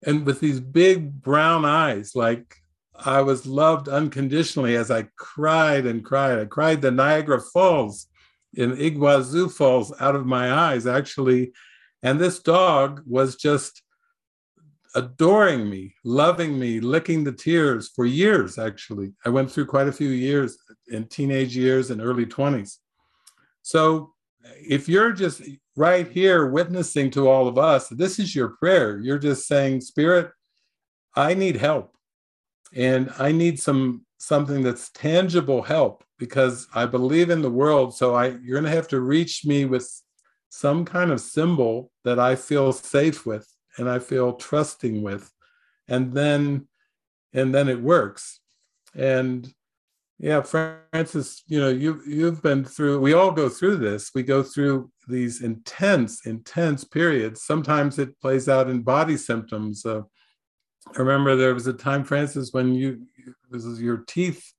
[0.06, 2.56] and with these big brown eyes, like
[2.96, 6.40] I was loved unconditionally as I cried and cried.
[6.40, 8.08] I cried the Niagara Falls
[8.54, 11.54] in Iguazu Falls out of my eyes, actually.
[12.02, 13.82] And this dog was just
[14.96, 19.14] adoring me, loving me, licking the tears for years, actually.
[19.26, 20.58] I went through quite a few years
[20.88, 22.78] in teenage years and early 20s.
[23.64, 24.13] So
[24.44, 25.42] if you're just
[25.76, 29.00] right here witnessing to all of us, this is your prayer.
[29.00, 30.32] You're just saying, Spirit,
[31.16, 31.96] I need help.
[32.76, 37.96] And I need some something that's tangible help because I believe in the world.
[37.96, 39.90] So I you're gonna have to reach me with
[40.50, 43.48] some kind of symbol that I feel safe with
[43.78, 45.32] and I feel trusting with.
[45.88, 46.68] And then
[47.34, 48.40] and then it works.
[48.96, 49.52] And
[50.20, 53.00] yeah, Frances, you know, you you've been through.
[53.00, 54.12] We all go through this.
[54.14, 57.42] We go through these intense, intense periods.
[57.44, 59.86] Sometimes it plays out in body symptoms.
[59.86, 60.02] Uh,
[60.96, 63.08] I remember there was a time, Frances when you
[63.50, 64.54] was your teeth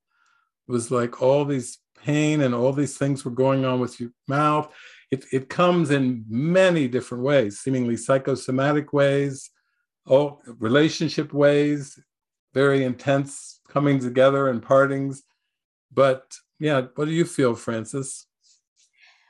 [0.67, 4.73] was like all these pain and all these things were going on with your mouth.
[5.11, 9.49] It, it comes in many different ways, seemingly psychosomatic ways,
[10.07, 11.99] oh, relationship ways,
[12.53, 15.23] very intense coming together and partings.
[15.91, 18.27] But yeah, what do you feel, Frances?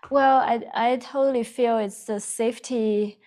[0.10, 3.20] Well, I, I totally feel it's the safety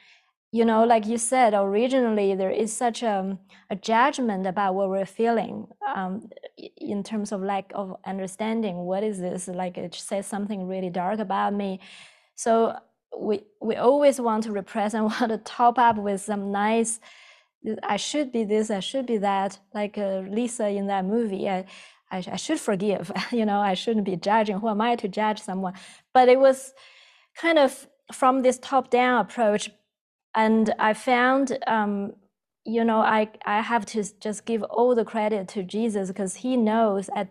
[0.51, 3.39] you know, like you said, originally there is such a,
[3.69, 6.31] a judgment about what we're feeling um,
[6.77, 8.77] in terms of lack of understanding.
[8.77, 9.49] What is this?
[9.49, 11.81] Like it says something really dark about me.
[12.35, 12.79] So
[13.19, 16.99] we we always want to repress and want to top up with some nice.
[17.83, 18.71] I should be this.
[18.71, 19.59] I should be that.
[19.75, 21.47] Like uh, Lisa in that movie.
[21.49, 21.67] I,
[22.11, 23.11] I, I should forgive.
[23.33, 24.59] you know, I shouldn't be judging.
[24.59, 25.75] Who am I to judge someone?
[26.13, 26.75] But it was
[27.37, 29.71] kind of from this top-down approach
[30.35, 32.13] and I found, um,
[32.65, 36.57] you know, I I have to just give all the credit to Jesus because He
[36.57, 37.29] knows at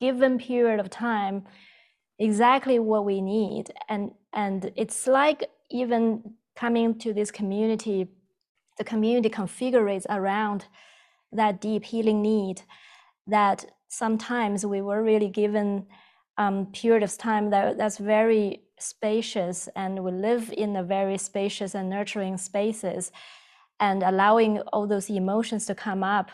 [0.00, 1.44] given period of time
[2.18, 8.08] exactly what we need, and and it's like even coming to this community,
[8.76, 10.66] the community configures around
[11.32, 12.62] that deep healing need
[13.26, 15.86] that sometimes we were really given
[16.38, 21.74] um, period of time that that's very spacious and we live in a very spacious
[21.74, 23.12] and nurturing spaces
[23.80, 26.30] and allowing all those emotions to come up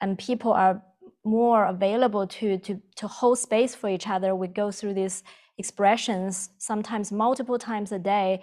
[0.00, 0.82] and people are
[1.22, 4.34] more available to to to hold space for each other.
[4.34, 5.22] We go through these
[5.58, 8.42] expressions sometimes multiple times a day.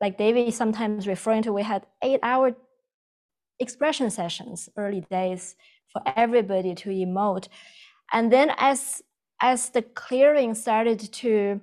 [0.00, 2.56] Like david sometimes referring to we had eight hour
[3.58, 5.56] expression sessions early days
[5.92, 7.48] for everybody to emote.
[8.12, 9.02] And then as
[9.40, 11.60] as the clearing started to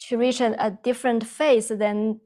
[0.00, 2.20] to reach a, a different phase, then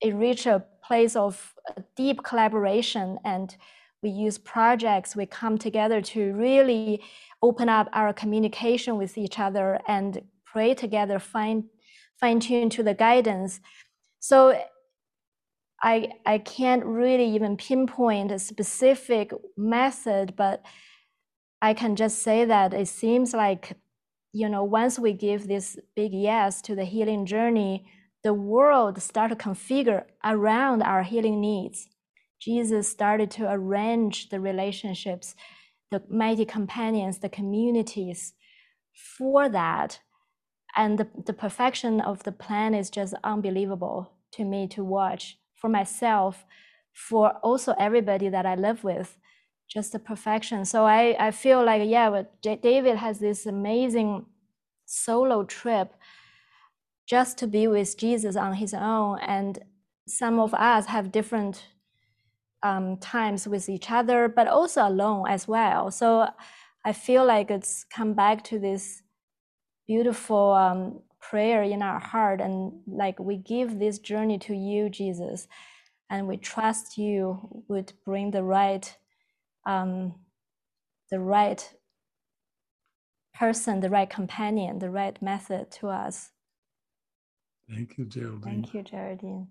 [0.00, 1.54] it reached a place of
[1.96, 3.18] deep collaboration.
[3.24, 3.56] And
[4.02, 7.02] we use projects we come together to really
[7.42, 11.64] open up our communication with each other and pray together fine
[12.20, 13.60] fine tune to the guidance.
[14.18, 14.60] So
[15.82, 20.62] i i can't really even pinpoint a specific method but
[21.62, 23.76] i can just say that it seems like
[24.32, 27.86] you know, once we give this big yes to the healing journey,
[28.22, 31.88] the world start to configure around our healing needs.
[32.40, 35.34] Jesus started to arrange the relationships,
[35.90, 38.34] the mighty companions, the communities
[38.92, 40.00] for that.
[40.76, 45.68] And the, the perfection of the plan is just unbelievable to me to watch for
[45.68, 46.44] myself,
[46.92, 49.18] for also everybody that I live with
[49.68, 50.64] just the perfection.
[50.64, 54.24] So I, I feel like, yeah, David has this amazing
[54.86, 55.94] solo trip
[57.06, 59.18] just to be with Jesus on his own.
[59.20, 59.58] And
[60.06, 61.66] some of us have different
[62.62, 65.90] um, times with each other, but also alone as well.
[65.90, 66.28] So
[66.84, 69.02] I feel like it's come back to this
[69.86, 72.40] beautiful um, prayer in our heart.
[72.40, 75.46] And like we give this journey to you, Jesus,
[76.10, 78.96] and we trust you would bring the right
[79.66, 80.14] um,
[81.10, 81.74] the right
[83.34, 86.30] person, the right companion, the right method to us.
[87.68, 88.42] Thank you, Geraldine.
[88.42, 89.48] Thank you, Geraldine.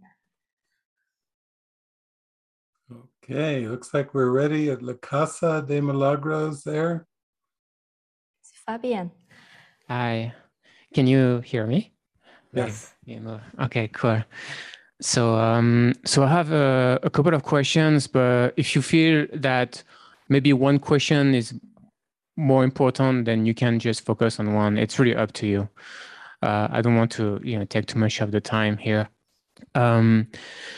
[3.23, 7.05] Okay, looks like we're ready at La Casa de Milagros there.
[8.65, 9.11] Fabian.
[9.87, 10.33] Hi,
[10.97, 11.91] can you hear me?
[12.53, 12.95] Yes.
[13.65, 14.23] Okay, cool.
[14.99, 19.83] So, um, so I have a, a couple of questions, but if you feel that
[20.27, 21.53] maybe one question is
[22.35, 24.79] more important, then you can just focus on one.
[24.79, 25.69] It's really up to you.
[26.41, 29.07] Uh, I don't want to, you know, take too much of the time here.
[29.75, 30.27] Um,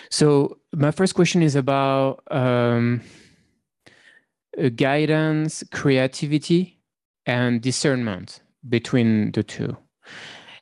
[0.10, 3.00] so my first question is about um,
[4.76, 6.78] guidance, creativity,
[7.26, 9.78] and discernment between the two.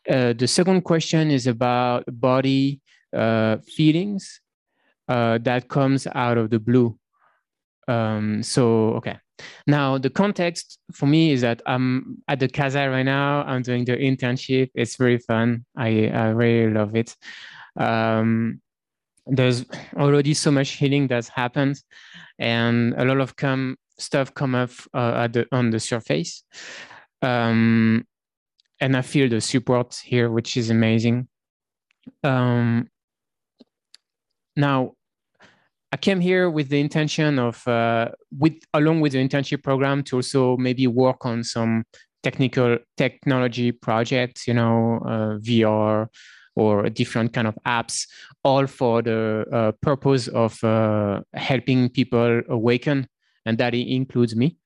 [0.09, 2.81] Uh, the second question is about body
[3.13, 4.41] uh, feelings
[5.09, 6.97] uh, that comes out of the blue
[7.87, 9.17] um, so okay.
[9.65, 13.43] Now the context for me is that I'm at the Casa right now.
[13.43, 14.71] I'm doing the internship.
[14.73, 15.65] It's very fun.
[15.75, 17.15] I, I really love it.
[17.77, 18.61] Um,
[19.27, 19.65] there's
[19.95, 21.81] already so much healing that's happened,
[22.39, 26.43] and a lot of come stuff come up uh, the on the surface.
[27.21, 28.05] Um,
[28.79, 31.27] and I feel the support here, which is amazing.
[32.23, 32.89] Um,
[34.55, 34.93] now,
[35.91, 40.17] I came here with the intention of, uh, with along with the internship program, to
[40.17, 41.85] also maybe work on some
[42.23, 46.07] technical technology projects, you know, uh, VR
[46.55, 48.07] or different kind of apps,
[48.43, 53.07] all for the uh, purpose of uh, helping people awaken,
[53.45, 54.57] and that includes me.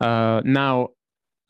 [0.00, 0.88] Uh, now,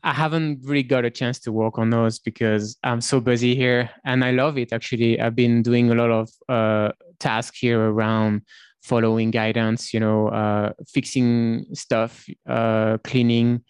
[0.05, 3.89] I haven't really got a chance to work on those because I'm so busy here
[4.05, 5.18] and I love it actually.
[5.18, 8.43] I've been doing a lot of uh, tasks here around
[8.82, 13.64] following guidance, you know, uh, fixing stuff, uh, cleaning,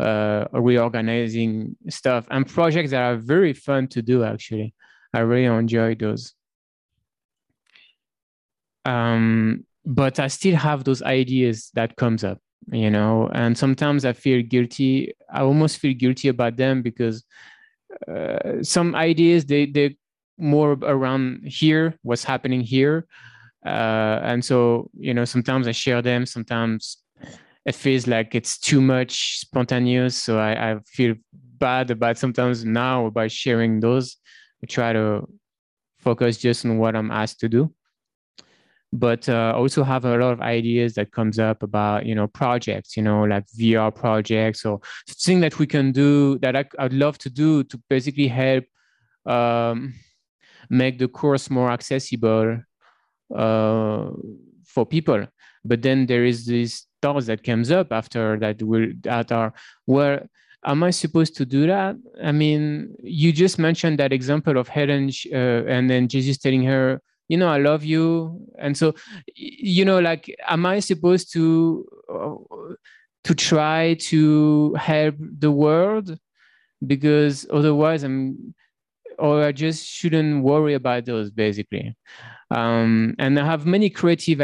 [0.00, 4.74] uh, reorganizing stuff, and projects that are very fun to do actually.
[5.12, 6.32] I really enjoy those.
[8.86, 12.38] Um, but I still have those ideas that comes up
[12.72, 17.24] you know and sometimes i feel guilty i almost feel guilty about them because
[18.08, 19.96] uh, some ideas they they
[20.38, 23.06] more around here what's happening here
[23.64, 26.98] uh, and so you know sometimes i share them sometimes
[27.64, 31.14] it feels like it's too much spontaneous so i, I feel
[31.58, 34.18] bad about sometimes now about sharing those.
[34.62, 35.26] I try to
[35.98, 37.72] focus just on what i'm asked to do
[38.98, 42.96] but uh, also have a lot of ideas that comes up about you know projects
[42.96, 47.18] you know like vr projects or things that we can do that I, would love
[47.18, 48.64] to do to basically help
[49.26, 49.94] um,
[50.70, 52.58] make the course more accessible
[53.34, 54.10] uh,
[54.64, 55.26] for people.
[55.64, 59.52] But then there is this thoughts that comes up after that will that are
[59.86, 60.20] well
[60.64, 61.96] am i supposed to do that?
[62.22, 67.02] I mean you just mentioned that example of helen uh, and then jesus telling her
[67.28, 68.40] you know i love you.
[68.58, 68.94] And so
[69.34, 72.34] you know like am i supposed to uh,
[73.24, 76.18] to try to help the world?
[76.86, 78.54] Because otherwise i'm
[79.18, 81.96] or i just shouldn't worry about those basically.
[82.50, 84.40] Um, and i have many creative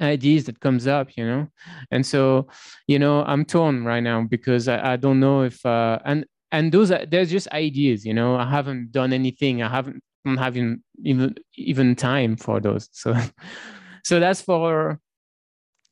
[0.00, 1.48] ideas that comes up you know?
[1.90, 2.48] And so
[2.86, 6.72] you know i'm torn right now because i, I don't know if uh, and and
[6.72, 8.36] those are there's just ideas you know?
[8.36, 9.62] I haven't done anything.
[9.62, 12.88] I haven't not having even even time for those.
[12.92, 13.14] So
[14.04, 15.00] so that's for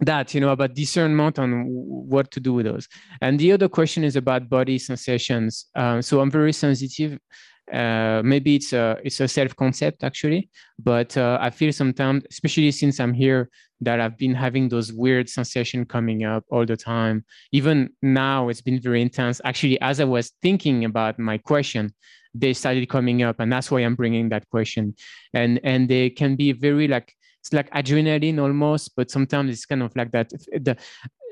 [0.01, 2.89] that you know about discernment on what to do with those.
[3.21, 5.67] And the other question is about body sensations.
[5.75, 7.19] Um, so i'm very sensitive.
[7.73, 10.51] Uh, maybe it's a it's a self concept actually
[10.81, 13.49] but uh, i feel sometimes especially since i'm here
[13.81, 17.25] that i've been having those weird sensation coming up all the time.
[17.53, 19.41] Even now it's been very intense.
[19.45, 21.95] Actually as i was thinking about my question
[22.35, 24.95] they started coming up and that's why i'm bringing that question.
[25.35, 29.83] And and they can be very like it's like adrenaline almost but sometimes it's kind
[29.83, 30.77] of like that the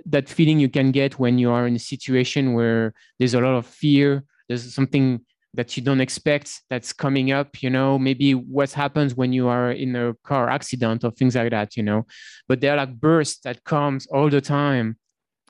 [0.06, 3.54] that feeling you can get when you are in a situation where there's a lot
[3.54, 5.20] of fear there's something
[5.52, 9.72] that you don't expect that's coming up you know maybe what happens when you are
[9.72, 12.06] in a car accident or things like that you know.
[12.48, 14.96] But they're like bursts that comes all the time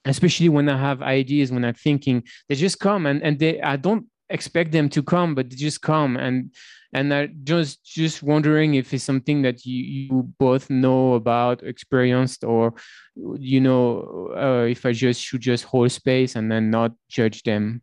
[0.05, 3.77] especially when i have ideas when i'm thinking they just come and, and they i
[3.77, 6.16] don't expect them to come, but they just come.
[6.16, 6.55] And
[6.93, 12.44] and I just just wondering if it's something that you, you both know about, experienced,
[12.44, 12.74] or
[13.15, 17.82] you know, uh, if I just should just hold space and then not judge them.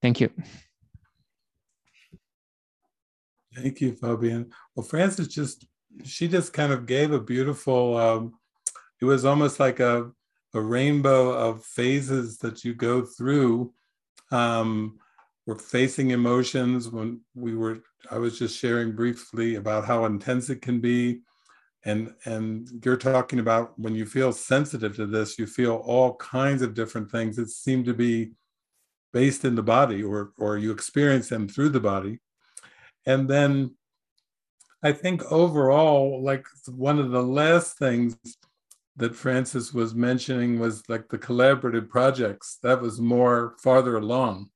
[0.00, 0.30] Thank you.
[3.54, 4.52] Thank you, Fabian.
[4.74, 5.66] Well, Frances just
[6.04, 7.96] she just kind of gave a beautiful.
[7.96, 8.34] Um,
[9.00, 10.10] it was almost like a
[10.54, 13.72] a rainbow of phases that you go through.
[14.30, 14.98] Um,
[15.46, 17.78] we're facing emotions when we were
[18.10, 21.20] i was just sharing briefly about how intense it can be.
[21.84, 26.62] And and you're talking about when you feel sensitive to this you feel all kinds
[26.62, 28.32] of different things that seem to be
[29.12, 32.18] based in the body or or you experience them through the body.
[33.06, 33.76] And then
[34.82, 36.46] i think overall like
[36.88, 38.16] one of the last things
[38.96, 42.58] that frances was mentioning was like the collaborative projects.
[42.62, 44.50] That was more farther along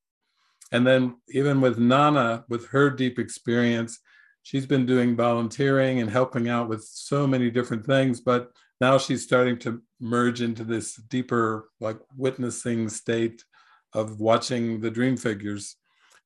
[0.72, 3.98] and then even with Nana, with her deep experience,
[4.42, 8.20] she's been doing volunteering and helping out with so many different things.
[8.20, 13.44] But now she's starting to merge into this deeper, like witnessing state
[13.92, 15.76] of watching the dream figures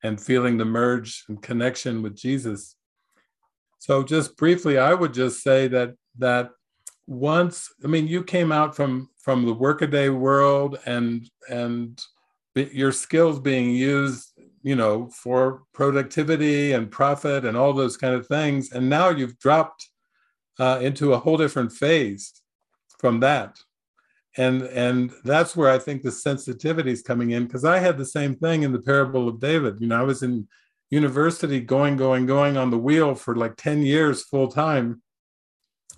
[0.03, 2.77] and feeling the merge and connection with Jesus.
[3.79, 6.51] So just briefly, I would just say that that
[7.07, 12.01] once i mean you came out from from the workaday world and and
[12.55, 14.33] your skills being used
[14.65, 18.73] you know for productivity and profit and all those kind of things.
[18.73, 19.89] And now you've dropped
[20.59, 22.32] uh, into a whole different phase
[22.99, 23.59] from that.
[24.36, 28.05] And and that's where i think the sensitivity is coming in because i had the
[28.19, 29.81] same thing in the parable of david.
[29.81, 30.49] You know i was in
[30.91, 35.03] university going going going on the wheel for like 10 years full time.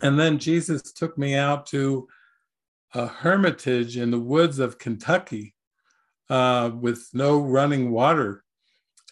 [0.02, 2.08] And then jesus took me out to
[2.94, 5.54] a hermitage in the woods of kentucky
[6.28, 8.42] uh, with no running water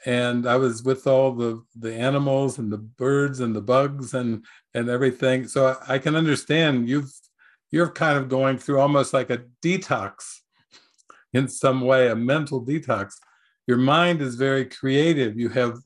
[0.07, 4.45] and i was with all the the animals and the birds and the bugs and
[4.75, 7.11] and everything so i can understand you've
[7.71, 10.43] you're kind of going through almost like a detox
[11.35, 13.15] in some way, a mental detox.
[13.67, 15.39] Your mind is very creative.
[15.39, 15.79] You have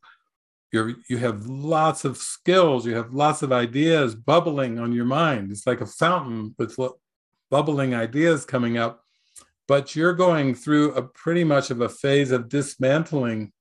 [0.70, 2.85] you you have lots of skills.
[2.85, 5.51] You have lots of ideas bubbling on your mind.
[5.51, 6.77] It's like a fountain with
[7.51, 9.03] bubbling ideas coming up.
[9.66, 13.53] But you're going through a pretty much of a phase of dismantling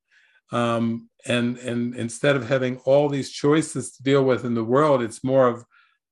[0.51, 5.01] um, and and instead of having all these choices to deal with in the world,
[5.01, 5.65] it's more of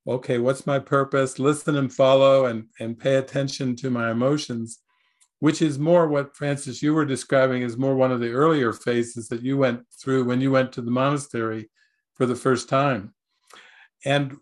[0.07, 1.39] okay, what's my purpose?
[1.39, 4.79] Listen and follow and, and pay attention to my emotions,
[5.39, 9.27] which is more what Frances, you were describing is more one of the earlier phases
[9.29, 11.69] that you went through when you went to the monastery
[12.13, 13.13] for the first time.
[14.05, 14.37] And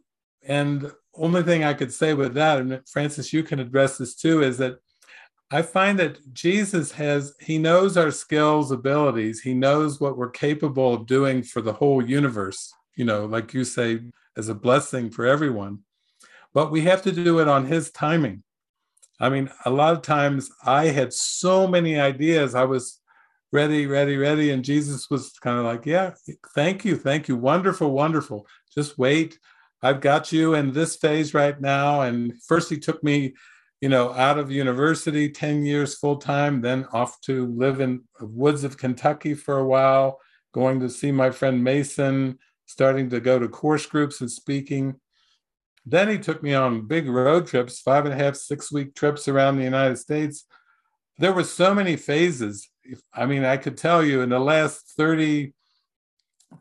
[0.45, 4.41] and only thing I could say with that, and Frances, you can address this too,
[4.41, 4.77] is that
[5.51, 10.93] I find that Jesus has, he knows our skills, abilities, he knows what we're capable
[10.93, 12.73] of doing for the whole universe.
[12.95, 13.99] You know, like you say,
[14.37, 15.79] as a blessing for everyone.
[16.53, 18.43] But we have to do it on his timing.
[19.19, 22.55] I mean, a lot of times I had so many ideas.
[22.55, 22.99] I was
[23.51, 24.51] ready, ready, ready.
[24.51, 26.13] And Jesus was kind of like, Yeah,
[26.55, 27.37] thank you, thank you.
[27.37, 28.47] Wonderful, wonderful.
[28.73, 29.39] Just wait.
[29.81, 32.01] I've got you in this phase right now.
[32.01, 33.33] And first, he took me,
[33.83, 38.63] you know, out of university, 10 years full time, then off to live in woods
[38.63, 40.21] of Kentucky for a while,
[40.53, 44.95] going to see my friend Mason, starting to go to course groups and speaking.
[45.85, 49.27] Then he took me on big road trips, five and a half, six week trips
[49.27, 50.45] around the United States.
[51.17, 52.69] There were so many phases.
[53.13, 55.51] I mean, I could tell you in the last 30,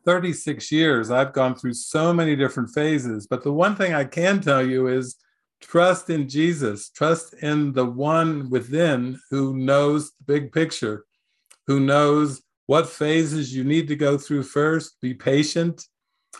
[0.04, 3.28] 36 years, I've gone through so many different phases.
[3.28, 5.18] But the one thing I can tell you is
[5.62, 11.04] trust in Jesus, trust in the one within who knows the big picture,
[11.66, 15.00] who knows what phases you need to go through first.
[15.00, 15.86] Be patient,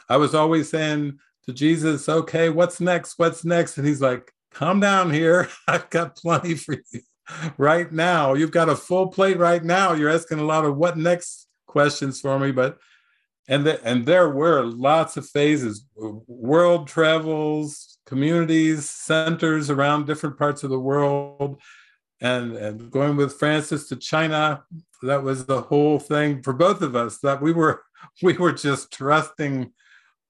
[0.09, 3.19] I was always saying to Jesus, okay, what's next?
[3.19, 3.79] What's next?
[3.79, 5.49] And he's like, calm down here.
[5.69, 7.01] I've got plenty for you
[7.59, 8.35] right now.
[8.35, 9.93] You've got a full plate right now.
[9.93, 12.79] You're asking a lot of what next questions for me, but
[13.49, 20.63] and the, and there were lots of phases, world travels, communities, centers around different parts
[20.63, 21.61] of the world,
[22.21, 24.65] and and going with Frances to China.
[25.03, 27.19] That was the whole thing for both of us.
[27.19, 27.83] That we were
[28.23, 29.73] we were just trusting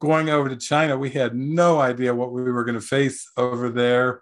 [0.02, 3.70] going over to China, we had no idea what we were going to face over
[3.70, 4.20] there,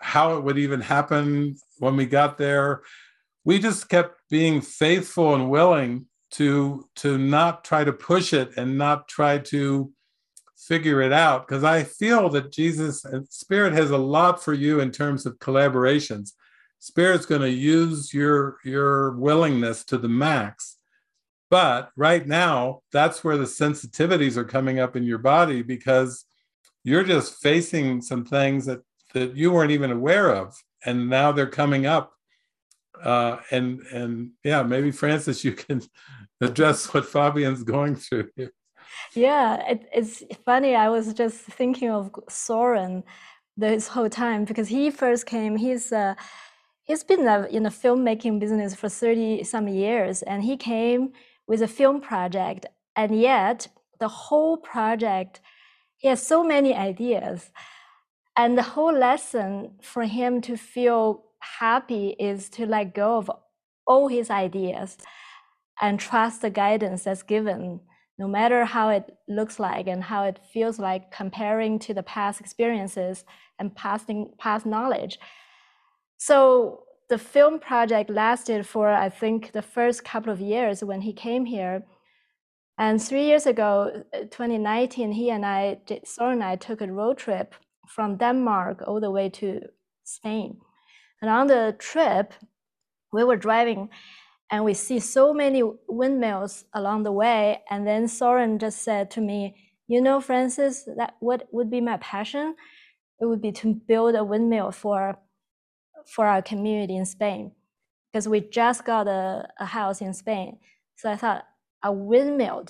[0.00, 2.82] how it would even happen when we got there.
[3.44, 8.76] We just kept being faithful and willing to to not try to push it and
[8.76, 9.92] not try to
[10.66, 14.80] figure it out because I feel that Jesus and Spirit has a lot for you
[14.80, 16.32] in terms of collaborations.
[16.78, 20.78] Spirit's going to use your your willingness to the max
[21.52, 26.24] but right now, that's where the sensitivities are coming up in your body because
[26.82, 28.80] you're just facing some things that,
[29.12, 30.56] that you weren't even aware of.
[30.86, 32.14] And now they're coming up.
[33.02, 35.82] Uh, and and yeah, maybe Frances, you can
[36.40, 38.54] address what Fabian's going through here.
[39.14, 40.74] Yeah, it, it's funny.
[40.74, 43.04] I was just thinking of Soren
[43.56, 45.56] this whole time because he first came.
[45.56, 46.14] He's uh,
[46.84, 47.20] he's been
[47.50, 51.12] in the filmmaking business for thirty some years, and he came
[51.46, 52.66] with a film project.
[52.96, 53.68] And yet,
[54.00, 55.40] the whole project,
[55.96, 57.50] he has so many ideas.
[58.36, 63.30] And the whole lesson for him to feel happy is to let go of
[63.86, 64.96] all his ideas
[65.80, 67.80] and trust the guidance that's given,
[68.22, 72.40] no matter how it looks like and how it feels like comparing to the past
[72.40, 73.24] experiences
[73.58, 74.08] and past,
[74.38, 75.18] past knowledge.
[76.18, 81.12] So the film project lasted for I think the first couple of years when he
[81.12, 81.82] came here.
[82.78, 87.18] And three years ago, uh, 2019, he and I, Soren and I took a road
[87.18, 87.56] trip
[87.88, 89.62] from Denmark all the way to
[90.04, 90.58] Spain.
[91.20, 92.34] And on the trip,
[93.12, 93.90] we were driving
[94.52, 97.62] and we see so many windmills along the way.
[97.70, 99.56] And then Soren just said to me,
[99.88, 102.56] you know, Frances, that what would be my passion?
[103.20, 105.18] it would be to build a windmill for
[106.06, 107.52] for our community in Spain
[108.12, 110.58] because we just got a, a house in Spain.
[110.96, 111.44] So I thought
[111.82, 112.66] a windmill.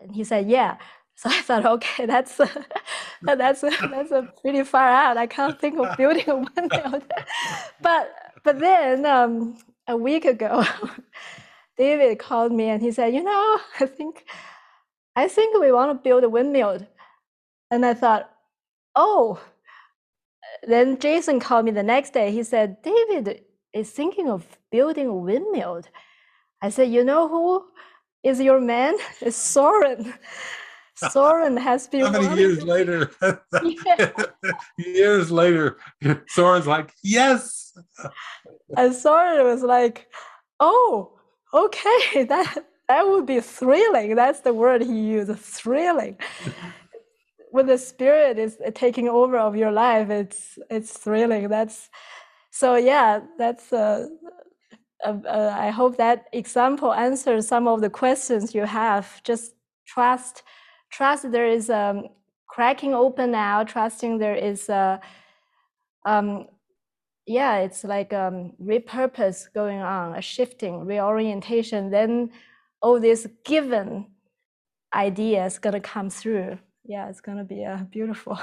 [0.00, 0.78] And he said, yeah.
[1.16, 2.50] So I thought, okay, that's a,
[3.22, 5.16] that's a, that's a pretty far out.
[5.16, 7.02] I can't think of building a windmill.
[7.82, 8.14] but
[8.44, 9.56] but then um,
[9.88, 10.64] a week ago,
[11.76, 14.24] David called me and he said, you know, I think
[15.14, 16.86] I think we want to build a windmill.
[17.70, 18.30] And I thought,
[18.94, 19.40] oh.
[20.66, 22.30] Then Jason called me the next day.
[22.30, 23.42] He said, David
[23.72, 25.82] is thinking of building a windmill.
[26.62, 27.64] I said, you know who
[28.22, 28.94] is your man?
[29.20, 30.14] It's Soren.
[30.94, 32.12] Soren has been.
[32.12, 33.10] How many years later?
[34.78, 35.78] years later,
[36.28, 37.61] Soren's like, yes.
[38.76, 40.08] And it was like,
[40.60, 41.12] oh,
[41.54, 44.14] okay, that that would be thrilling.
[44.16, 46.16] That's the word he used, thrilling.
[47.50, 51.48] when the spirit is taking over of your life, it's it's thrilling.
[51.48, 51.90] That's
[52.50, 53.20] so yeah.
[53.38, 54.08] That's uh,
[55.04, 59.22] uh, uh, I hope that example answers some of the questions you have.
[59.22, 59.54] Just
[59.86, 60.42] trust,
[60.90, 61.30] trust.
[61.30, 62.08] There is a um,
[62.46, 63.64] cracking open now.
[63.64, 65.00] Trusting there is a.
[66.04, 66.46] Um,
[67.26, 71.90] yeah, it's like um, repurpose going on, a shifting, reorientation.
[71.90, 72.32] Then
[72.80, 74.06] all these given
[74.94, 76.58] ideas gonna come through.
[76.84, 78.38] Yeah, it's gonna be a beautiful,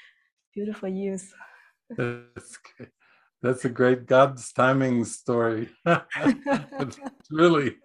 [0.54, 1.32] beautiful use.
[1.90, 2.58] That's,
[3.42, 5.68] that's a great God's timing story.
[7.30, 7.76] really,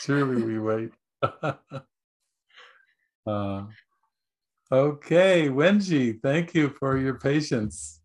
[0.00, 0.90] truly, we wait.
[3.26, 3.64] uh,
[4.70, 7.97] okay, Wenji, thank you for your patience.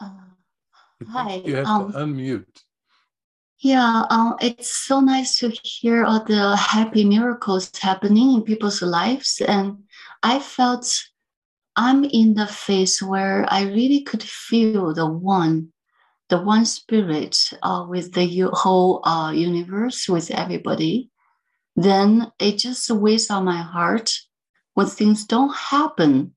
[0.00, 1.42] Hi.
[1.44, 2.46] You have um, to unmute.
[3.60, 9.42] Yeah, um, it's so nice to hear all the happy miracles happening in people's lives.
[9.46, 9.82] And
[10.22, 11.02] I felt
[11.74, 15.72] I'm in the phase where I really could feel the one,
[16.28, 21.10] the one spirit uh, with the whole uh, universe, with everybody.
[21.74, 24.12] Then it just weighs on my heart
[24.74, 26.34] when things don't happen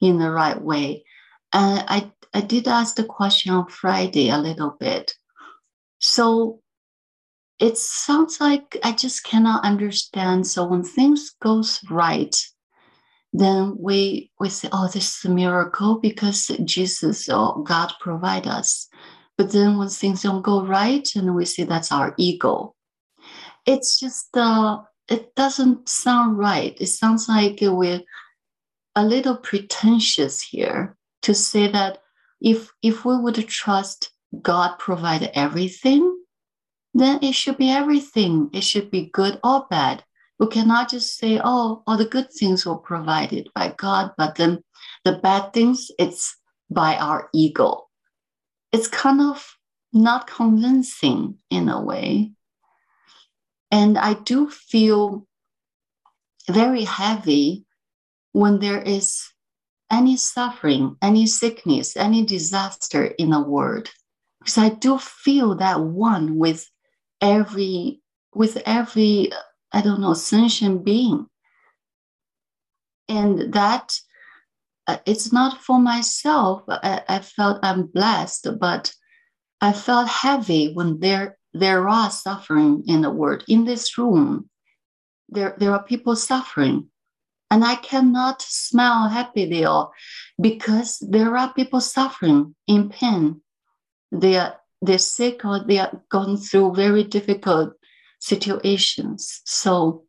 [0.00, 1.04] in the right way.
[1.52, 5.14] And I I did ask the question on Friday a little bit.
[6.00, 6.60] So
[7.60, 10.46] it sounds like I just cannot understand.
[10.46, 12.36] So when things goes right,
[13.32, 18.88] then we we say, oh, this is a miracle because Jesus or God provide us.
[19.38, 22.74] But then when things don't go right, and we say that's our ego.
[23.66, 26.76] It's just uh, it doesn't sound right.
[26.80, 28.02] It sounds like we're
[28.96, 31.98] a little pretentious here to say that
[32.40, 34.10] if if we would trust
[34.42, 36.18] God provide everything,
[36.92, 38.50] then it should be everything.
[38.52, 40.04] It should be good or bad.
[40.38, 44.62] We cannot just say, oh, all the good things were provided by God, but then
[45.04, 46.36] the bad things, it's
[46.70, 47.88] by our ego.
[48.72, 49.56] It's kind of
[49.92, 52.32] not convincing in a way.
[53.70, 55.26] And I do feel
[56.50, 57.64] very heavy
[58.32, 59.33] when there is
[59.90, 63.90] any suffering, any sickness, any disaster in the world.
[64.40, 66.68] Because I do feel that one with
[67.20, 68.00] every
[68.34, 69.30] with every
[69.72, 71.26] I don't know sentient being.
[73.08, 73.98] And that
[74.86, 76.62] uh, it's not for myself.
[76.68, 78.92] I, I felt I'm blessed, but
[79.60, 83.44] I felt heavy when there there are suffering in the world.
[83.48, 84.50] In this room,
[85.28, 86.90] there there are people suffering
[87.54, 89.92] and I cannot smile happily or
[90.40, 93.42] because there are people suffering in pain.
[94.10, 97.74] They are they're sick or they are going through very difficult
[98.18, 99.40] situations.
[99.44, 100.02] So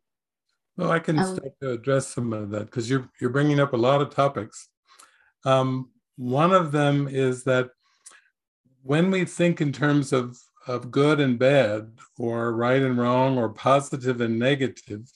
[0.76, 3.82] well, I can start to address some of that because you're you're bringing up a
[3.88, 4.68] lot of topics.
[5.44, 7.70] Um, one of them is that
[8.82, 10.36] when we think in terms of
[10.66, 15.08] of good and bad, or right and wrong, or positive and negative,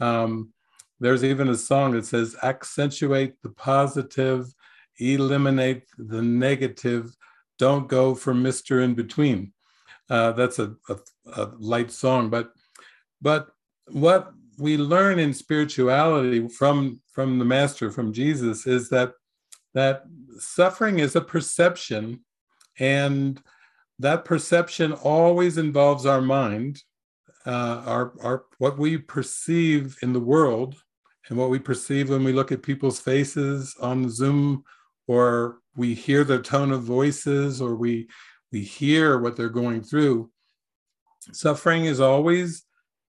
[0.00, 0.54] um,
[1.02, 4.46] there's even a song that says, accentuate the positive,
[4.98, 7.16] eliminate the negative,
[7.58, 8.82] don't go for Mr.
[8.82, 9.52] In Between.
[10.08, 10.96] Uh, that's a, a,
[11.36, 12.52] a light song, but
[13.20, 13.48] but
[13.86, 19.12] what we learn in spirituality from from the master from jesus is that
[19.74, 20.02] that
[20.38, 22.20] suffering is a perception
[22.78, 23.42] and
[23.98, 26.82] that perception always involves our mind
[27.46, 30.76] uh, our, our what we perceive in the world
[31.28, 34.64] and what we perceive when we look at people's faces on Zoom,
[35.06, 38.08] or we hear their tone of voices, or we
[38.50, 40.30] we hear what they're going through.
[41.32, 42.64] Suffering is always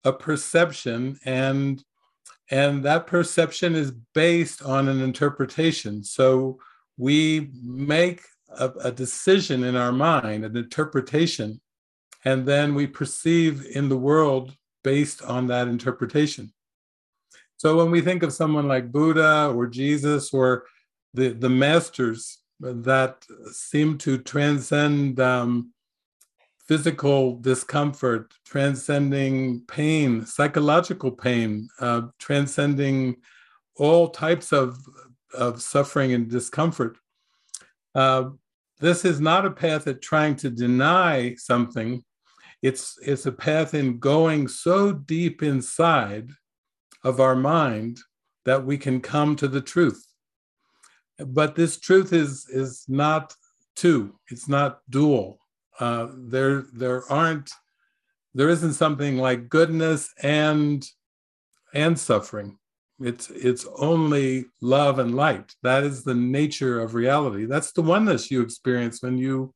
[0.04, 1.84] a perception, and
[2.50, 6.04] and that perception is based on an interpretation.
[6.04, 6.60] So
[6.98, 11.62] we make a, a decision in our mind, an interpretation,
[12.26, 16.52] and then we perceive in the world based on that interpretation.
[17.62, 20.66] So when we think of someone like Buddha or Jesus or
[21.14, 25.72] the, the masters that seem to transcend um,
[26.68, 33.18] physical discomfort, transcending pain, psychological pain, uh, transcending
[33.76, 34.80] all types of,
[35.32, 36.98] of suffering and discomfort.
[37.94, 38.32] Uh,
[38.80, 42.04] this is not a path at trying to deny something.
[42.64, 46.32] It's, it's a path in going so deep inside
[47.04, 48.00] of our mind
[48.46, 50.06] that we can come to the truth.
[51.18, 53.36] But this truth is, is not
[53.76, 55.40] two, it's not dual.
[55.80, 57.52] Uh, there, there aren't,
[58.34, 60.86] there isn't something like goodness and
[61.74, 62.58] and suffering.
[63.00, 65.54] It's it's only love and light.
[65.64, 67.46] That is the nature of reality.
[67.46, 69.54] That's the oneness you experience when you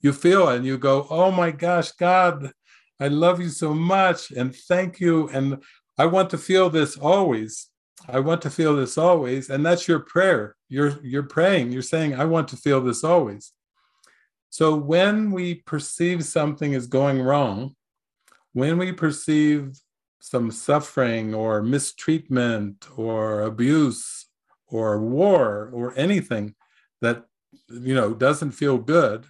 [0.00, 2.52] you feel and you go, oh my gosh, God,
[3.00, 5.28] I love you so much and thank you.
[5.28, 5.62] And
[5.98, 7.68] I want to feel this always.
[8.08, 9.50] I want to feel this always.
[9.50, 10.56] And that's your prayer.
[10.68, 11.72] You're you're praying.
[11.72, 13.52] You're saying, I want to feel this always.
[14.50, 17.74] So when we perceive something is going wrong,
[18.52, 19.78] when we perceive
[20.20, 24.26] some suffering or mistreatment or abuse
[24.68, 26.54] or war or anything
[27.00, 27.24] that
[27.68, 29.26] you know doesn't feel good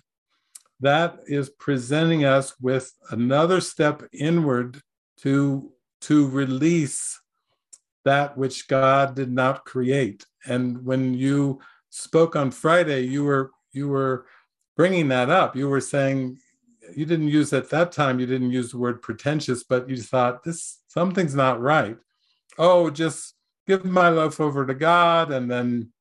[0.80, 4.82] that is presenting us with another step inward
[5.16, 5.72] to
[6.02, 7.20] to release
[8.04, 10.26] that which God did not create.
[10.46, 11.60] And when you
[11.90, 14.26] spoke on Friday, you were you were
[14.76, 15.56] bringing that up.
[15.56, 16.38] You were saying
[16.96, 18.18] you didn't use at that time.
[18.20, 21.96] You didn't use the word pretentious, but you thought this something's not right.
[22.58, 23.34] Oh, just
[23.66, 25.92] give my life over to God, and then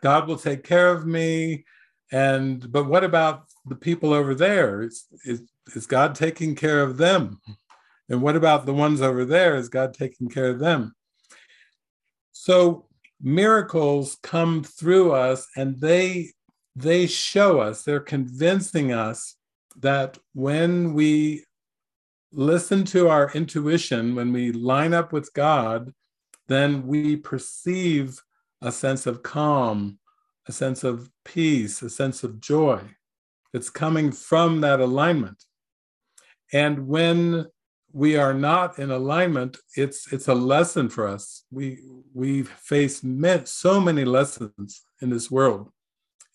[0.00, 1.64] God will take care of me.
[2.10, 4.82] And but what about the people over there?
[4.82, 5.42] Is, is,
[5.74, 7.40] is God taking care of them?
[8.08, 9.56] And what about the ones over there?
[9.56, 10.94] Is God taking care of them?
[12.32, 12.86] So
[13.20, 16.32] miracles come through us and they
[16.74, 19.36] they show us, they're convincing us
[19.76, 21.44] that when we
[22.32, 25.92] listen to our intuition, when we line up with God,
[26.48, 28.22] then we perceive
[28.62, 29.98] a sense of calm,
[30.46, 32.80] a sense of peace, a sense of joy.
[33.52, 35.44] It's coming from that alignment.
[36.52, 37.46] And when
[37.92, 41.44] we are not in alignment, it's it's a lesson for us.
[41.50, 41.78] We
[42.14, 45.70] we face met so many lessons in this world.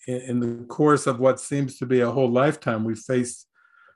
[0.08, 3.46] In, in the course of what seems to be a whole lifetime, we face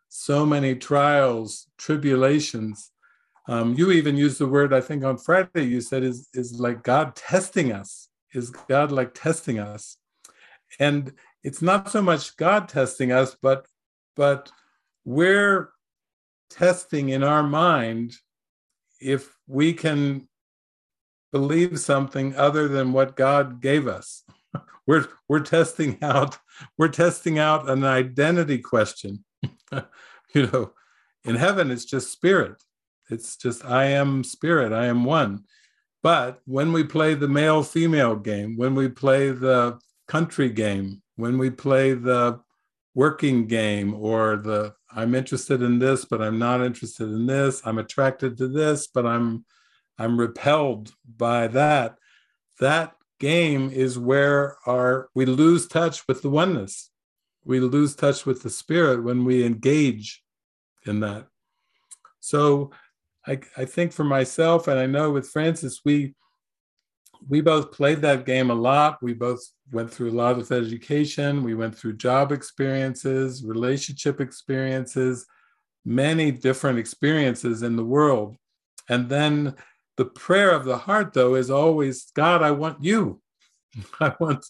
[0.09, 2.91] so many trials, tribulations.
[3.47, 5.65] Um, you even used the word I think on Friday.
[5.65, 8.09] You said is is like God testing us.
[8.33, 9.97] Is God like testing us?
[10.79, 11.13] And
[11.43, 13.67] it's not so much God testing us, but
[14.15, 14.51] but
[15.05, 15.71] we're
[16.51, 18.13] testing in our mind
[18.99, 20.27] if we can
[21.31, 24.23] believe something other than what God gave us.
[24.87, 26.37] we're we're testing out
[26.77, 29.23] we're testing out an identity question.
[30.33, 30.73] you know,
[31.23, 32.61] in heaven it's just spirit.
[33.09, 35.45] It's just I am spirit, I am one.
[36.03, 41.37] But when we play the male female game, when we play the country game, when
[41.37, 42.39] we play the
[42.93, 47.61] working game or the I'm interested in this, but I'm not interested in this.
[47.65, 49.45] I'm attracted to this, but I'm
[49.97, 51.95] I'm repelled by that.
[52.59, 56.89] That game is where our we lose touch with the oneness.
[57.45, 60.23] We lose touch with the spirit when we engage
[60.85, 61.27] in that.
[62.19, 62.71] So
[63.25, 66.15] I, I think for myself, and I know with frances we
[67.27, 68.97] we both played that game a lot.
[69.01, 69.41] We both
[69.71, 71.43] went through a lot of education.
[71.43, 75.25] We went through job experiences, relationship experiences,
[75.85, 78.37] many different experiences in the world.
[78.89, 79.55] And then
[79.97, 83.21] the prayer of the heart, though, is always God, I want you.
[83.99, 84.45] I want,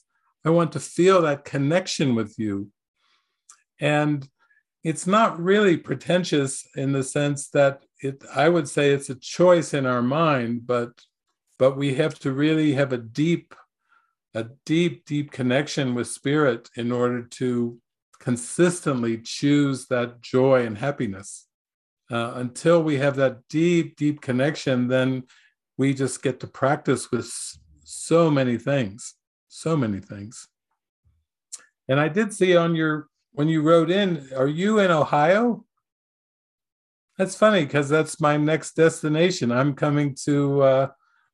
[0.46, 2.70] I want to feel that connection with you.
[3.80, 4.28] And
[4.84, 9.74] it's not really pretentious in the sense that it, I would say it's a choice
[9.74, 10.92] in our mind, but
[11.62, 13.54] but we have to really have a deep
[14.34, 17.78] a deep deep connection with spirit in order to
[18.20, 21.46] consistently choose that joy and happiness.
[22.10, 25.24] Uh, until we have that deep deep connection then
[25.78, 27.32] we just get to practice with
[27.84, 29.14] so many things
[29.48, 30.48] so many things.
[31.88, 35.64] And i did see on your when you wrote in are you in ohio?
[37.20, 39.52] That's funny because that's my next destination.
[39.52, 40.88] I'm coming to uh,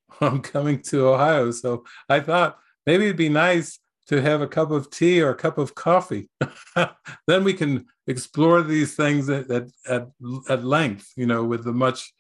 [0.22, 1.52] I'm coming to Ohio.
[1.52, 5.36] So I thought maybe it'd be nice to have a cup of tea or a
[5.36, 6.30] cup of coffee.
[7.28, 10.08] then we can explore these things at, at, at,
[10.50, 12.14] at length, you know, with a much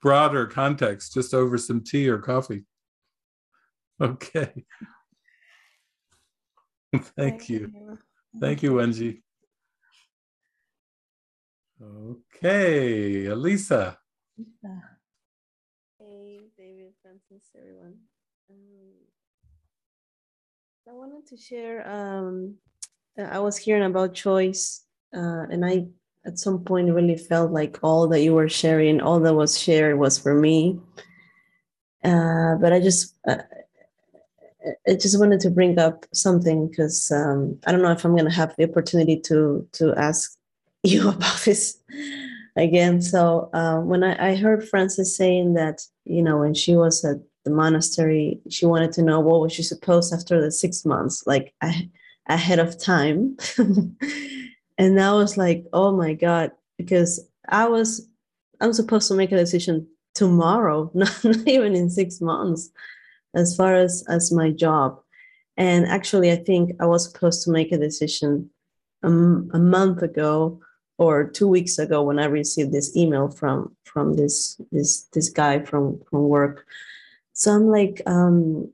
[0.00, 2.64] broader context, just over some tea or coffee.
[4.00, 4.64] Okay.
[7.16, 7.98] Thank you.
[8.40, 9.22] Thank you, Wenji.
[11.82, 13.98] Okay, Elisa.
[14.36, 14.68] Hey,
[17.08, 17.94] Frances, everyone.
[18.50, 18.92] Um,
[20.86, 21.88] I wanted to share.
[21.88, 22.56] Um,
[23.18, 24.84] I was hearing about choice,
[25.16, 25.86] uh, and I
[26.26, 29.98] at some point really felt like all that you were sharing, all that was shared,
[29.98, 30.80] was for me.
[32.04, 33.38] Uh, but I just, uh,
[34.86, 38.28] I just wanted to bring up something because um, I don't know if I'm going
[38.28, 40.36] to have the opportunity to to ask
[40.82, 41.78] you about this
[42.58, 43.00] again.
[43.00, 47.18] So uh, when I, I heard Frances saying that, you know, when she was at
[47.44, 51.54] the monastery, she wanted to know what was she supposed after the six months, like
[52.28, 53.36] ahead of time.
[54.78, 58.08] and I was like, oh my God, because I was,
[58.60, 62.70] I'm supposed to make a decision tomorrow, not, not even in six months,
[63.34, 65.00] as far as, as my job.
[65.56, 68.50] And actually, I think I was supposed to make a decision
[69.02, 70.60] um, a month ago
[70.98, 75.60] or two weeks ago when I received this email from from this this this guy
[75.60, 76.66] from from work.
[77.32, 78.72] So i'm like um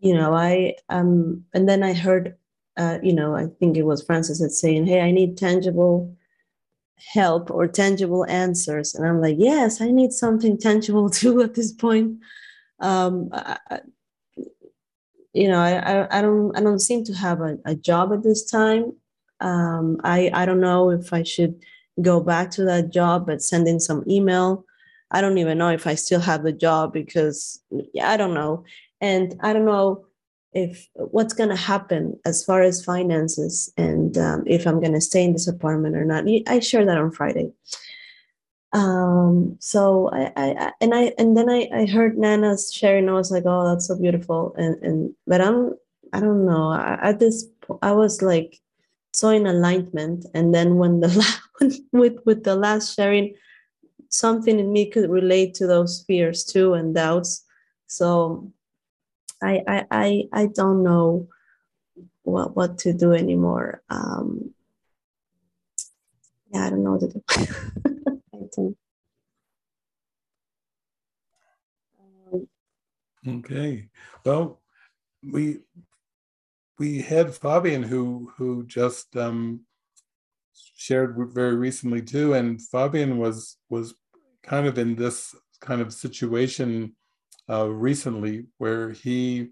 [0.00, 2.36] you know i um and then i heard
[2.76, 6.14] uh you know i think it was frances that saying hey i need tangible
[7.14, 8.94] help or tangible answers.
[8.94, 12.18] And i'm like yes i need something tangible too at this point.
[12.80, 13.80] Um I,
[15.32, 18.44] you know I, I don't i don't seem to have a, a job at this
[18.44, 18.94] time
[19.40, 21.54] um i i don't know if i should
[22.00, 24.64] go back to that job but send in some email
[25.10, 27.60] I don't even know if I still have the job because
[27.92, 28.64] yeah, I don't know.
[29.00, 30.06] And I don't know
[30.52, 35.00] if what's going to happen as far as finances and um, if I'm going to
[35.00, 36.24] stay in this apartment or not.
[36.46, 37.52] I share that on Friday.
[38.72, 43.08] Um, so I, I, and I, and then I, I heard Nana's sharing.
[43.08, 44.54] I was like, oh, that's so beautiful.
[44.56, 45.74] And, and, but I'm,
[46.12, 46.70] I don't know.
[46.70, 47.46] I, At this,
[47.82, 48.60] I was like,
[49.12, 50.26] so in alignment.
[50.34, 51.08] And then when the
[51.60, 53.34] last, with, with the last sharing,
[54.08, 57.44] something in me could relate to those fears too and doubts.
[57.86, 58.52] So
[59.42, 61.28] I I I, I don't know
[62.22, 63.82] what what to do anymore.
[63.88, 64.54] Um,
[66.52, 67.22] yeah, I don't know what to do.
[68.34, 68.74] I.
[72.32, 72.48] Um,
[73.26, 73.88] okay.
[74.24, 74.60] Well,
[75.22, 75.60] we
[76.80, 79.60] we had Fabian who who just um,
[80.74, 83.94] shared very recently too, and Fabian was was
[84.42, 86.96] kind of in this kind of situation
[87.50, 89.48] uh, recently where he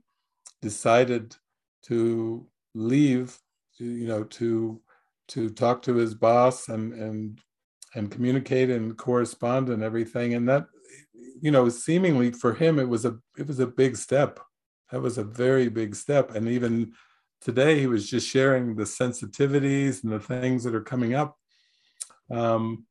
[0.62, 1.36] decided
[1.82, 3.38] to leave,
[3.76, 4.80] you know, to
[5.28, 7.40] to talk to his boss and and
[7.94, 10.64] and communicate and correspond and everything, and that
[11.42, 14.40] you know seemingly for him it was a it was a big step.
[14.90, 16.94] That was a very big step, and even
[17.40, 21.36] today he was just sharing the sensitivities and the things that are coming up.
[22.30, 22.84] Um,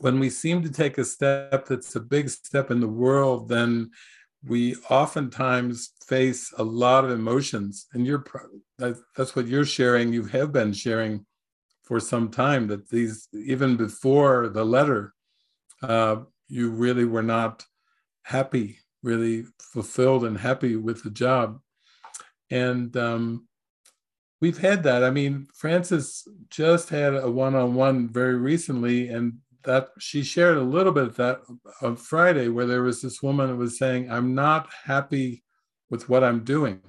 [0.00, 3.90] when we seem to take a step that's a big step in the world, then
[4.44, 7.86] we oftentimes face a lot of emotions.
[7.92, 8.24] And you're
[8.78, 10.12] that's what you're sharing.
[10.12, 11.26] You have been sharing
[11.82, 15.14] for some time that these even before the letter,
[15.82, 16.16] uh,
[16.48, 17.64] you really were not
[18.22, 21.60] happy, really fulfilled and happy with the job.
[22.50, 23.48] And um,
[24.40, 25.04] we've had that.
[25.04, 30.92] I mean, Frances just had a one-on-one very recently, and that she shared a little
[30.92, 31.40] bit of that
[31.82, 35.42] on Friday, where there was this woman that was saying, I'm not happy
[35.90, 36.80] with what I'm doing,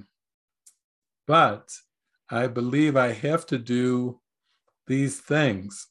[1.26, 1.69] but
[2.30, 4.19] I believe I have to do
[4.88, 5.88] these things.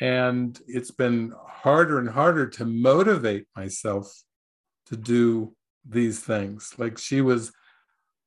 [0.00, 4.12] And it's been harder and harder to motivate myself
[4.86, 5.54] to do
[5.88, 6.74] these things.
[6.76, 7.52] Like she was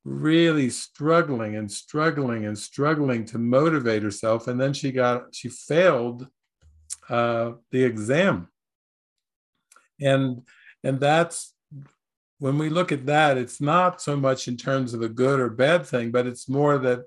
[0.03, 4.47] really struggling and struggling and struggling to motivate herself.
[4.47, 6.27] And then she got, she failed
[7.09, 8.47] uh, the exam.
[9.99, 10.41] And
[10.83, 11.53] and that's
[12.39, 15.49] when we look at that, it's not so much in terms of a good or
[15.49, 17.03] bad thing, but it's more that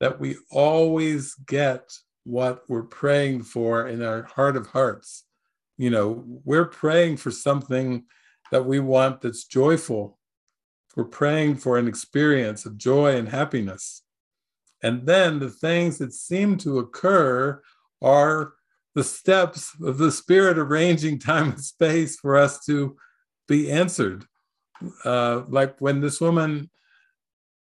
[0.00, 1.92] that we always get
[2.24, 5.24] what we're praying for in our heart of hearts.
[5.76, 8.04] You know, we're praying for something
[8.50, 10.17] that we want that's joyful.
[10.96, 14.02] We're praying for an experience of joy and happiness.
[14.82, 17.60] And then the things that seem to occur
[18.00, 18.54] are
[18.94, 22.96] the steps of the spirit arranging time and space for us to
[23.46, 24.24] be answered.
[25.04, 26.70] Uh, like when this woman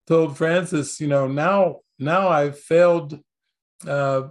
[0.07, 3.19] told Frances, you know, now now I've failed
[3.87, 4.23] uh,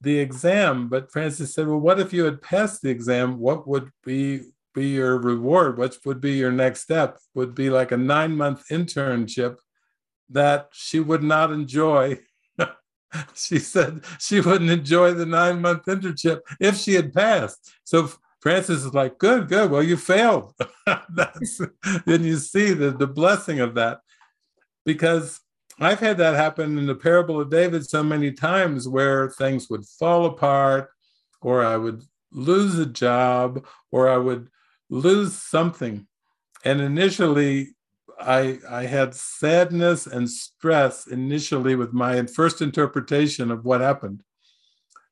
[0.00, 3.38] the exam, but Frances said, well, what if you had passed the exam?
[3.38, 4.40] What would be
[4.74, 5.78] be your reward?
[5.78, 7.18] What would be your next step?
[7.34, 9.56] Would be like a nine month internship
[10.30, 12.20] that she would not enjoy.
[13.34, 17.72] she said she wouldn't enjoy the nine month internship if she had passed.
[17.84, 18.10] So
[18.40, 19.70] Frances is like, good, good.
[19.70, 20.54] Well, you failed.
[21.14, 21.60] That's,
[22.06, 24.00] then you see the, the blessing of that.
[24.86, 25.40] Because
[25.78, 29.84] I've had that happen in the parable of David so many times where things would
[29.84, 30.88] fall apart,
[31.42, 32.02] or I would
[32.32, 34.48] lose a job, or I would
[34.90, 36.06] lose something.
[36.64, 37.70] And initially,
[38.20, 44.22] I, I had sadness and stress initially with my first interpretation of what happened.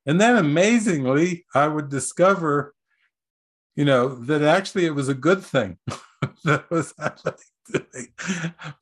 [0.05, 2.75] And then amazingly, I would discover,
[3.77, 5.79] you know, that actually it was a good thing
[6.45, 7.35] that was happening
[7.73, 8.07] to me.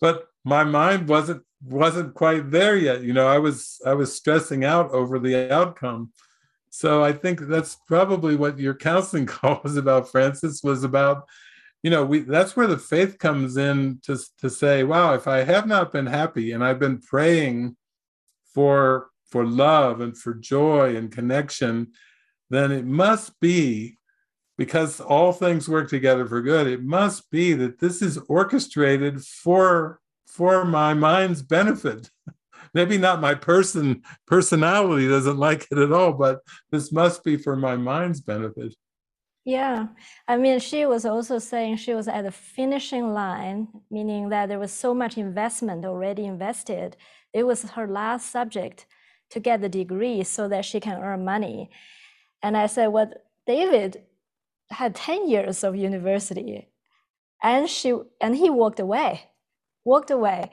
[0.01, 3.03] But my mind wasn't wasn't quite there yet.
[3.03, 6.13] You know, I was I was stressing out over the outcome.
[6.79, 11.27] So I think that's probably what your counseling call was about, Frances, was about
[11.83, 15.45] you know we that's where the faith comes in to to say wow if i
[15.45, 17.77] have not been happy and i've been praying
[18.53, 21.93] for for love and for joy and connection
[22.51, 23.99] then it must be
[24.59, 30.01] because all things work together for good it must be that this is orchestrated for
[30.27, 32.11] for my mind's benefit
[32.77, 36.41] maybe not my person personality doesn't like it at all but
[36.71, 38.75] this must be for my mind's benefit
[39.49, 39.87] yeah,
[40.27, 44.59] I mean, she was also saying she was at the finishing line, meaning that there
[44.59, 46.97] was so much investment already invested.
[47.33, 48.87] It was her last subject
[49.31, 51.71] to get the degree so that she can earn money.
[52.43, 53.13] And I said, Well,
[53.47, 54.03] David
[54.71, 56.67] had 10 years of university
[57.41, 59.31] and she and he walked away,
[59.85, 60.51] walked away.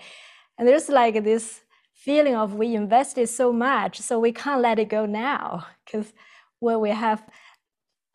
[0.59, 1.62] And there's like this
[2.03, 6.13] feeling of we invested so much, so we can't let it go now because
[6.59, 7.23] well, we have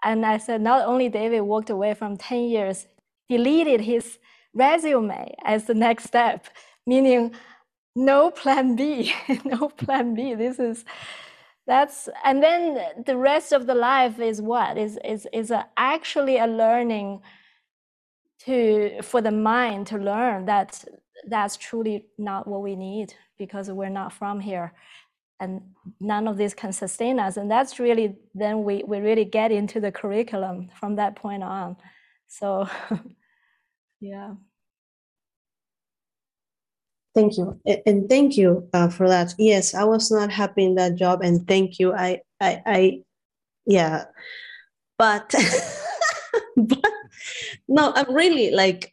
[0.03, 2.87] and I said, not only David walked away from 10 years,
[3.29, 4.19] deleted his
[4.55, 6.47] resume as the next step,
[6.87, 7.33] meaning
[7.97, 9.13] no plan B,
[9.45, 10.35] no plan B.
[10.35, 10.85] This is,
[11.67, 14.79] that's, and then the rest of the life is what?
[14.79, 17.21] Is, is, is a, actually a learning
[18.45, 20.85] to, for the mind to learn that
[21.27, 24.73] that's truly not what we need because we're not from here.
[25.41, 25.63] And
[26.01, 27.37] none of this can sustain us.
[27.37, 31.77] And that's really then we, we really get into the curriculum from that point on.
[32.27, 32.69] So
[34.01, 34.35] yeah.
[37.15, 37.61] Thank you.
[37.87, 39.35] And thank you uh, for that.
[39.39, 41.93] Yes i was not happy in that job and thank you.
[41.93, 43.03] I i, I
[43.67, 44.05] yeah.
[44.99, 45.33] But
[46.57, 46.85] but
[47.69, 48.93] no i'm really like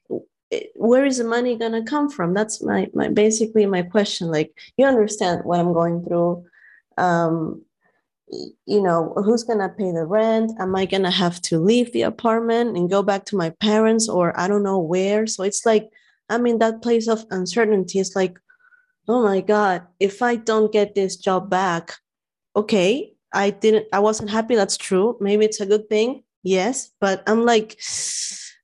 [0.76, 2.34] where is the money going to come from?
[2.34, 6.46] That's my, my basically my question like you understand what i'm going through.
[6.98, 7.64] Um,
[8.66, 10.52] you know who's going to pay the rent?
[10.60, 14.10] Am i going to have to leave the apartment and go back to my parents
[14.10, 15.28] or i don't know where?
[15.28, 15.90] So it's like
[16.30, 18.00] i'm in that place of uncertainty.
[18.00, 18.38] It's like
[19.08, 21.94] oh my god if i don't get this job back
[22.56, 25.18] okay i didn't i wasn't happy that's true.
[25.20, 27.80] Maybe it's a good thing yes but i'm like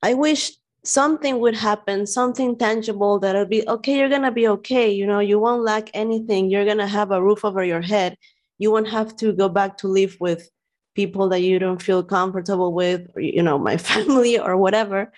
[0.04, 0.52] i wish
[0.84, 4.92] something would happen, something tangible that'll be okay, you're gonna be okay.
[4.92, 6.50] You know, you won't lack anything.
[6.50, 8.18] You're gonna have a roof over your head.
[8.58, 10.50] You won't have to go back to live with
[10.96, 15.12] people that you don't feel comfortable with, or, you know, my family or whatever.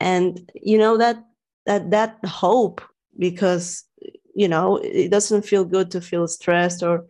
[0.00, 1.24] And you know that
[1.66, 2.80] that that hope
[3.18, 3.84] because
[4.34, 7.06] you know it doesn't feel good to feel stressed or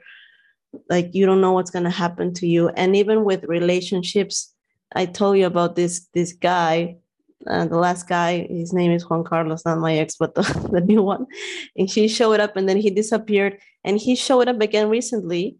[0.88, 4.54] like you don't know what's going to happen to you and even with relationships
[4.94, 6.96] i told you about this this guy
[7.46, 10.42] uh, the last guy, his name is Juan Carlos, not my ex, but the,
[10.72, 11.26] the new one.
[11.76, 13.58] And he showed up and then he disappeared.
[13.84, 15.56] And he showed up again recently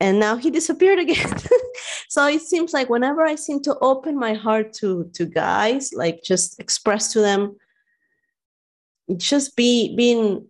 [0.00, 1.32] and now he disappeared again.
[2.08, 6.22] so it seems like whenever I seem to open my heart to to guys, like
[6.22, 7.56] just express to them,
[9.16, 10.46] just be being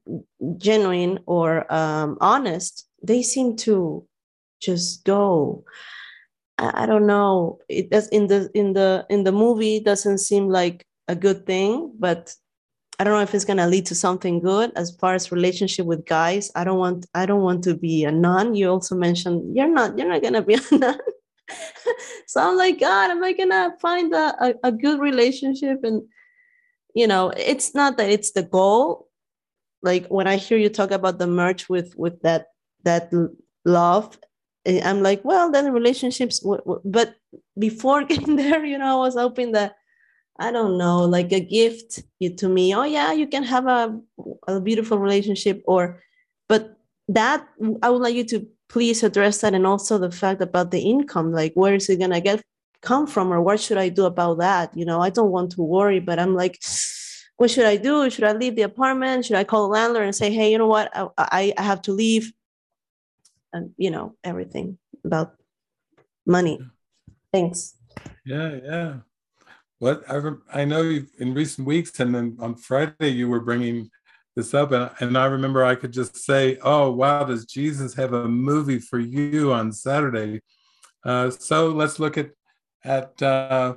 [0.59, 4.06] genuine or um, honest, they seem to
[4.61, 5.65] just go.
[6.59, 7.59] I, don't know.
[7.68, 11.93] It does in the in the in the movie doesn't seem like a good thing,
[11.98, 12.35] but
[12.98, 16.06] I don't know if it's gonna lead to something good as far as relationship with
[16.06, 16.52] guys.
[16.55, 18.55] I don't want I don't want to be a nun.
[18.55, 20.98] You also mentioned you're not you're not gonna be a nun.
[22.26, 25.82] so I'm like, God, am I gonna find a, a, a good relationship?
[25.82, 26.02] And
[26.94, 29.09] you know, it's not that it's the goal.
[29.82, 32.47] Like when I hear you talk about the merge with with that
[32.85, 33.12] that
[33.64, 34.18] love
[34.66, 36.45] Eh, I'm like, well, then relationships.
[36.85, 37.16] But
[37.59, 39.77] before getting there, you know, I was hoping that
[40.39, 42.03] I don't know, like a gift
[42.39, 42.74] to me.
[42.74, 44.01] Oh yeah, you can have a,
[44.49, 46.03] a beautiful relationship or
[46.49, 46.77] but
[47.09, 47.47] that
[47.82, 51.32] I would like you to please address that and also the fact about the income,
[51.32, 52.43] like where is it gonna get
[52.81, 54.77] come from or what should I do about that?
[54.77, 56.61] You know, I don't want to worry, but I'm like,
[57.36, 58.11] what should I do?
[58.11, 59.24] Should I leave the apartment?
[59.24, 61.93] Should I call the landlord and say, hey, you know what, I, I have to
[61.93, 62.32] leave?
[63.55, 65.36] And you know, everything about
[66.26, 66.60] money.
[67.32, 67.76] Thanks.
[68.26, 68.94] Yeah, yeah.
[69.78, 70.20] What I,
[70.52, 73.90] I know you in recent weeks, and then on Friday you were bringing
[74.35, 78.12] this up, and, and I remember I could just say, "Oh, wow, does Jesus have
[78.12, 80.40] a movie for you on Saturday?"
[81.05, 82.31] Uh, so let's look at
[82.85, 83.76] at uh,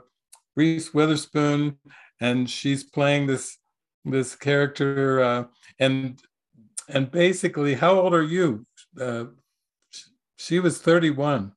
[0.56, 1.78] Reese Witherspoon,
[2.20, 3.58] and she's playing this
[4.06, 5.44] this character, uh,
[5.80, 6.20] and
[6.90, 8.66] and basically, how old are you?
[10.38, 11.52] She was 31.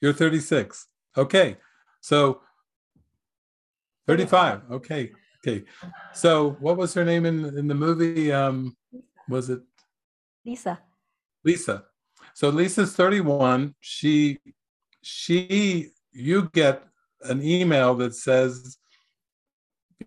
[0.00, 0.88] You're 36.
[1.16, 1.56] Okay,
[2.00, 2.40] so
[4.06, 4.62] 35.
[4.70, 5.12] Okay.
[5.46, 5.64] Okay.
[6.12, 8.32] So what was her name in in the movie?
[8.32, 8.76] Um
[9.28, 9.60] was it
[10.44, 10.78] Lisa.
[11.44, 11.84] Lisa.
[12.34, 13.74] So Lisa's 31.
[13.80, 14.38] She
[15.02, 16.84] she you get
[17.22, 18.78] an email that says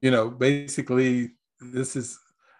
[0.01, 2.19] you know basically this is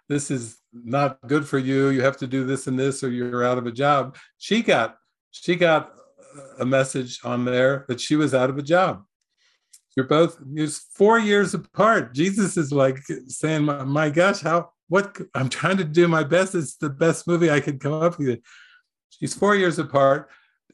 [0.10, 3.44] this is not good for you you have to do this and this or you're
[3.44, 4.98] out of a job she got
[5.43, 5.93] she got
[6.59, 9.03] a message on there that she was out of a job
[9.97, 12.14] you're both you're four years apart.
[12.14, 16.53] Jesus is like saying, my, my gosh, how what I'm trying to do my best.
[16.53, 18.39] It's the best movie I could come up with.
[19.09, 20.30] She's four years apart.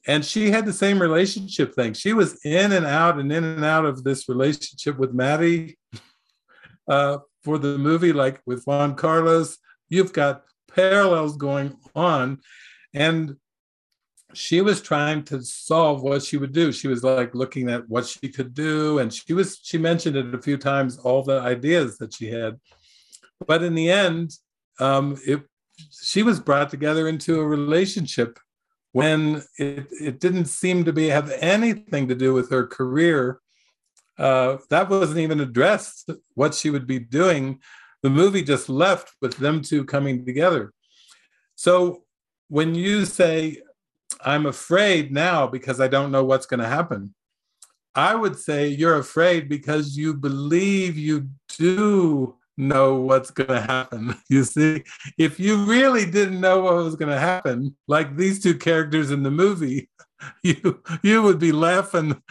[0.05, 1.93] And she had the same relationship thing.
[1.93, 5.79] She was in and out and in and out of this relationship with Matty
[6.89, 9.57] uh, for the movie, like with Juan Carlos.
[9.87, 10.43] You've got
[10.75, 12.39] parallels going on.
[12.93, 13.37] And
[14.33, 16.71] she was trying to solve what she would do.
[16.71, 20.33] She was like looking at what she could do, and she was she mentioned it
[20.33, 22.59] a few times, all the ideas that she had.
[23.47, 24.33] But in the end,
[24.79, 25.41] um, it
[25.91, 28.39] she was brought together into a relationship
[28.91, 33.39] when it, it didn't seem to be have anything to do with her career.
[34.17, 37.59] Uh, that wasn't even addressed what she would be doing.
[38.03, 40.73] The movie just left with them two coming together.
[41.55, 42.03] So
[42.49, 43.61] when you say
[44.21, 47.13] I'm afraid now because I don't know what's going to happen.
[47.95, 54.15] I would say you're afraid because you believe you do know what's going to happen.
[54.29, 54.83] You see,
[55.17, 59.21] if you really didn't know what was going to happen, like these two characters in
[59.21, 59.89] the movie,
[60.43, 62.21] you you would be laughing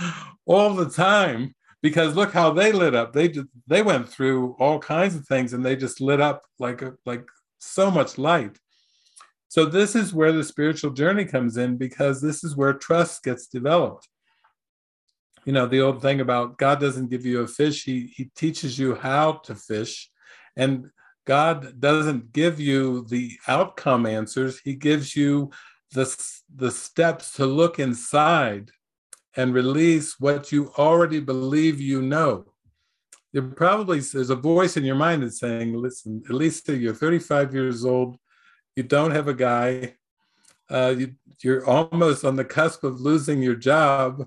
[0.46, 3.12] all the time because look how they lit up.
[3.12, 6.82] They just they went through all kinds of things and they just lit up like
[6.82, 7.24] a, like
[7.58, 8.58] so much light.
[9.52, 13.48] So this is where the spiritual journey comes in because this is where trust gets
[13.48, 14.08] developed.
[15.44, 18.78] You know, the old thing about God doesn't give you a fish, he, he teaches
[18.78, 20.08] you how to fish.
[20.56, 20.86] And
[21.26, 25.50] God doesn't give you the outcome answers, He gives you
[25.92, 26.06] the,
[26.56, 28.70] the steps to look inside
[29.36, 32.46] and release what you already believe you know.
[33.34, 37.84] There probably there's a voice in your mind that's saying, listen, least you're 35 years
[37.84, 38.16] old,
[38.76, 39.94] you don't have a guy,
[40.70, 44.26] uh, you, you're almost on the cusp of losing your job.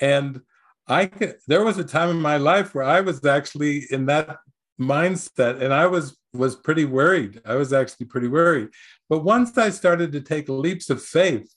[0.00, 0.42] And
[0.86, 4.38] I could, there was a time in my life where I was actually in that
[4.80, 7.40] mindset and I was was pretty worried.
[7.46, 8.68] I was actually pretty worried.
[9.08, 11.50] But once I started to take leaps of faith,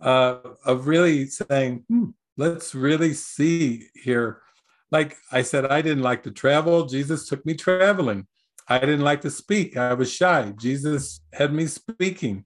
[0.00, 4.42] uh, of really saying, hmm, let's really see here.
[4.90, 6.86] Like I said, I didn't like to travel.
[6.86, 8.26] Jesus took me traveling.
[8.68, 9.76] I didn't like to speak.
[9.76, 10.52] I was shy.
[10.56, 12.44] Jesus had me speaking.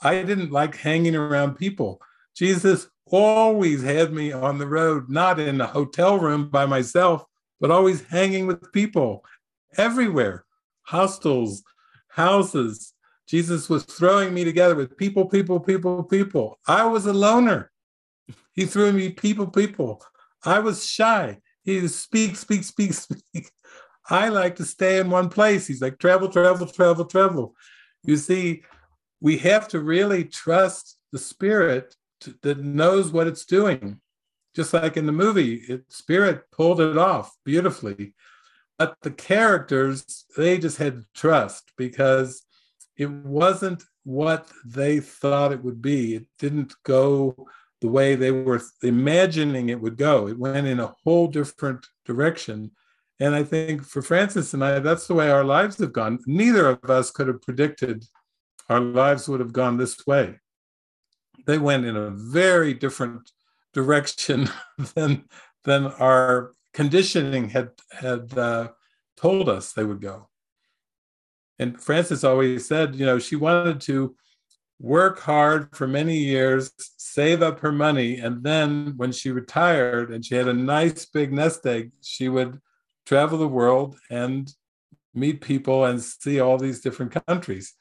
[0.00, 2.00] I didn't like hanging around people.
[2.36, 7.24] Jesus always had me on the road, not in a hotel room by myself,
[7.60, 9.24] but always hanging with people
[9.76, 10.44] everywhere
[10.82, 11.62] hostels,
[12.08, 12.94] houses.
[13.26, 16.58] Jesus was throwing me together with people, people, people, people.
[16.66, 17.70] I was a loner.
[18.54, 20.02] He threw me people, people.
[20.44, 21.40] I was shy.
[21.62, 23.50] He speak, speak, speak, speak.
[24.08, 25.66] I like to stay in one place.
[25.66, 27.54] He's like, travel, travel, travel, travel.
[28.04, 28.62] You see,
[29.20, 34.00] we have to really trust the spirit to, that knows what it's doing.
[34.54, 38.14] Just like in the movie, it, spirit pulled it off beautifully.
[38.78, 42.44] But the characters, they just had to trust because
[42.96, 46.14] it wasn't what they thought it would be.
[46.14, 47.46] It didn't go
[47.80, 50.28] the way they were imagining it would go.
[50.28, 52.72] It went in a whole different direction
[53.20, 56.20] and I think for Frances and I, that's the way our lives have gone.
[56.26, 58.04] Neither of us could have predicted
[58.68, 60.38] our lives would have gone this way.
[61.46, 63.30] They went in a very different
[63.72, 64.48] direction
[64.94, 65.24] than
[65.64, 68.68] than our conditioning had had uh,
[69.16, 70.28] told us they would go.
[71.58, 74.14] And Frances always said, you know, she wanted to
[74.78, 80.24] work hard for many years, save up her money, and then when she retired and
[80.24, 82.60] she had a nice big nest egg, she would
[83.08, 84.52] travel the world and
[85.14, 87.72] meet people and see all these different countries.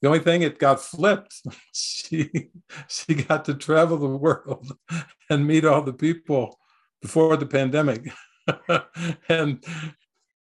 [0.00, 1.42] The only thing it got flipped.
[1.74, 2.50] she
[2.88, 4.72] she got to travel the world
[5.30, 6.58] and meet all the people
[7.02, 8.10] before the pandemic.
[9.28, 9.62] and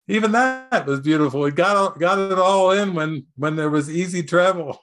[0.07, 1.45] even that was beautiful.
[1.47, 4.81] It got got it all in when when there was easy travel.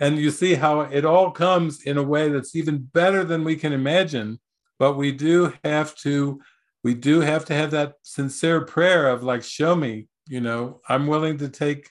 [0.00, 3.54] and you see how it all comes in a way that's even better than we
[3.54, 4.40] can imagine.
[4.80, 6.40] But we do have to
[6.86, 11.08] we do have to have that sincere prayer of like, show me, you know, I'm
[11.08, 11.90] willing to take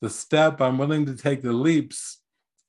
[0.00, 2.20] the step, I'm willing to take the leaps.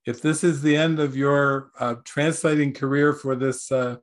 [0.08, 3.98] If this is the end of your uh, translating career for this uh,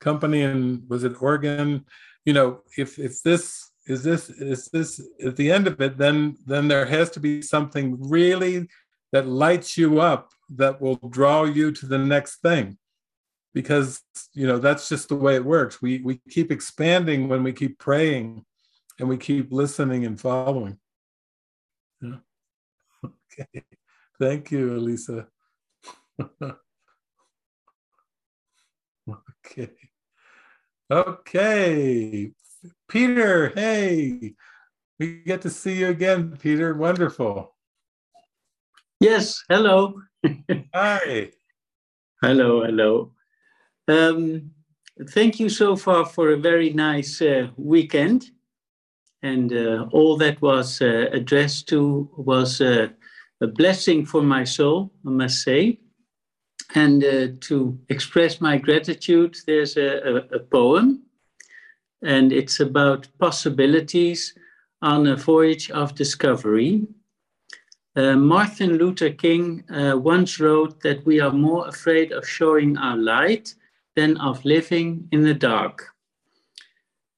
[0.00, 1.84] company and was it Oregon,
[2.24, 4.90] you know, if if this is this is this
[5.22, 8.66] at the end of it, then then there has to be something really
[9.12, 12.78] that lights you up that will draw you to the next thing
[13.54, 14.02] because
[14.32, 15.82] you know that's just the way it works.
[15.82, 18.44] We we keep expanding when we keep praying
[18.98, 20.78] and we keep listening and following.
[22.00, 22.16] Yeah.
[23.04, 23.64] okay.
[24.18, 25.26] Thank you elisa.
[29.46, 29.70] Okay.
[30.92, 32.32] Okay.
[32.88, 34.34] Peter hey
[34.98, 36.74] we get to see you again peter.
[36.74, 37.56] Wonderful.
[39.00, 40.00] Yes hello.
[40.74, 41.32] Hi.
[42.22, 43.12] Hello hello
[43.90, 44.50] um,
[45.08, 48.30] thank you so far for a very nice uh, weekend.
[49.22, 52.88] And uh, all that was uh, addressed to was uh,
[53.40, 55.78] a blessing for my soul, I must say.
[56.74, 61.02] And uh, to express my gratitude, there's a, a, a, poem,
[62.02, 64.34] and it's about possibilities
[64.80, 66.86] on a voyage of discovery.
[67.96, 73.54] Uh, Martin Luther King once wrote that we are more afraid of showing our light
[74.00, 75.76] than of living in the dark.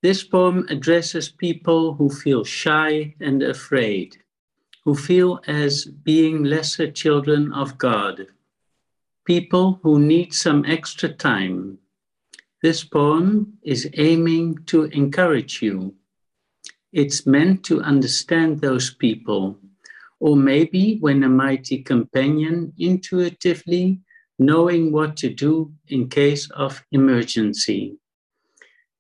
[0.03, 4.17] This poem addresses people who feel shy and afraid,
[4.85, 8.27] who feel as being lesser children of God,
[9.25, 11.79] people who need some extra time.
[12.65, 15.95] This poem is aiming to encourage you.
[16.93, 19.57] It's meant to understand those people,
[20.19, 24.01] or maybe when a mighty companion intuitively
[24.39, 27.97] knowing what to do in case of emergency.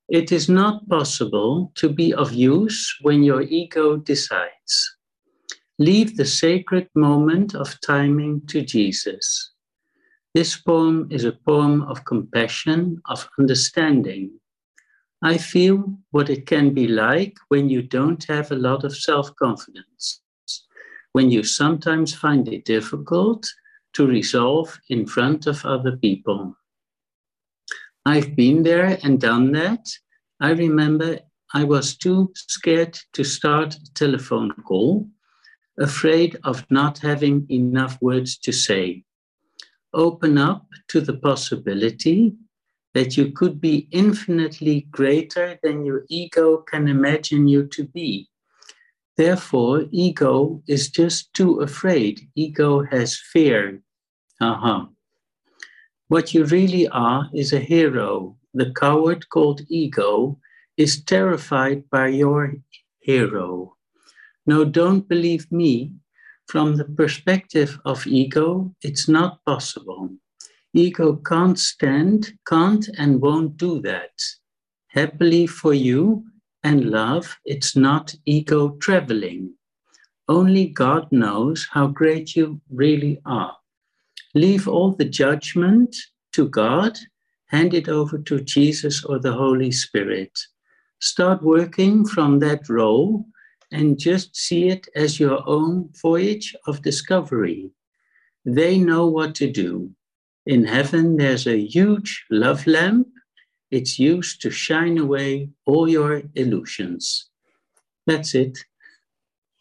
[0.08, 4.96] It is not possible to be of use when your ego decides.
[5.78, 9.52] Leave the sacred moment of timing to Jesus.
[10.34, 14.32] This poem is a poem of compassion, of understanding.
[15.22, 19.34] I feel what it can be like when you don't have a lot of self
[19.36, 20.20] confidence,
[21.12, 23.46] when you sometimes find it difficult
[23.94, 26.56] to resolve in front of other people.
[28.04, 29.86] I've been there and done that.
[30.40, 31.20] I remember
[31.54, 35.08] I was too scared to start a telephone call,
[35.78, 39.04] afraid of not having enough words to say.
[39.94, 42.34] Open up to the possibility
[42.94, 48.28] that you could be infinitely greater than your ego can imagine you to be.
[49.16, 52.20] Therefore, ego is just too afraid.
[52.34, 53.82] Ego has fear.
[54.40, 54.86] Uh-huh.
[56.08, 58.36] What you really are is a hero.
[58.54, 60.38] The coward called ego
[60.76, 62.54] is terrified by your
[63.00, 63.76] hero.
[64.46, 65.94] No, don't believe me.
[66.48, 70.10] From the perspective of ego, it's not possible.
[70.74, 74.12] Ego can't stand, can't, and won't do that.
[74.88, 76.24] Happily for you,
[76.64, 79.54] and love, it's not ego traveling.
[80.28, 83.56] Only God knows how great you really are.
[84.34, 85.94] Leave all the judgment
[86.32, 86.98] to God,
[87.46, 90.38] hand it over to Jesus or the Holy Spirit.
[91.00, 93.26] Start working from that role
[93.72, 97.70] and just see it as your own voyage of discovery.
[98.44, 99.90] They know what to do.
[100.46, 103.08] In heaven, there's a huge love lamp
[103.72, 107.30] it's used to shine away all your illusions.
[108.06, 108.58] That's it.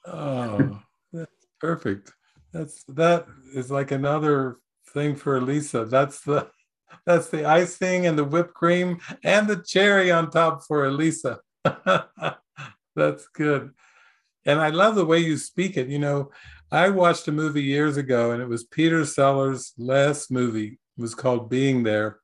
[0.06, 0.80] Oh,
[1.14, 2.12] that's perfect.
[2.52, 3.26] That's that
[3.56, 4.58] is like another
[4.90, 5.86] thing for Elisa.
[5.86, 6.50] That's the
[7.06, 11.40] that's the icing and the whipped cream and the cherry on top for Elisa.
[12.96, 13.72] that's good.
[14.46, 15.88] And I love the way you speak it.
[15.88, 16.32] You know,
[16.70, 20.80] I watched a movie years ago and it was Peter Sellers' last movie.
[20.98, 22.21] It was called Being There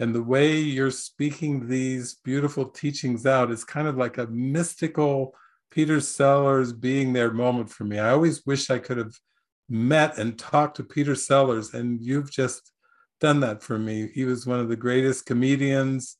[0.00, 5.34] and the way you're speaking these beautiful teachings out is kind of like a mystical
[5.70, 7.98] Peter Sellers being there moment for me.
[7.98, 9.14] I always wish I could have
[9.68, 12.72] met and talked to Peter Sellers, and you've just
[13.20, 14.10] done that for me.
[14.14, 16.16] He was one of the greatest comedians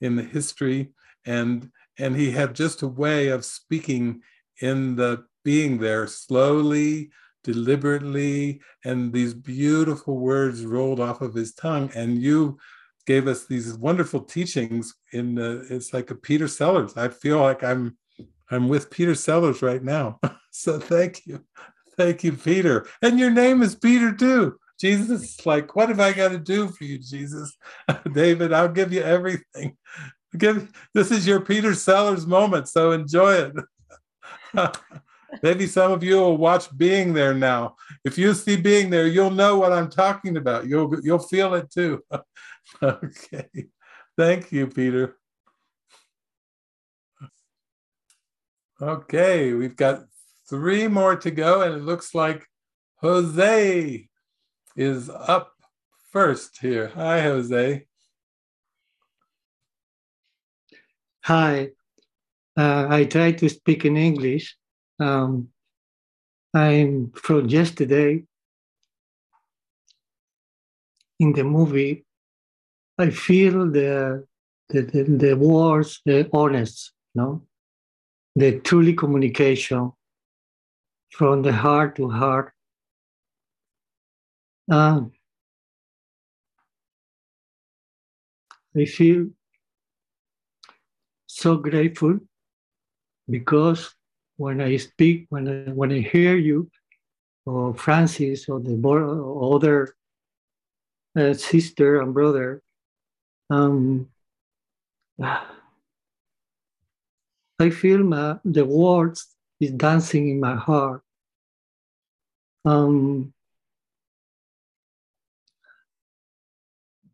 [0.00, 0.92] in the history,
[1.24, 4.20] and and he had just a way of speaking
[4.60, 7.10] in the being there slowly,
[7.44, 11.90] deliberately, and these beautiful words rolled off of his tongue.
[11.94, 12.58] And you
[13.06, 16.96] gave us these wonderful teachings in the, it's like a Peter Sellers.
[16.96, 17.96] I feel like I'm
[18.50, 20.20] I'm with Peter Sellers right now.
[20.50, 21.44] so thank you.
[21.96, 22.86] Thank you, Peter.
[23.02, 24.58] And your name is Peter too.
[24.78, 27.56] Jesus, like, what have I got to do for you, Jesus?
[28.12, 29.76] David, I'll give you everything.
[30.36, 33.50] Give this is your Peter Sellers moment, so enjoy
[34.54, 34.76] it.
[35.42, 37.76] Maybe some of you will watch Being There now.
[38.04, 40.66] If you see Being There, you'll know what I'm talking about.
[40.66, 42.02] You'll you'll feel it too.
[42.82, 43.48] okay.
[44.16, 45.16] Thank you, Peter.
[48.80, 50.04] Okay, we've got
[50.48, 52.46] three more to go, and it looks like
[53.00, 54.08] Jose
[54.76, 55.52] is up
[56.12, 56.88] first here.
[56.94, 57.86] Hi, Jose.
[61.24, 61.70] Hi.
[62.56, 64.56] Uh, I try to speak in English.
[64.98, 65.48] Um,
[66.54, 68.24] I'm from yesterday.
[71.18, 72.05] In the movie,
[72.98, 74.26] I feel the
[74.68, 77.42] the, the, the words, the honest, no,
[78.34, 79.92] the truly communication
[81.10, 82.52] from the heart to heart.
[84.70, 85.12] Um,
[88.76, 89.28] I feel
[91.26, 92.18] so grateful
[93.30, 93.94] because
[94.36, 96.70] when I speak, when I, when I hear you,
[97.46, 98.76] or Frances, or the
[99.40, 99.94] other
[101.16, 102.60] uh, sister and brother,
[103.50, 104.08] um,
[107.58, 111.02] I feel my, the words is dancing in my heart.
[112.64, 113.32] Um,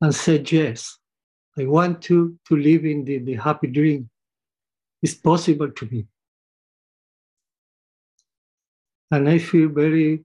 [0.01, 0.99] and said yes.
[1.57, 4.09] I want to, to live in the, the happy dream.
[5.03, 6.07] It's possible to me.
[9.11, 10.25] And I feel very,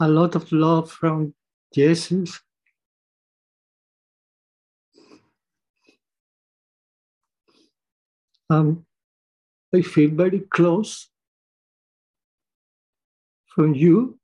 [0.00, 1.34] a lot of love from
[1.74, 2.40] Jesus.
[8.48, 8.86] Um,
[9.74, 11.08] I feel very close
[13.48, 14.18] from you.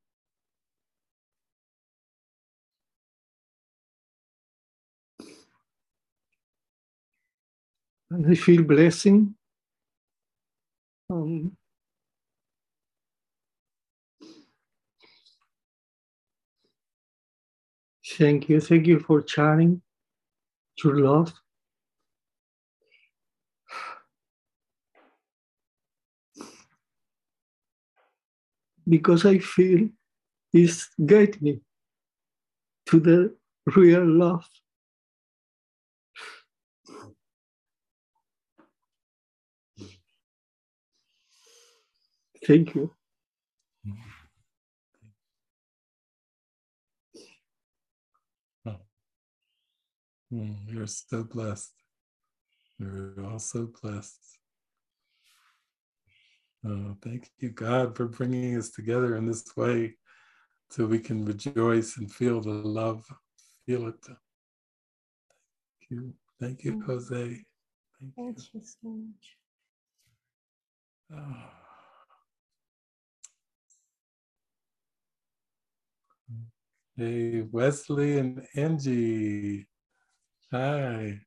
[8.12, 9.34] And I feel blessing.
[11.10, 11.56] Um,
[18.16, 18.60] thank you.
[18.60, 19.82] Thank you for sharing
[20.82, 21.32] your love.
[28.88, 29.88] Because I feel
[30.52, 31.60] it's guide me
[32.86, 33.36] to the
[33.76, 34.48] real love.
[42.46, 42.90] Thank you.
[50.32, 51.72] Oh, you're so blessed.
[52.78, 54.38] You're all so blessed.
[56.64, 59.96] Oh, thank you, God, for bringing us together in this way
[60.70, 63.04] so we can rejoice and feel the love.
[63.66, 64.04] Feel it.
[64.04, 64.18] Thank
[65.90, 66.14] you.
[66.38, 66.86] Thank you, mm.
[66.86, 67.16] Jose.
[67.16, 68.44] Thank, Thank you.
[68.52, 69.36] you so much.
[71.12, 71.36] Oh.
[76.96, 79.66] Hey, Wesley and Angie.
[80.52, 81.20] Hi.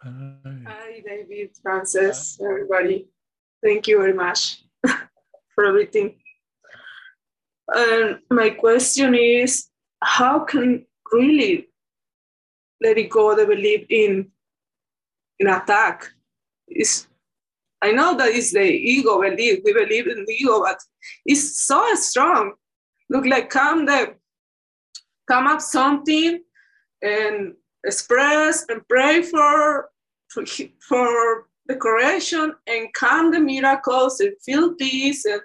[0.00, 0.62] Hi.
[0.66, 3.08] Hi, David, Frances, everybody.
[3.60, 6.20] Thank you very much for everything.
[7.66, 9.66] And my question is
[10.00, 11.70] how can really
[12.80, 14.30] let it go the belief in
[15.40, 16.08] in attack?
[16.68, 17.08] Is
[17.82, 20.78] I know that it's the ego belief, we believe in the ego, but
[21.26, 22.52] it's so strong
[23.10, 24.14] look like come the
[25.26, 26.40] come up something
[27.02, 29.88] and express and pray for
[30.28, 30.44] for,
[30.88, 35.40] for the correction and come the miracles and feel peace and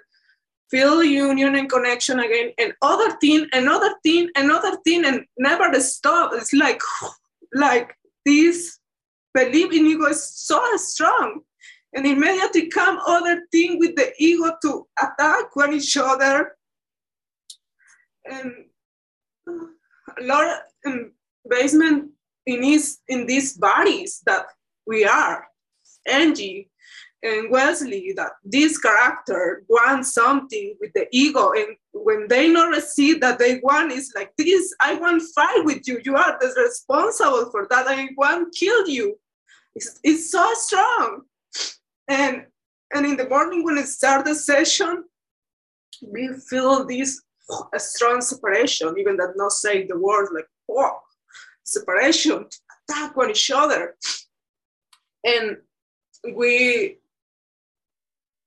[0.70, 2.52] feel union and connection again.
[2.58, 6.32] And other thing another thing another thing and never stop.
[6.34, 6.80] It's like
[7.54, 8.78] like this
[9.34, 11.40] belief in ego is so strong.
[11.92, 16.52] And immediately come other thing with the ego to attack one each other.
[18.24, 18.66] And
[19.48, 21.12] a lot of um,
[21.48, 22.10] basement
[22.46, 24.46] in these in these bodies that
[24.86, 25.46] we are.
[26.06, 26.70] Angie
[27.22, 33.20] and Wesley, that this character wants something with the ego, and when they not receive
[33.20, 36.00] that they want is like this, I want fight with you.
[36.02, 37.86] You are the responsible for that.
[37.86, 39.18] I want kill you.
[39.74, 41.22] It's, it's so strong.
[42.08, 42.46] And
[42.92, 45.04] and in the morning when I start the session,
[46.02, 47.22] we feel this
[47.74, 50.46] a strong separation, even that not say the word like
[51.64, 52.58] separation, to
[52.88, 53.96] attack on each other.
[55.24, 55.58] And
[56.34, 56.98] we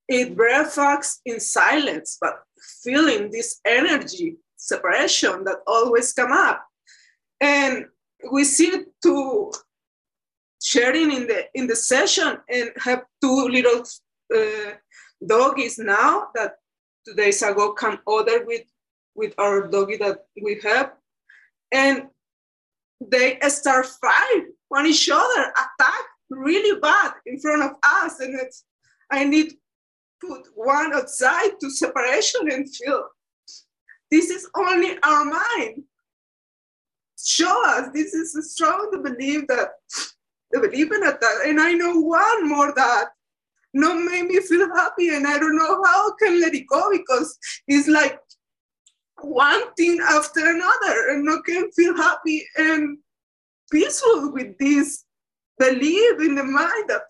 [0.09, 2.43] eat breakfast in silence, but
[2.83, 6.65] feeling this energy separation that always come up.
[7.41, 7.85] And
[8.31, 9.51] we see to
[10.63, 13.83] sharing in the in the session and have two little
[14.33, 14.71] uh,
[15.25, 16.55] doggies now that
[17.05, 18.63] two days ago come order with
[19.13, 20.93] with our doggy that we have
[21.71, 22.07] and
[23.09, 28.65] they start fight on each other attack really bad in front of us and it's
[29.11, 29.53] i need
[30.21, 33.03] put one outside to separation and feel
[34.13, 35.85] this is only our mind.
[37.17, 39.69] Show us this is a strong to believe that
[40.51, 43.05] the believe in that and i know one more that
[43.73, 46.91] not made me feel happy and i don't know how I can let it go
[46.91, 47.35] because
[47.67, 48.19] it's like
[49.23, 52.97] one thing after another and I can feel happy and
[53.71, 55.05] peaceful with this
[55.57, 57.03] belief in the mind that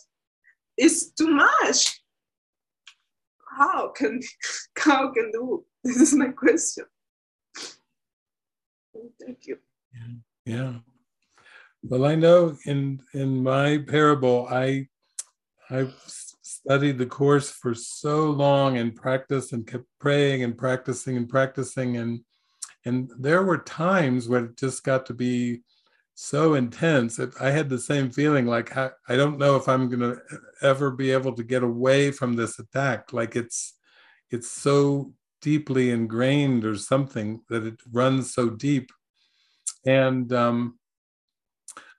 [0.78, 2.00] it's too much.
[3.58, 4.22] How can
[4.78, 6.86] how can do this is my question.
[9.20, 9.58] Thank you.
[9.94, 10.14] Yeah,
[10.46, 10.74] yeah.
[11.84, 14.88] well i know in in my parable i
[15.70, 15.88] i
[16.66, 21.98] studied the course for so long and practiced and kept praying and practicing and practicing.
[21.98, 22.22] And
[22.86, 25.62] and there were times when it just got to be
[26.16, 29.90] so intense that I had the same feeling like I, I don't know if I'm
[29.90, 30.22] going to
[30.62, 33.14] ever be able to get away from this attack.
[33.14, 33.74] Like it's
[34.30, 38.90] it's so deeply ingrained or something that it runs so deep.
[39.86, 40.80] And um,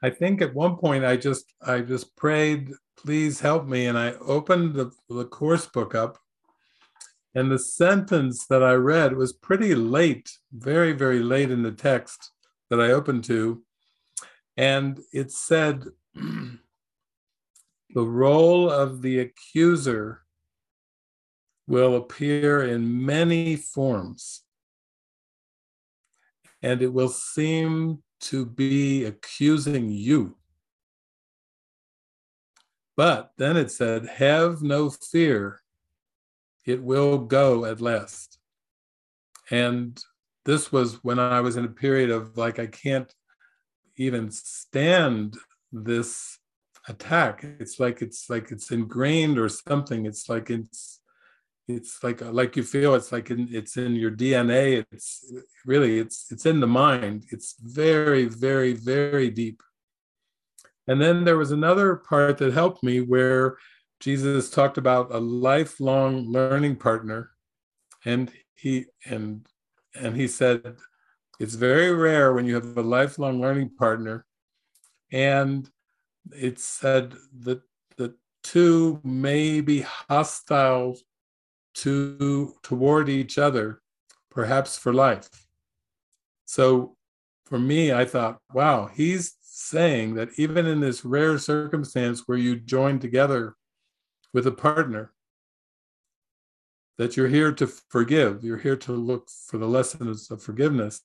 [0.05, 2.71] I think at one point I just I just prayed
[3.05, 3.87] please help me.
[3.87, 6.19] And I opened the, the course book up,
[7.35, 12.33] and the sentence that I read was pretty late, very, very late in the text
[12.71, 13.63] that I opened to.
[14.57, 15.85] And it said,
[16.15, 16.59] the
[17.95, 20.23] role of the accuser
[21.67, 24.43] will appear in many forms,
[26.63, 30.37] and it will seem to be accusing you.
[32.97, 35.61] But then it said, Have no fear,
[36.65, 38.39] it will go at last.
[39.51, 40.03] And
[40.45, 43.13] this was when I was in a period of like, I can't
[43.97, 45.37] even stand
[45.73, 46.39] this
[46.89, 47.45] attack.
[47.61, 50.07] It's like it's like it's ingrained or something.
[50.07, 51.01] It's like it's
[51.67, 54.85] it's like like you feel it's like in, it's in your DNA.
[54.93, 55.33] It's
[55.65, 57.25] really it's it's in the mind.
[57.31, 59.63] It's very very very deep.
[60.87, 63.57] And then there was another part that helped me where
[64.01, 67.31] Jesus talked about a lifelong learning partner.
[68.05, 69.47] And he and
[69.95, 70.77] and he said
[71.41, 74.27] it's very rare when you have a lifelong learning partner.
[75.11, 75.69] And
[76.33, 77.63] it said that
[77.97, 80.97] the two may be hostile
[81.75, 83.81] to toward each other,
[84.31, 85.29] perhaps for life.
[86.45, 86.97] So
[87.47, 92.57] for me, I thought, wow, he's saying that even in this rare circumstance where you
[92.57, 93.55] join together
[94.33, 95.13] with a partner,
[96.99, 101.03] that you're here to forgive, you're here to look for the lessons of forgiveness,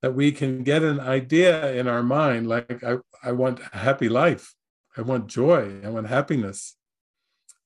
[0.00, 4.08] that we can get an idea in our mind like, I, I want a happy
[4.08, 4.54] life,
[4.96, 6.76] I want joy, I want happiness.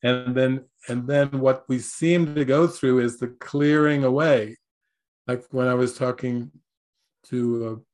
[0.06, 4.56] And then, and then what we seem to go through is the clearing away.
[5.26, 6.52] Like when I was talking
[7.30, 7.84] to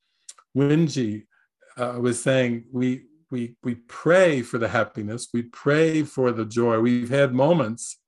[0.55, 6.45] uh, uh, was saying we we we pray for the happiness, we pray for the
[6.45, 6.81] joy.
[6.81, 7.99] We've had moments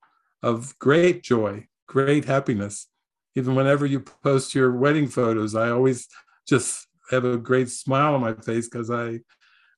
[0.43, 2.87] of great joy, great happiness.
[3.33, 6.07] Even whenever you post your wedding photos, I always
[6.47, 9.21] just have a great smile on my face because I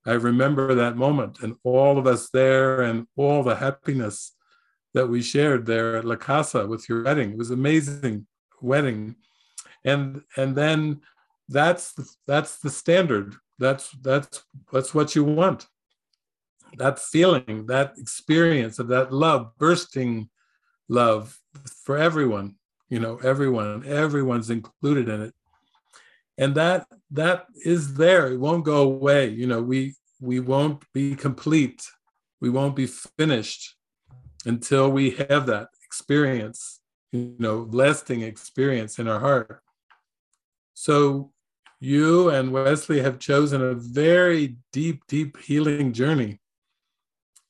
[0.07, 4.33] I remember that moment and all of us there and all the happiness
[4.93, 7.31] that we shared there at La Casa with your wedding.
[7.31, 8.25] It was amazing
[8.61, 9.15] wedding.
[9.85, 11.01] And and then
[11.49, 15.67] that's the, that's the standard that's that's that's what you want
[16.77, 20.29] that feeling that experience of that love bursting
[20.89, 21.39] love
[21.83, 22.55] for everyone
[22.89, 25.33] you know everyone everyone's included in it
[26.37, 28.31] and that that is there.
[28.31, 29.29] It won't go away.
[29.29, 31.83] You know we we won't be complete.
[32.39, 33.75] We won't be finished
[34.45, 36.79] until we have that experience
[37.11, 39.61] you know lasting experience in our heart.
[40.73, 41.31] So
[41.79, 46.39] you and wesley have chosen a very deep deep healing journey.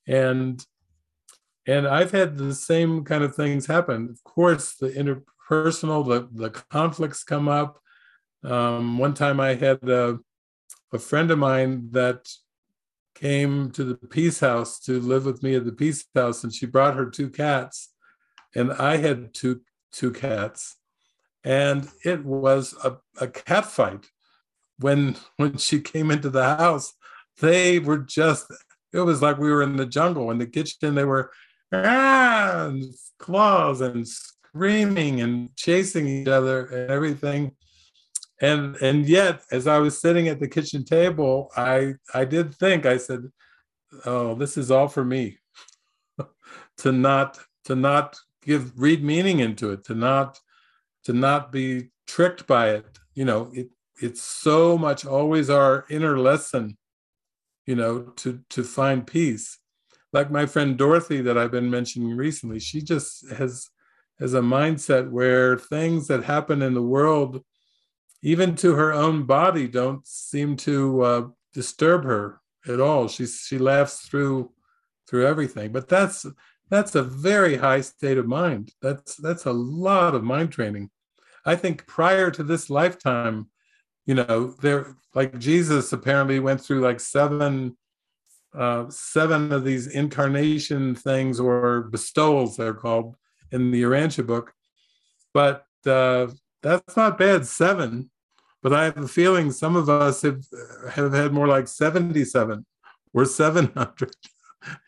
[0.06, 0.64] And
[1.66, 4.08] and i've had the same kind of things happen.
[4.10, 7.80] Of course the interpersonal the, the conflicts come up
[8.44, 10.18] um, one time I had a,
[10.92, 12.28] a friend of mine that
[13.14, 16.66] came to the Peace House to live with me at the Peace House, and she
[16.66, 17.92] brought her two cats,
[18.54, 20.76] and I had two two cats,
[21.44, 24.06] and it was a, a cat fight.
[24.78, 26.94] When when she came into the house,
[27.40, 28.46] they were just
[28.92, 30.94] it was like we were in the jungle in the kitchen.
[30.94, 31.30] They were
[31.72, 32.84] ah, and
[33.18, 37.56] claws and screaming and chasing each other and everything
[38.40, 42.86] and and yet as i was sitting at the kitchen table i i did think
[42.86, 43.30] i said
[44.04, 45.38] oh this is all for me.
[46.78, 50.38] To not to not give read meaning into it to not
[51.04, 52.86] to not be tricked by it.
[53.14, 56.78] You know it it's so much always our inner lesson
[57.66, 59.58] you know to to find peace.
[60.12, 63.68] Like my friend dorothy that i've been mentioning recently she just has
[64.20, 67.42] has a mindset where things that happen in the world
[68.22, 73.08] even to her own body don't seem to uh, disturb her at all.
[73.08, 74.52] She she laughs through
[75.08, 75.72] through everything.
[75.72, 76.26] But that's
[76.70, 78.72] that's a very high state of mind.
[78.82, 80.90] That's that's a lot of mind training.
[81.44, 83.48] I think prior to this lifetime,
[84.06, 87.76] you know, there like Jesus apparently went through like seven
[88.56, 93.14] uh, seven of these incarnation things or bestowals they're called
[93.52, 94.52] in the Urantia book.
[95.32, 96.28] But uh,
[96.62, 98.10] that's not bad, seven.
[98.62, 100.44] But I have a feeling some of us have,
[100.90, 102.66] have had more like 77
[103.14, 104.10] or 700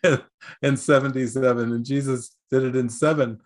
[0.63, 3.41] and 77, and Jesus did it in seven.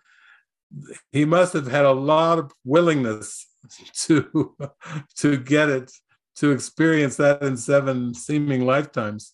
[1.11, 3.47] He must have had a lot of willingness
[3.93, 4.55] to,
[5.17, 5.91] to get it,
[6.37, 9.33] to experience that in seven seeming lifetimes.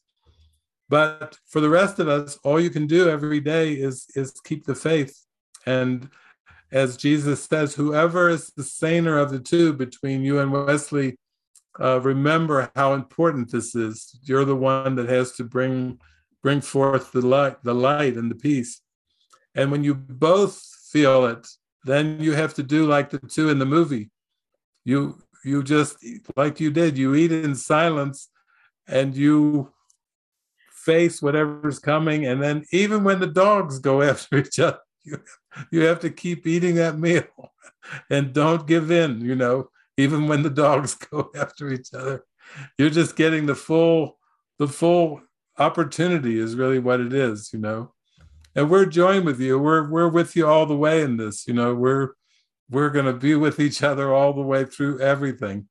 [0.89, 4.65] But for the rest of us, all you can do every day is, is keep
[4.65, 5.17] the faith
[5.65, 6.09] and
[6.72, 11.17] as Jesus says, whoever is the saner of the two between you and Wesley,
[11.80, 14.17] uh, remember how important this is.
[14.24, 16.00] You're the one that has to bring
[16.41, 18.82] bring forth the light, the light and the peace.
[19.53, 20.59] And when you both
[20.91, 21.48] feel it,
[21.83, 24.09] then you have to do like the two in the movie.
[24.83, 25.98] You you just
[26.35, 26.98] like you did.
[26.98, 28.30] You eat in silence,
[28.88, 29.72] and you
[30.72, 32.25] face whatever's coming.
[32.25, 35.21] And then even when the dogs go after each other, you
[35.71, 37.23] you have to keep eating that meal
[38.09, 42.25] and don't give in, you know, even when the dogs go after each other.
[42.77, 44.17] You're just getting the full,
[44.59, 45.21] the full
[45.57, 47.93] opportunity is really what it is, you know.
[48.55, 49.57] And we're joined with you.
[49.57, 51.73] We're we're with you all the way in this, you know.
[51.73, 52.09] We're
[52.69, 55.69] we're gonna be with each other all the way through everything,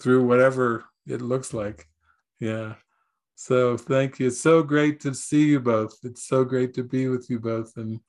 [0.00, 1.86] through whatever it looks like.
[2.40, 2.74] Yeah.
[3.34, 4.28] So thank you.
[4.28, 5.98] It's so great to see you both.
[6.04, 7.76] It's so great to be with you both.
[7.76, 8.00] And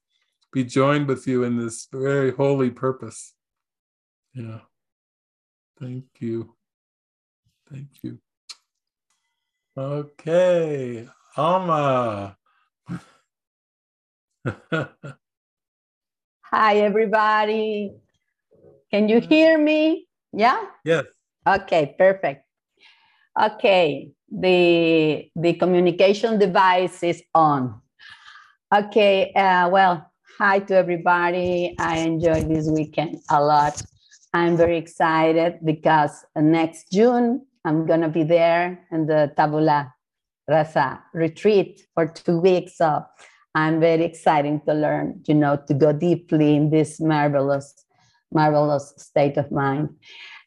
[0.53, 3.33] be joined with you in this very holy purpose.
[4.33, 4.59] Yeah.
[5.79, 6.55] Thank you.
[7.71, 8.19] Thank you.
[9.75, 12.37] Okay, Alma.
[16.43, 17.93] Hi, everybody.
[18.91, 20.07] Can you hear me?
[20.31, 20.61] Yeah?
[20.85, 21.05] Yes.
[21.47, 22.45] Okay, perfect.
[23.41, 27.81] Okay, the, the communication device is on.
[28.71, 31.75] Okay, uh, well, Hi to everybody.
[31.77, 33.79] I enjoyed this weekend a lot.
[34.33, 39.93] I'm very excited because next June I'm going to be there in the Tabula
[40.49, 42.77] Rasa retreat for two weeks.
[42.77, 43.05] So
[43.53, 47.85] I'm very excited to learn, you know, to go deeply in this marvelous,
[48.33, 49.89] marvelous state of mind.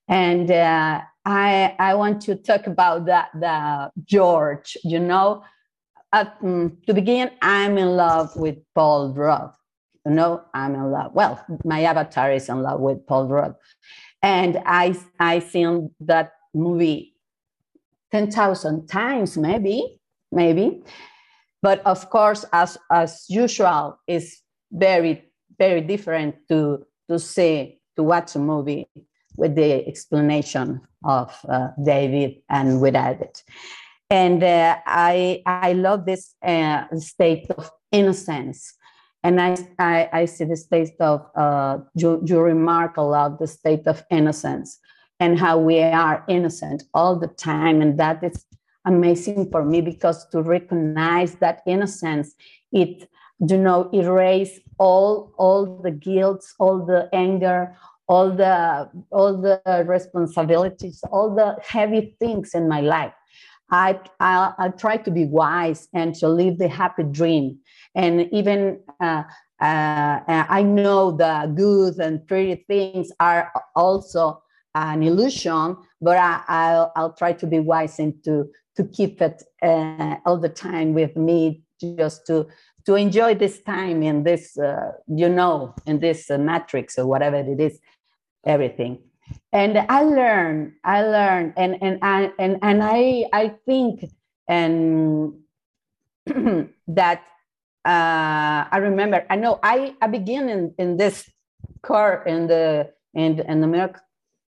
[0.08, 5.44] And uh, I, I want to talk about that, the George, you know,
[6.12, 9.52] um, to begin, I'm in love with Paul Rudd
[10.14, 11.12] know, I'm in love.
[11.14, 13.54] Well, my avatar is in love with Paul Rudd.
[14.22, 17.14] And I, I seen that movie
[18.12, 20.00] 10,000 times, maybe,
[20.32, 20.82] maybe.
[21.62, 25.24] But of course, as, as usual, it's very,
[25.58, 28.88] very different to, to see, to watch a movie
[29.36, 33.42] with the explanation of uh, David and without it.
[34.08, 38.74] And uh, I, I love this uh, state of innocence
[39.26, 43.48] and I, I, I see the state of, uh, you, you remark a lot the
[43.48, 44.78] state of innocence
[45.18, 47.82] and how we are innocent all the time.
[47.82, 48.46] And that is
[48.84, 52.36] amazing for me because to recognize that innocence,
[52.70, 53.08] it,
[53.40, 57.74] you know, erase all, all the guilt, all the anger,
[58.06, 63.12] all the, all the responsibilities, all the heavy things in my life.
[63.70, 67.58] I, I, I try to be wise and to live the happy dream.
[67.94, 69.24] And even uh,
[69.60, 74.42] uh, I know the good and pretty things are also
[74.74, 79.42] an illusion, but I, will I'll try to be wise and to, to keep it
[79.62, 82.46] uh, all the time with me, just to,
[82.84, 87.36] to enjoy this time in this, uh, you know, in this uh, matrix or whatever
[87.36, 87.78] it is,
[88.44, 88.98] everything.
[89.52, 94.04] And I learned, I learned, and and I and and I I think
[94.48, 95.34] and
[96.88, 97.22] that
[97.84, 99.24] uh, I remember.
[99.30, 101.30] I know I I began in, in this
[101.82, 104.02] car in the in in the miracle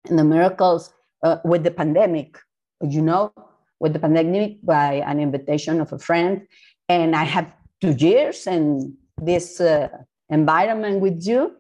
[0.09, 2.38] in the miracles uh, with the pandemic.
[2.81, 3.33] You know,
[3.80, 6.47] with the pandemic by an invitation of a friend,
[6.89, 9.89] and I have two years in this uh,
[10.30, 11.57] environment with you,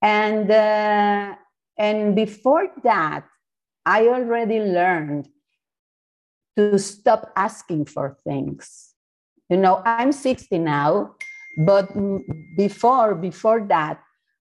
[0.00, 1.34] and uh,
[1.78, 3.24] and before that,
[3.86, 5.28] I already learned
[6.56, 8.94] to stop asking for things.
[9.48, 11.14] You know i'm 60 now
[11.56, 11.88] but
[12.54, 13.98] before before that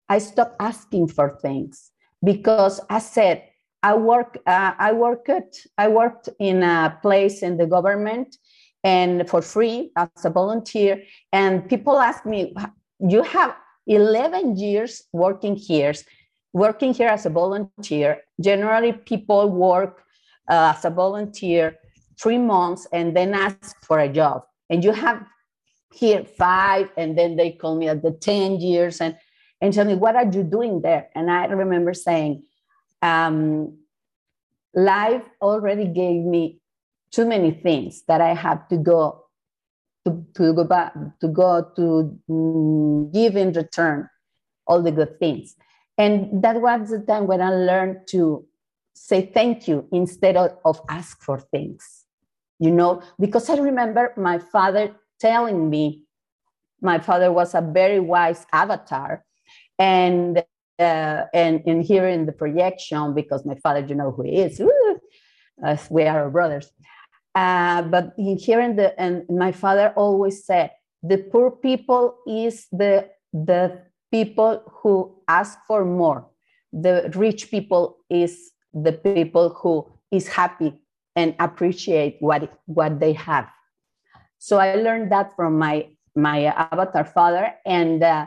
[0.08, 1.92] i stopped asking for things
[2.24, 3.44] because i said
[3.84, 8.36] i work uh, i worked i worked in a place in the government
[8.86, 11.02] and for free as a volunteer.
[11.32, 12.54] And people ask me
[13.00, 13.56] you have
[13.88, 15.92] 11 years working here
[16.56, 20.04] working here as a volunteer generally people work
[20.48, 21.76] uh, as a volunteer
[22.18, 24.42] three months and then ask for a job.
[24.70, 25.22] And you have
[25.92, 29.16] here five and then they call me at the 10 years and
[29.60, 31.08] and tell me what are you doing there?
[31.14, 32.42] And i remember saying
[33.02, 33.78] um,
[34.74, 36.60] life already gave me
[37.10, 39.24] too many things that i have to go
[40.04, 44.08] to, to go back to go to mm, give in return
[44.66, 45.56] all the good things
[45.98, 48.44] and that was the time when i learned to
[48.94, 52.06] say thank you instead of, of ask for things
[52.58, 56.02] you know, because I remember my father telling me,
[56.80, 59.24] my father was a very wise avatar.
[59.78, 60.42] And
[60.78, 64.60] uh, and, and here in the projection, because my father, you know who he is,
[64.60, 66.70] uh, we are brothers.
[67.34, 70.70] Uh, but here in the, and my father always said,
[71.02, 73.80] the poor people is the, the
[74.16, 74.94] people who
[75.28, 76.20] ask for more.
[76.72, 79.74] The rich people is the people who
[80.10, 80.72] is happy
[81.16, 83.48] and appreciate what what they have
[84.38, 88.26] so i learned that from my my avatar father and uh,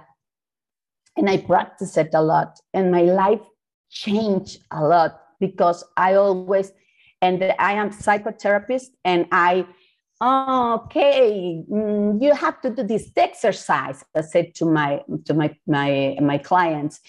[1.16, 3.46] and i practice it a lot and my life
[3.90, 6.72] changed a lot because i always
[7.22, 9.66] and i am psychotherapist and i
[10.22, 16.18] okay mm, you have to do this exercise i said to my to my my
[16.22, 17.00] my clients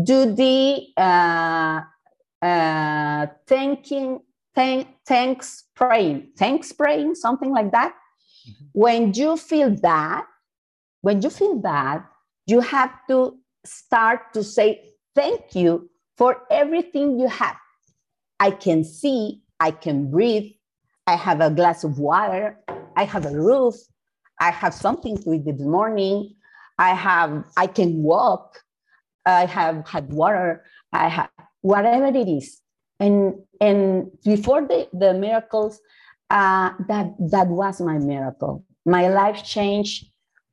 [0.00, 1.80] do the uh,
[2.40, 4.20] uh, thinking
[4.54, 7.94] thank, thanks praying, thanks praying, something like that.
[8.48, 8.64] Mm-hmm.
[8.72, 10.24] When you feel bad,
[11.00, 12.04] when you feel bad,
[12.46, 17.56] you have to start to say thank you for everything you have.
[18.40, 20.52] I can see, I can breathe,
[21.06, 22.58] I have a glass of water,
[22.96, 23.74] I have a roof,
[24.40, 26.34] I have something to eat this morning,
[26.78, 28.60] I have, I can walk,
[29.26, 32.60] I have had water, I have whatever it is.
[33.00, 35.80] And and before the, the miracles
[36.30, 38.64] uh, that that was my miracle.
[38.86, 40.06] My life changed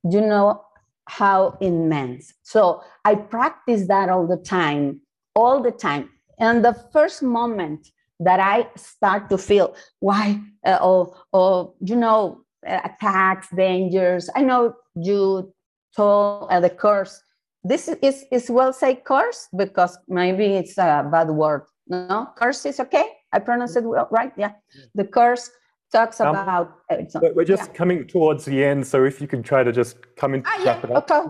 [0.03, 0.63] you know
[1.05, 2.33] how immense.
[2.43, 5.01] So i practice that all the time
[5.35, 6.09] all the time.
[6.39, 7.87] And the first moment
[8.19, 14.73] that i start to feel why uh, or, or you know attacks dangers i know
[14.95, 15.53] you
[15.95, 17.21] told uh, the curse
[17.63, 22.79] this is, is well say curse because maybe it's a bad word no, curse is
[22.79, 23.05] okay.
[23.33, 24.31] I pronounce it well, right?
[24.37, 24.51] Yeah.
[24.93, 25.49] The curse
[25.91, 26.75] talks um, about.
[26.89, 26.97] Uh,
[27.33, 27.73] we're just yeah.
[27.73, 30.79] coming towards the end, so if you can try to just come in, ah, yeah.
[30.85, 31.21] Okay.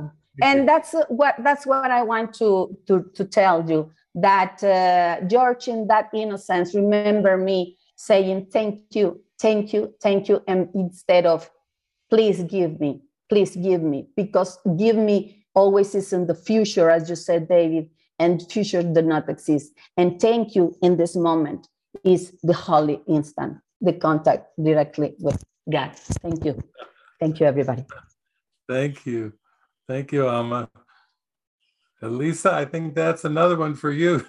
[0.41, 5.67] And that's what that's what I want to to to tell you that uh, George,
[5.67, 11.49] in that innocence, remember me saying thank you, thank you, thank you, and instead of
[12.09, 17.09] please give me, please give me, because give me always is in the future, as
[17.09, 17.89] you said, David
[18.19, 19.73] and future do not exist.
[19.97, 21.67] And thank you in this moment
[22.03, 25.95] is the holy instant, the contact directly with God.
[25.95, 26.61] Thank you.
[27.19, 27.85] Thank you, everybody.
[28.67, 29.33] Thank you.
[29.87, 30.69] Thank you, Amma.
[32.01, 34.25] Lisa, I think that's another one for you.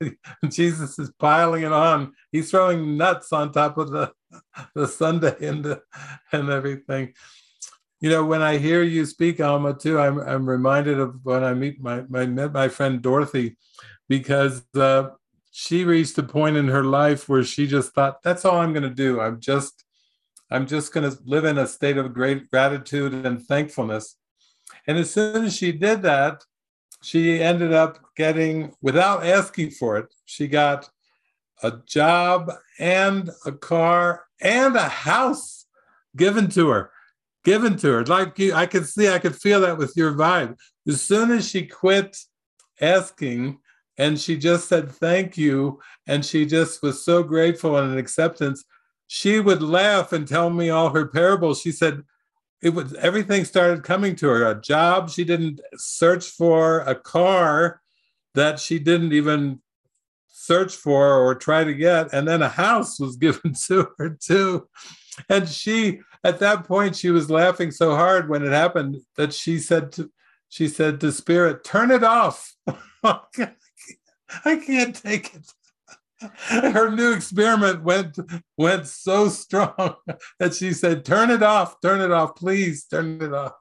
[0.48, 2.12] Jesus is piling it on.
[2.32, 4.12] He's throwing nuts on top of the
[4.74, 5.82] the sundae and the,
[6.32, 7.14] and everything.
[8.00, 11.54] You know, when I hear you speak, Alma, too, I'm I'm reminded of when I
[11.54, 13.56] meet my my met my friend Dorothy,
[14.08, 15.10] because uh,
[15.52, 18.82] she reached a point in her life where she just thought, "That's all I'm going
[18.82, 19.20] to do.
[19.20, 19.84] I'm just
[20.50, 24.16] I'm just going to live in a state of great gratitude and thankfulness."
[24.86, 26.42] And as soon as she did that,
[27.02, 30.88] she ended up getting, without asking for it, she got
[31.62, 35.66] a job and a car and a house
[36.16, 36.90] given to her
[37.44, 38.04] given to her.
[38.04, 40.56] Like you i could see i could feel that with your vibe.
[40.86, 42.16] As soon as she quit
[42.80, 43.58] asking
[43.98, 48.64] and she just said thank you and she just was so grateful and an acceptance
[49.06, 51.60] she would laugh and tell me all her parables.
[51.60, 52.02] She said
[52.62, 54.46] it was everything started coming to her.
[54.46, 57.80] A job she didn't search for a car
[58.34, 59.60] that she didn't even
[60.28, 64.68] search for or try to get and then a house was given to her too.
[65.28, 69.58] And she at that point she was laughing so hard when it happened that she
[69.58, 70.10] said to
[70.48, 72.54] she said to spirit turn it off.
[73.04, 75.52] I can't take it
[76.48, 78.18] her new experiment went
[78.56, 79.94] went so strong
[80.38, 83.52] that she said turn it off turn it off please turn it off.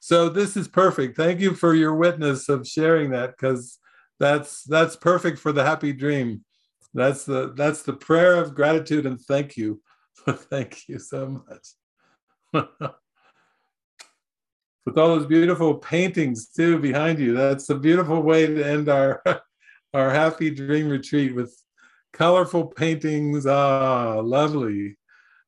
[0.00, 1.16] So this is perfect.
[1.16, 3.78] Thank you for your witness of sharing that because
[4.20, 6.44] that's that's perfect for the happy dream.
[6.92, 9.80] That's the that's the prayer of gratitude and thank you.
[10.26, 12.66] Thank you so much.
[14.86, 19.22] With all those beautiful paintings too behind you that's a beautiful way to end our
[19.94, 21.63] our happy dream retreat with
[22.14, 23.44] colorful paintings.
[23.46, 24.96] Ah, lovely.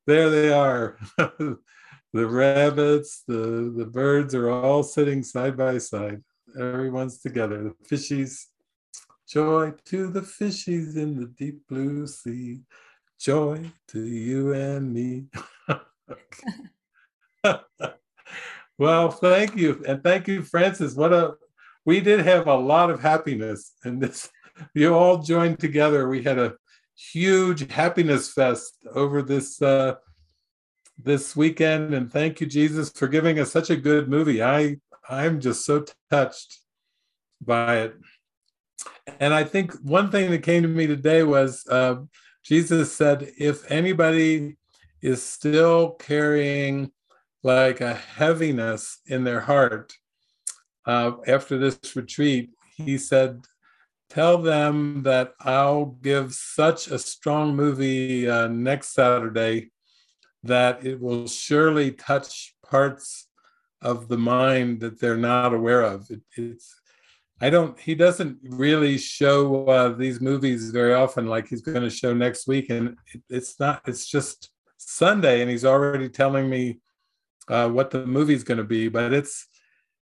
[0.05, 0.99] There they are.
[1.17, 1.57] the
[2.13, 6.23] rabbits, the, the birds are all sitting side by side.
[6.59, 7.63] Everyone's together.
[7.63, 8.45] The fishies.
[9.27, 12.61] Joy to the fishies in the deep blue sea.
[13.19, 15.25] Joy to you and me.
[18.77, 19.83] well, thank you.
[19.85, 20.95] And thank you, Frances.
[20.95, 21.35] What a
[21.85, 24.29] we did have a lot of happiness in this
[24.73, 26.07] you all joined together.
[26.07, 26.55] We had a
[26.95, 29.95] huge happiness fest over this uh,
[31.03, 34.41] this weekend, and thank you, Jesus, for giving us such a good movie.
[34.41, 34.77] I
[35.09, 36.59] I'm just so touched
[37.41, 37.95] by it.
[39.19, 41.97] And I think one thing that came to me today was uh,
[42.43, 44.57] Jesus said, if anybody
[45.01, 46.91] is still carrying
[47.43, 49.93] like a heaviness in their heart
[50.85, 53.41] uh, after this retreat, he said,
[54.09, 59.71] tell them that I'll give such a strong movie uh, next Saturday
[60.43, 63.27] that it will surely touch parts
[63.81, 66.09] of the mind that they're not aware of.
[66.09, 66.73] It, it's
[67.39, 67.79] I don't.
[67.79, 72.47] He doesn't really show uh, these movies very often, like he's going to show next
[72.47, 73.81] week, and it, it's not.
[73.85, 76.79] It's just Sunday, and he's already telling me
[77.47, 78.87] uh, what the movie's going to be.
[78.87, 79.47] But it's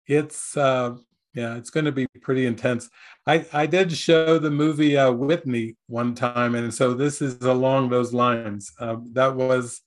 [0.07, 0.95] it's uh,
[1.33, 2.89] yeah, it's going to be pretty intense.
[3.25, 7.89] I, I did show the movie uh, Whitney one time, and so this is along
[7.89, 8.71] those lines.
[8.79, 9.81] Uh, that was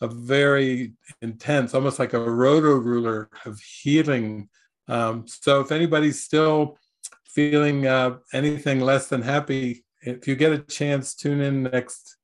[0.00, 4.48] a very intense, almost like a Roto-Rooter of healing.
[4.86, 6.78] Um, so if anybody's still
[7.26, 12.16] feeling uh, anything less than happy, if you get a chance, tune in next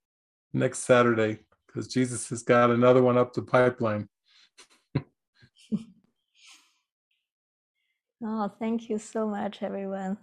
[0.53, 4.09] next Saturday because Jesus has got another one up the pipeline.
[8.23, 10.19] Oh, thank you so much, everyone.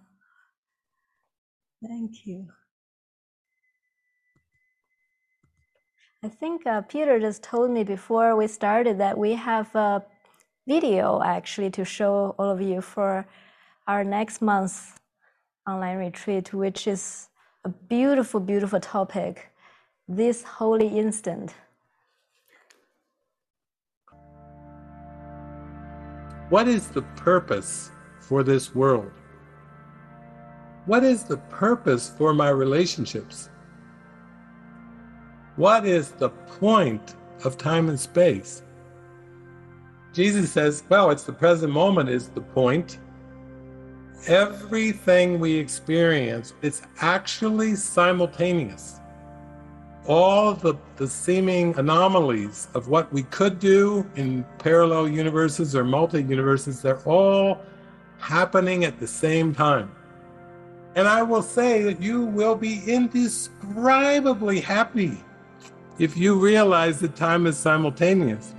[1.85, 2.47] Thank you.
[6.23, 10.03] I think uh, Peter just told me before we started that we have a
[10.67, 13.25] video actually to show all of you for
[13.87, 14.93] our next month's
[15.67, 17.29] online retreat, which is
[17.63, 19.51] a beautiful, beautiful topic
[20.07, 21.53] this holy instant.
[26.49, 29.11] What is the purpose for this world?
[30.85, 33.49] What is the purpose for my relationships?
[35.57, 38.63] What is the point of time and space?
[40.13, 42.99] Jesus says, well, it's the present moment is the point.
[44.27, 49.01] Everything we experience, it's actually simultaneous
[50.07, 56.23] all the, the seeming anomalies of what we could do in parallel universes or multi
[56.23, 57.61] universes, they're all
[58.19, 59.91] happening at the same time.
[60.95, 65.17] And I will say that you will be indescribably happy
[65.99, 68.53] if you realize that time is simultaneous.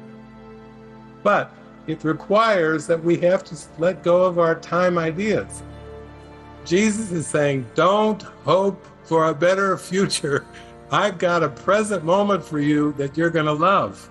[1.23, 1.53] But
[1.87, 5.63] it requires that we have to let go of our time ideas.
[6.65, 10.45] Jesus is saying, don't hope for a better future.
[10.91, 14.09] I've got a present moment for you that you're going to love.